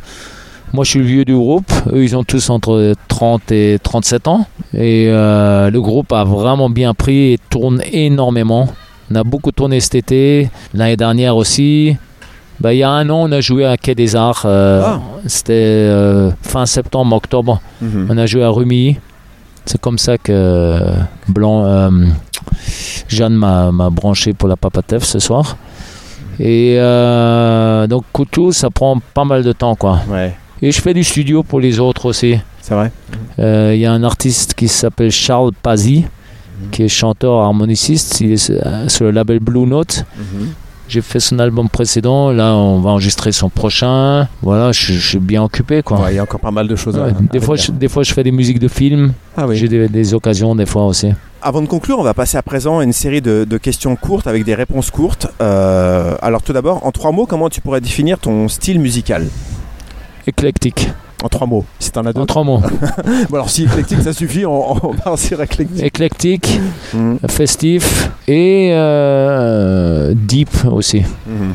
Moi, 0.73 0.83
je 0.83 0.89
suis 0.89 0.99
le 0.99 1.05
vieux 1.05 1.25
du 1.25 1.35
groupe. 1.35 1.71
Eux, 1.93 2.03
ils 2.03 2.15
ont 2.17 2.25
tous 2.25 2.49
entre 2.49 2.93
30 3.07 3.49
et 3.53 3.79
37 3.81 4.27
ans. 4.27 4.45
Et 4.73 5.07
euh, 5.09 5.69
le 5.69 5.81
groupe 5.81 6.11
a 6.11 6.23
vraiment 6.25 6.69
bien 6.69 6.93
pris 6.93 7.33
et 7.33 7.39
tourne 7.49 7.81
énormément. 7.93 8.67
On 9.09 9.15
a 9.15 9.23
beaucoup 9.23 9.51
tourné 9.53 9.79
cet 9.79 9.95
été, 9.95 10.49
l'année 10.73 10.97
dernière 10.97 11.37
aussi. 11.37 11.95
Bah, 12.59 12.73
il 12.73 12.77
y 12.79 12.83
a 12.83 12.89
un 12.89 13.09
an, 13.09 13.21
on 13.29 13.31
a 13.31 13.39
joué 13.39 13.63
à 13.65 13.77
Quai 13.77 13.95
des 13.95 14.15
Arts. 14.17 14.43
euh, 14.45 14.81
Ah. 14.85 14.99
C'était 15.27 15.53
euh, 15.53 16.31
fin 16.41 16.65
septembre, 16.65 17.15
octobre. 17.15 17.61
Mhm. 17.81 18.07
On 18.09 18.17
a 18.17 18.25
joué 18.25 18.43
à 18.43 18.49
Rumi. 18.49 18.97
C'est 19.65 19.79
comme 19.79 19.97
ça 19.97 20.17
que 20.17 20.77
Blanc, 21.29 21.89
Jeanne 23.07 23.33
m'a 23.35 23.71
m'a 23.71 23.89
branché 23.89 24.33
pour 24.33 24.47
la 24.49 24.55
Papatef 24.57 25.03
ce 25.03 25.19
soir. 25.19 25.57
Et 26.39 26.75
euh, 26.79 27.87
donc 27.87 28.03
Coutou, 28.11 28.51
ça 28.51 28.69
prend 28.69 28.99
pas 29.13 29.23
mal 29.25 29.43
de 29.43 29.51
temps 29.51 29.75
quoi. 29.75 29.99
Ouais. 30.09 30.33
Et 30.61 30.71
je 30.71 30.81
fais 30.81 30.93
du 30.93 31.03
studio 31.03 31.43
pour 31.43 31.59
les 31.59 31.79
autres 31.79 32.05
aussi. 32.05 32.37
C'est 32.61 32.73
vrai. 32.73 32.91
Euh, 33.39 33.71
Il 33.75 33.79
y 33.79 33.85
a 33.85 33.91
un 33.91 34.03
artiste 34.03 34.53
qui 34.53 34.67
s'appelle 34.67 35.11
Charles 35.11 35.51
Pazzi, 35.61 36.05
qui 36.71 36.83
est 36.83 36.87
chanteur 36.87 37.41
harmoniciste. 37.41 38.21
Il 38.21 38.31
est 38.31 38.37
sur- 38.37 38.55
euh, 38.65 38.87
sur 38.89 39.05
le 39.05 39.11
label 39.11 39.39
Blue 39.39 39.65
Note. 39.67 40.05
Mhm. 40.17 40.49
J'ai 40.87 41.01
fait 41.01 41.19
son 41.19 41.39
album 41.39 41.67
précédent. 41.67 42.31
Là, 42.31 42.53
on 42.55 42.79
va 42.79 42.91
enregistrer 42.91 43.31
son 43.31 43.49
prochain. 43.49 44.27
Voilà, 44.43 44.71
je, 44.71 44.93
je 44.93 45.07
suis 45.07 45.17
bien 45.19 45.43
occupé 45.43 45.81
quoi. 45.81 45.99
Ouais, 45.99 46.13
il 46.13 46.15
y 46.15 46.19
a 46.19 46.23
encore 46.23 46.39
pas 46.39 46.51
mal 46.51 46.67
de 46.67 46.75
choses. 46.75 46.97
à- 46.97 47.09
des, 47.11 47.37
à 47.39 47.41
fois, 47.41 47.55
je, 47.55 47.71
des 47.71 47.87
fois, 47.87 48.03
je 48.03 48.13
fais 48.13 48.23
des 48.23 48.31
musiques 48.31 48.59
de 48.59 48.67
films. 48.67 49.13
Ah 49.35 49.45
oui. 49.47 49.55
J'ai 49.57 49.67
des, 49.67 49.87
des 49.89 50.13
occasions 50.13 50.55
des 50.55 50.65
fois 50.67 50.85
aussi. 50.85 51.09
Avant 51.41 51.61
de 51.61 51.67
conclure, 51.67 51.99
on 51.99 52.03
va 52.03 52.13
passer 52.15 52.37
à 52.37 52.41
présent 52.41 52.79
à 52.79 52.83
une 52.83 52.93
série 52.93 53.21
de, 53.21 53.45
de 53.47 53.57
questions 53.57 53.95
courtes 53.95 54.25
avec 54.25 54.43
des 54.45 54.55
réponses 54.55 54.89
courtes. 54.89 55.27
Euh, 55.41 56.15
alors 56.21 56.41
tout 56.41 56.53
d'abord, 56.53 56.85
en 56.85 56.91
trois 56.91 57.11
mots, 57.11 57.27
comment 57.27 57.49
tu 57.49 57.61
pourrais 57.61 57.81
définir 57.81 58.17
ton 58.17 58.47
style 58.47 58.79
musical? 58.79 59.27
Éclectique. 60.25 60.89
En 61.23 61.29
trois 61.29 61.45
mots, 61.47 61.65
si 61.79 61.91
t'en 61.91 62.05
as 62.05 62.17
En 62.17 62.25
trois 62.25 62.43
mots. 62.43 62.61
Bon, 63.29 63.35
alors 63.35 63.49
si 63.49 63.63
éclectique 63.63 64.01
ça 64.01 64.11
suffit, 64.13 64.45
on, 64.45 64.85
on 64.87 64.91
va 64.91 65.15
sur 65.17 65.41
éclectique. 65.41 65.83
Éclectique, 65.83 66.59
Mhm. 66.93 67.19
festif 67.29 68.09
et 68.27 68.71
euh, 68.73 70.13
deep 70.15 70.49
aussi. 70.71 71.03
Mhm. 71.27 71.53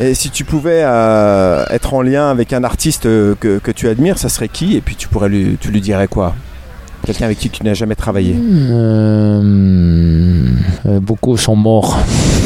Et 0.00 0.14
si 0.14 0.30
tu 0.30 0.44
pouvais 0.44 0.82
euh, 0.84 1.64
être 1.70 1.92
en 1.94 2.02
lien 2.02 2.30
avec 2.30 2.52
un 2.52 2.62
artiste 2.64 3.02
que, 3.04 3.58
que 3.58 3.70
tu 3.72 3.88
admires, 3.88 4.18
ça 4.18 4.28
serait 4.28 4.48
qui? 4.48 4.76
Et 4.76 4.80
puis 4.80 4.94
tu 4.96 5.08
pourrais 5.08 5.28
lui, 5.28 5.56
tu 5.60 5.70
lui 5.70 5.80
dirais 5.80 6.08
quoi? 6.08 6.34
Quelqu'un 7.04 7.24
avec 7.26 7.38
qui 7.38 7.50
tu 7.50 7.64
n'as 7.64 7.74
jamais 7.74 7.94
travaillé. 7.96 8.36
Euh, 8.36 9.42
euh, 10.86 11.00
beaucoup 11.00 11.36
sont 11.36 11.56
morts. 11.56 11.98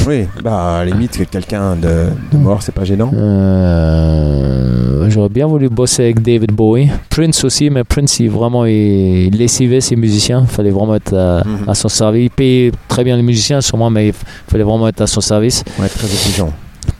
Oui, 0.06 0.26
bah 0.42 0.78
à 0.78 0.84
la 0.84 0.90
limite, 0.92 1.28
quelqu'un 1.30 1.76
de, 1.76 2.06
de 2.32 2.36
mort, 2.38 2.62
c'est 2.62 2.74
pas 2.74 2.84
gênant. 2.84 3.10
Euh, 3.14 5.10
J'aurais 5.10 5.28
bien 5.28 5.46
voulu 5.46 5.68
bosser 5.68 6.04
avec 6.04 6.22
David 6.22 6.52
Bowie. 6.52 6.88
Prince 7.10 7.44
aussi, 7.44 7.70
mais 7.70 7.84
Prince, 7.84 8.18
il 8.20 8.30
vraiment 8.30 8.64
il 8.64 9.30
lessivait 9.36 9.80
ses 9.80 9.94
musiciens. 9.96 10.40
Il 10.42 10.48
fallait 10.54 10.70
vraiment 10.70 10.94
être 10.96 11.14
à, 11.14 11.42
Mhm. 11.46 11.68
à 11.68 11.74
son 11.74 11.88
service. 11.88 12.24
Il 12.24 12.30
payait 12.30 12.72
très 12.88 13.04
bien 13.04 13.16
les 13.16 13.22
musiciens, 13.22 13.60
sûrement, 13.60 13.90
mais 13.90 14.08
il 14.08 14.14
fallait 14.48 14.64
vraiment 14.64 14.88
être 14.88 15.00
à 15.02 15.06
son 15.06 15.20
service. 15.20 15.62
Ouais, 15.78 15.88
très 15.88 16.06
exigeant. 16.06 16.50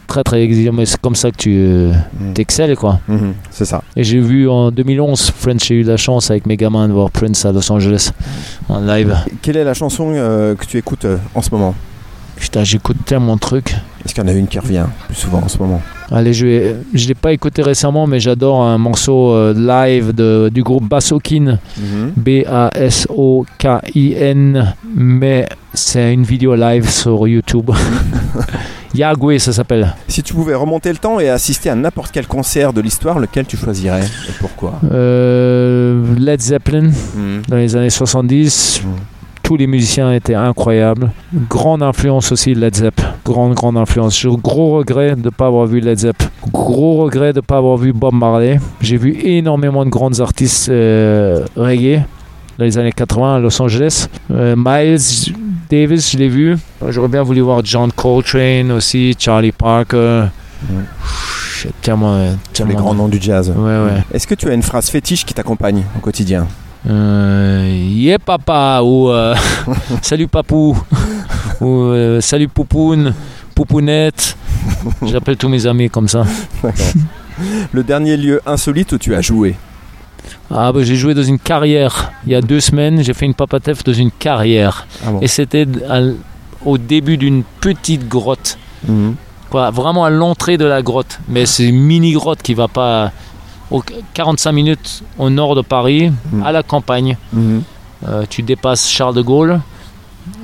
Très, 0.06 0.22
très 0.22 0.40
exigeant, 0.42 0.72
mais 0.72 0.86
c'est 0.86 1.00
comme 1.00 1.16
ça 1.16 1.30
que 1.30 1.36
tu 1.36 1.54
euh, 1.56 1.92
Mhm. 2.20 2.32
t'excelles, 2.34 2.76
quoi. 2.76 3.00
Mhm, 3.08 3.34
C'est 3.50 3.64
ça. 3.64 3.82
Et 3.96 4.04
j'ai 4.04 4.20
vu 4.20 4.48
en 4.48 4.70
2011, 4.70 5.32
Prince, 5.42 5.64
j'ai 5.64 5.74
eu 5.76 5.82
la 5.82 5.96
chance 5.96 6.30
avec 6.30 6.46
mes 6.46 6.56
gamins 6.56 6.86
de 6.88 6.92
voir 6.92 7.10
Prince 7.10 7.44
à 7.44 7.52
Los 7.52 7.70
Angeles 7.72 8.12
en 8.68 8.80
live. 8.80 9.16
Quelle 9.42 9.56
est 9.56 9.64
la 9.64 9.74
chanson 9.74 10.12
euh, 10.14 10.54
que 10.54 10.64
tu 10.64 10.78
écoutes 10.78 11.04
euh, 11.04 11.16
en 11.34 11.42
ce 11.42 11.50
moment? 11.50 11.74
J'écoute 12.62 12.96
tellement 13.04 13.34
de 13.34 13.40
trucs. 13.40 13.74
Est-ce 14.04 14.14
qu'il 14.14 14.22
y 14.22 14.26
en 14.26 14.28
a 14.28 14.32
une 14.32 14.46
qui 14.46 14.58
revient 14.58 14.86
plus 15.06 15.16
souvent 15.16 15.42
en 15.42 15.48
ce 15.48 15.58
moment 15.58 15.82
Allez, 16.12 16.32
je 16.32 16.74
je 16.94 17.08
l'ai 17.08 17.14
pas 17.14 17.32
écouté 17.32 17.62
récemment, 17.62 18.06
mais 18.06 18.20
j'adore 18.20 18.62
un 18.62 18.78
morceau 18.78 19.32
euh, 19.32 19.52
live 19.52 20.14
de, 20.14 20.48
du 20.52 20.62
groupe 20.62 20.88
Bassokin, 20.88 21.58
B-A-S-O-K-I-N, 23.36 24.74
mais 24.94 25.48
c'est 25.74 26.14
une 26.14 26.22
vidéo 26.22 26.54
live 26.54 26.88
sur 26.88 27.26
YouTube. 27.26 27.72
Yagwe, 28.94 29.38
ça 29.38 29.52
s'appelle. 29.52 29.94
Si 30.08 30.22
tu 30.22 30.32
pouvais 30.32 30.54
remonter 30.54 30.90
le 30.90 30.98
temps 30.98 31.18
et 31.18 31.28
assister 31.28 31.68
à 31.68 31.74
n'importe 31.74 32.12
quel 32.12 32.28
concert 32.28 32.72
de 32.72 32.80
l'histoire, 32.80 33.18
lequel 33.18 33.44
tu 33.44 33.56
choisirais 33.56 34.04
et 34.04 34.32
pourquoi? 34.38 34.74
Euh, 34.90 36.14
Led 36.16 36.40
Zeppelin, 36.40 36.90
dans 37.48 37.56
les 37.56 37.74
années 37.76 37.90
70. 37.90 38.82
Mhm. 38.84 38.92
Tous 39.46 39.56
les 39.56 39.68
musiciens 39.68 40.12
étaient 40.12 40.34
incroyables. 40.34 41.12
Grande 41.48 41.80
influence 41.82 42.32
aussi 42.32 42.52
Led 42.54 42.74
Zepp. 42.74 43.00
Grande, 43.24 43.54
grande 43.54 43.76
influence. 43.76 44.18
J'ai 44.18 44.28
gros 44.42 44.78
regret 44.78 45.14
de 45.14 45.22
ne 45.22 45.30
pas 45.30 45.46
avoir 45.46 45.66
vu 45.66 45.78
Led 45.78 45.98
Zepp. 46.00 46.20
Gros 46.52 46.96
regret 47.04 47.32
de 47.32 47.38
ne 47.38 47.42
pas 47.42 47.58
avoir 47.58 47.76
vu 47.76 47.92
Bob 47.92 48.14
Marley. 48.14 48.58
J'ai 48.80 48.96
vu 48.96 49.16
énormément 49.22 49.84
de 49.84 49.90
grands 49.90 50.18
artistes 50.18 50.68
euh, 50.68 51.44
reggae 51.56 52.02
dans 52.58 52.64
les 52.64 52.76
années 52.76 52.90
80 52.90 53.36
à 53.36 53.38
Los 53.38 53.62
Angeles. 53.62 54.08
Euh, 54.32 54.56
Miles 54.58 55.32
Davis, 55.70 56.10
je 56.10 56.18
l'ai 56.18 56.28
vu. 56.28 56.56
J'aurais 56.88 57.06
bien 57.08 57.22
voulu 57.22 57.40
voir 57.42 57.60
John 57.64 57.92
Coltrane 57.92 58.72
aussi, 58.72 59.14
Charlie 59.16 59.52
Parker. 59.52 60.24
Mhm. 60.68 60.84
J'ai 61.62 61.70
tellement, 61.82 62.18
Les 62.18 62.30
tellement- 62.52 62.74
grands 62.74 62.94
noms 62.94 63.08
du 63.08 63.18
jazz. 63.20 63.48
Ouais, 63.56 63.62
ouais. 63.64 64.02
Est-ce 64.12 64.26
que 64.26 64.34
tu 64.34 64.48
as 64.48 64.54
une 64.54 64.62
phrase 64.62 64.88
fétiche 64.90 65.24
qui 65.24 65.34
t'accompagne 65.34 65.84
au 65.96 66.00
quotidien? 66.00 66.46
Yeah 66.86 68.18
papa 68.18 68.80
ou 68.82 69.10
euh, 69.10 69.34
salut 70.02 70.28
papou 70.28 70.76
ou 71.60 71.66
euh, 71.66 72.20
salut 72.20 72.48
poupoune 72.48 73.14
poupounette. 73.54 74.36
J'appelle 75.02 75.36
tous 75.36 75.48
mes 75.48 75.66
amis 75.66 75.88
comme 75.88 76.08
ça. 76.08 76.24
Le 77.72 77.82
dernier 77.82 78.16
lieu 78.16 78.40
insolite 78.46 78.92
où 78.92 78.98
tu 78.98 79.14
as 79.14 79.22
joué. 79.22 79.56
Ah 80.50 80.72
bah, 80.72 80.80
j'ai 80.82 80.96
joué 80.96 81.14
dans 81.14 81.22
une 81.22 81.38
carrière. 81.38 82.12
Il 82.26 82.32
y 82.32 82.34
a 82.34 82.42
deux 82.42 82.60
semaines 82.60 83.02
j'ai 83.02 83.14
fait 83.14 83.26
une 83.26 83.34
papatef 83.34 83.82
dans 83.82 83.92
une 83.92 84.10
carrière. 84.10 84.86
Ah 85.04 85.10
bon. 85.10 85.20
Et 85.20 85.28
c'était 85.28 85.66
au 86.64 86.78
début 86.78 87.16
d'une 87.16 87.42
petite 87.60 88.08
grotte. 88.08 88.58
Mhm. 88.86 89.14
quoi 89.50 89.70
vraiment 89.70 90.04
à 90.04 90.10
l'entrée 90.10 90.58
de 90.58 90.66
la 90.66 90.82
grotte. 90.82 91.18
Mais 91.28 91.46
c'est 91.46 91.64
une 91.64 91.78
mini 91.80 92.12
grotte 92.12 92.42
qui 92.42 92.54
va 92.54 92.68
pas 92.68 93.10
au 93.70 93.82
45 94.14 94.52
minutes 94.52 95.02
au 95.18 95.30
nord 95.30 95.54
de 95.54 95.62
Paris 95.62 96.12
Mhm. 96.32 96.42
à 96.44 96.52
la 96.52 96.62
campagne 96.62 97.16
Mhm. 97.32 97.62
Euh, 98.06 98.24
tu 98.28 98.42
dépasses 98.42 98.88
Charles 98.90 99.14
de 99.14 99.22
Gaulle 99.22 99.58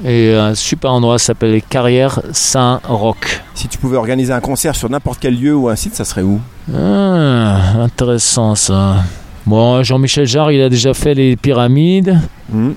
et 0.07 0.35
un 0.35 0.55
super 0.55 0.91
endroit 0.93 1.19
s'appelle 1.19 1.53
les 1.53 1.61
Carrières 1.61 2.21
Saint-Roch. 2.33 3.43
Si 3.55 3.69
tu 3.69 3.79
pouvais 3.79 3.97
organiser 3.99 4.33
un 4.33 4.41
concert 4.41 4.75
sur 4.75 4.89
n'importe 4.89 5.19
quel 5.21 5.39
lieu 5.39 5.55
ou 5.55 5.69
un 5.69 5.77
site, 5.77 5.95
ça 5.95 6.05
serait 6.05 6.23
où? 6.23 6.41
Ah, 6.75 7.75
intéressant 7.83 8.55
ça. 8.55 8.97
Bon, 9.45 9.83
Jean-Michel 9.83 10.27
Jarre, 10.27 10.51
il 10.53 10.63
a 10.63 10.69
déjà 10.69 10.95
fait 10.95 11.15
les 11.15 11.37
pyramides. 11.37 12.19
Mhm. 12.51 12.75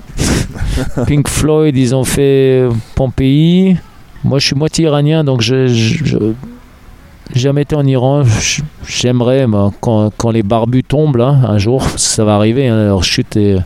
Pink 1.06 1.28
Floyd, 1.28 1.76
ils 1.76 1.94
ont 1.94 2.04
fait 2.04 2.68
Pompéi. 2.94 3.76
Moi, 4.24 4.38
je 4.40 4.46
suis 4.48 4.56
moitié 4.56 4.84
iranien, 4.86 5.24
donc 5.24 5.40
je, 5.40 5.68
je, 5.68 6.04
je- 6.04 6.04
j'ai 6.04 6.18
jamais 7.34 7.62
été 7.62 7.76
en 7.76 7.86
Iran. 7.86 8.22
J'aimerais, 8.86 9.46
quand, 9.80 10.10
quand 10.16 10.30
les 10.30 10.42
barbus 10.42 10.84
tombent, 10.84 11.20
un 11.20 11.58
jour, 11.58 11.82
ça 11.96 12.24
va 12.24 12.34
arriver, 12.36 12.68
hein, 12.68 12.86
leur 12.86 13.04
chute. 13.04 13.36
Et, 13.36 13.58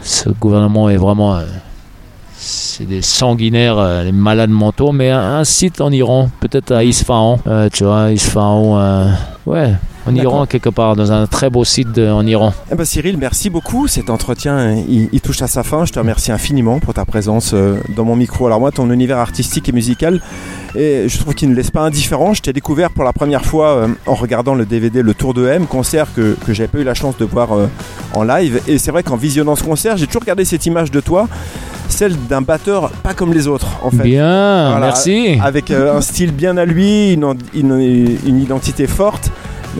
ce 0.00 0.30
gouvernement 0.30 0.88
est 0.88 0.96
vraiment. 0.96 1.36
euh, 1.36 1.44
c'est 2.38 2.86
des 2.86 3.02
sanguinaires, 3.02 3.78
euh, 3.78 4.04
les 4.04 4.12
malades 4.12 4.50
mentaux, 4.50 4.92
mais 4.92 5.10
un, 5.10 5.44
site 5.44 5.80
en 5.80 5.90
Iran, 5.90 6.30
peut-être 6.40 6.72
à 6.72 6.84
Isfahan, 6.84 7.40
euh, 7.46 7.68
tu 7.72 7.84
vois, 7.84 8.12
Isfahan, 8.12 8.78
euh, 8.78 9.10
ouais, 9.46 9.72
en. 10.16 10.22
Iran 10.22 10.46
quelque 10.46 10.68
part, 10.68 10.96
dans 10.96 11.12
un 11.12 11.26
très 11.26 11.50
beau 11.50 11.64
site 11.64 11.92
de- 11.92 12.08
en 12.08 12.26
Iran. 12.26 12.52
Eh 12.70 12.74
ben, 12.74 12.84
Cyril, 12.84 13.16
merci 13.18 13.50
beaucoup. 13.50 13.86
Cet 13.88 14.10
entretien, 14.10 14.74
il, 14.88 15.08
il 15.12 15.20
touche 15.20 15.42
à 15.42 15.46
sa 15.48 15.62
fin. 15.62 15.84
Je 15.84 15.92
te 15.92 15.98
remercie 15.98 16.32
infiniment 16.32 16.78
pour 16.80 16.94
ta 16.94 17.04
présence 17.04 17.52
euh, 17.54 17.76
dans 17.96 18.04
mon 18.04 18.16
micro. 18.16 18.46
Alors 18.46 18.60
moi, 18.60 18.70
ton 18.72 18.90
univers 18.90 19.18
artistique 19.18 19.68
et 19.68 19.72
musical, 19.72 20.20
et 20.76 21.04
je 21.08 21.18
trouve 21.18 21.34
qu'il 21.34 21.50
ne 21.50 21.54
laisse 21.54 21.70
pas 21.70 21.82
indifférent. 21.82 22.34
Je 22.34 22.42
t'ai 22.42 22.52
découvert 22.52 22.90
pour 22.90 23.04
la 23.04 23.12
première 23.12 23.44
fois 23.44 23.68
euh, 23.76 23.88
en 24.06 24.14
regardant 24.14 24.54
le 24.54 24.64
DVD 24.66 25.02
Le 25.02 25.14
Tour 25.14 25.34
de 25.34 25.46
M, 25.46 25.66
concert 25.66 26.06
que, 26.14 26.36
que 26.46 26.52
j'avais 26.52 26.68
pas 26.68 26.78
eu 26.78 26.84
la 26.84 26.94
chance 26.94 27.16
de 27.16 27.24
voir 27.24 27.52
euh, 27.52 27.66
en 28.14 28.22
live. 28.24 28.60
Et 28.66 28.78
c'est 28.78 28.90
vrai 28.90 29.02
qu'en 29.02 29.16
visionnant 29.16 29.56
ce 29.56 29.64
concert, 29.64 29.96
j'ai 29.96 30.06
toujours 30.06 30.22
regardé 30.22 30.44
cette 30.44 30.66
image 30.66 30.90
de 30.90 31.00
toi, 31.00 31.28
celle 31.88 32.14
d'un 32.28 32.42
batteur 32.42 32.90
pas 33.02 33.14
comme 33.14 33.32
les 33.32 33.46
autres, 33.46 33.68
en 33.82 33.90
fait. 33.90 34.02
Bien, 34.02 34.70
Voilà. 34.70 34.86
merci. 34.86 35.38
avec 35.42 35.70
euh, 35.70 35.96
un 35.96 36.00
style 36.00 36.32
bien 36.32 36.56
à 36.56 36.64
lui, 36.64 37.12
une, 37.12 37.34
une- 37.54 38.16
une 38.26 38.40
identité 38.42 38.86
forte, 38.86 39.30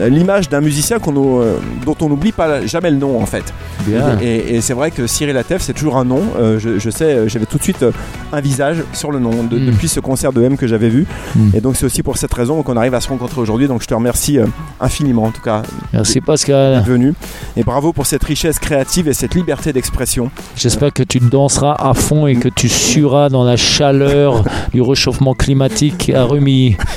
l'image 0.07 0.49
d'un 0.49 0.61
musicien 0.61 0.99
qu'on 0.99 1.41
euh, 1.41 1.57
dont 1.85 1.95
on 2.01 2.09
n'oublie 2.09 2.31
pas 2.31 2.65
jamais 2.65 2.91
le 2.91 2.97
nom 2.97 3.21
en 3.21 3.25
fait. 3.25 3.53
Bien. 3.85 4.17
Et, 4.21 4.55
et 4.55 4.61
c'est 4.61 4.73
vrai 4.73 4.91
que 4.91 5.07
Cyril 5.07 5.35
Atef 5.37 5.61
c'est 5.61 5.73
toujours 5.73 5.97
un 5.97 6.05
nom. 6.05 6.21
Euh, 6.39 6.59
je, 6.59 6.79
je 6.79 6.89
sais, 6.89 7.05
euh, 7.05 7.27
j'avais 7.27 7.45
tout 7.45 7.57
de 7.57 7.63
suite 7.63 7.83
un 8.31 8.41
visage 8.41 8.83
sur 8.93 9.11
le 9.11 9.19
nom 9.19 9.43
de- 9.43 9.57
Mm. 9.59 9.65
depuis 9.65 9.87
ce 9.89 9.99
concert 9.99 10.31
de 10.31 10.41
M 10.43 10.55
que 10.57 10.67
j'avais 10.67 10.89
vu. 10.89 11.05
Mm. 11.35 11.49
Et 11.55 11.61
donc 11.61 11.75
c'est 11.75 11.85
aussi 11.85 12.01
pour 12.03 12.17
cette 12.17 12.33
raison 12.33 12.61
qu'on 12.63 12.77
arrive 12.77 12.93
à 12.93 13.01
se 13.01 13.09
rencontrer 13.09 13.41
aujourd'hui. 13.41 13.67
Donc 13.67 13.81
je 13.81 13.87
te 13.87 13.93
remercie 13.93 14.37
infiniment 14.79 15.23
en 15.23 15.31
tout 15.31 15.41
cas 15.41 15.63
Merci 15.91 16.21
Pascal. 16.21 16.75
d'être 16.77 16.85
venu. 16.87 17.13
Et 17.57 17.63
bravo 17.63 17.91
pour 17.93 18.05
cette 18.05 18.23
richesse 18.23 18.59
créative 18.59 19.07
et 19.07 19.13
cette 19.13 19.35
liberté 19.35 19.73
d'expression. 19.73 20.31
J'espère 20.55 20.93
que 20.93 21.03
tu 21.03 21.19
danseras 21.19 21.75
à 21.79 21.93
fond 21.93 22.27
et 22.27 22.35
que 22.35 22.47
tu 22.49 22.69
sueras 22.69 23.29
dans 23.29 23.43
la 23.43 23.57
chaleur 23.57 24.43
du 24.73 24.81
réchauffement 24.81 25.33
climatique 25.33 26.09
à 26.15 26.23
Rumi. 26.25 26.77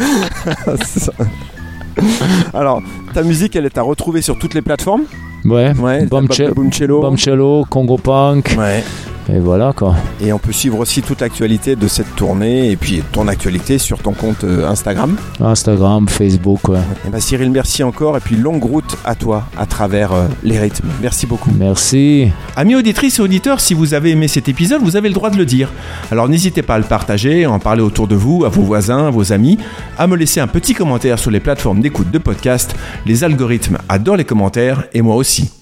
Alors 2.54 2.82
ta 3.14 3.22
musique 3.22 3.56
elle 3.56 3.66
est 3.66 3.78
à 3.78 3.82
retrouver 3.82 4.22
sur 4.22 4.38
toutes 4.38 4.54
les 4.54 4.62
plateformes. 4.62 5.02
Ouais. 5.44 5.72
Ouais, 5.78 6.06
Boomcello. 6.06 7.64
Congo 7.70 7.96
Punk. 7.96 8.54
Ouais. 8.58 8.84
Et 9.32 9.38
voilà 9.38 9.72
quoi. 9.72 9.94
Et 10.20 10.32
on 10.32 10.38
peut 10.38 10.52
suivre 10.52 10.78
aussi 10.80 11.02
toute 11.02 11.20
l'actualité 11.20 11.76
de 11.76 11.86
cette 11.86 12.16
tournée 12.16 12.70
et 12.70 12.76
puis 12.76 13.02
ton 13.12 13.28
actualité 13.28 13.78
sur 13.78 13.98
ton 13.98 14.12
compte 14.12 14.42
euh, 14.42 14.68
Instagram. 14.68 15.16
Instagram, 15.40 16.08
Facebook, 16.08 16.68
ouais. 16.68 16.80
Et 17.06 17.10
bah 17.10 17.20
Cyril, 17.20 17.50
merci 17.50 17.84
encore 17.84 18.16
et 18.16 18.20
puis 18.20 18.34
longue 18.36 18.64
route 18.64 18.96
à 19.04 19.14
toi 19.14 19.44
à 19.56 19.66
travers 19.66 20.12
euh, 20.12 20.26
les 20.42 20.58
rythmes. 20.58 20.88
Merci 21.00 21.26
beaucoup. 21.26 21.50
Merci. 21.56 22.32
Amis 22.56 22.74
auditrices 22.74 23.20
et 23.20 23.22
auditeurs, 23.22 23.60
si 23.60 23.72
vous 23.72 23.94
avez 23.94 24.10
aimé 24.10 24.26
cet 24.26 24.48
épisode, 24.48 24.82
vous 24.82 24.96
avez 24.96 25.08
le 25.08 25.14
droit 25.14 25.30
de 25.30 25.36
le 25.36 25.46
dire. 25.46 25.70
Alors 26.10 26.28
n'hésitez 26.28 26.62
pas 26.62 26.74
à 26.74 26.78
le 26.78 26.84
partager, 26.84 27.44
à 27.44 27.50
en 27.52 27.60
parler 27.60 27.82
autour 27.82 28.08
de 28.08 28.16
vous, 28.16 28.44
à 28.44 28.48
vos 28.48 28.62
voisins, 28.62 29.06
à 29.06 29.10
vos 29.10 29.32
amis, 29.32 29.58
à 29.96 30.08
me 30.08 30.16
laisser 30.16 30.40
un 30.40 30.48
petit 30.48 30.74
commentaire 30.74 31.20
sur 31.20 31.30
les 31.30 31.40
plateformes 31.40 31.80
d'écoute 31.80 32.10
de 32.10 32.18
podcast. 32.18 32.74
Les 33.06 33.22
algorithmes 33.22 33.78
adorent 33.88 34.16
les 34.16 34.24
commentaires 34.24 34.84
et 34.92 35.02
moi 35.02 35.14
aussi. 35.14 35.59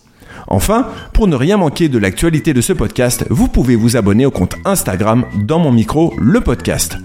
Enfin, 0.48 0.88
pour 1.12 1.28
ne 1.28 1.36
rien 1.36 1.58
manquer 1.58 1.88
de 1.88 1.98
l'actualité 1.98 2.54
de 2.54 2.60
ce 2.60 2.72
podcast, 2.72 3.26
vous 3.30 3.48
pouvez 3.48 3.76
vous 3.76 3.96
abonner 3.96 4.26
au 4.26 4.30
compte 4.30 4.56
Instagram 4.64 5.26
dans 5.34 5.58
mon 5.58 5.72
micro, 5.72 6.14
le 6.18 6.40
podcast. 6.40 6.96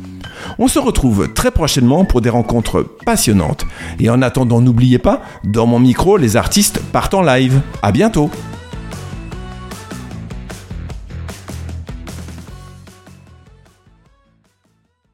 On 0.59 0.67
se 0.67 0.79
retrouve 0.79 1.33
très 1.33 1.51
prochainement 1.51 2.05
pour 2.05 2.21
des 2.21 2.29
rencontres 2.29 2.85
passionnantes. 3.05 3.65
Et 3.99 4.09
en 4.09 4.21
attendant, 4.21 4.61
n'oubliez 4.61 4.99
pas, 4.99 5.21
dans 5.43 5.65
mon 5.65 5.79
micro, 5.79 6.17
les 6.17 6.37
artistes 6.37 6.79
partent 6.91 7.13
en 7.13 7.21
live. 7.21 7.61
À 7.81 7.91
bientôt! 7.91 8.29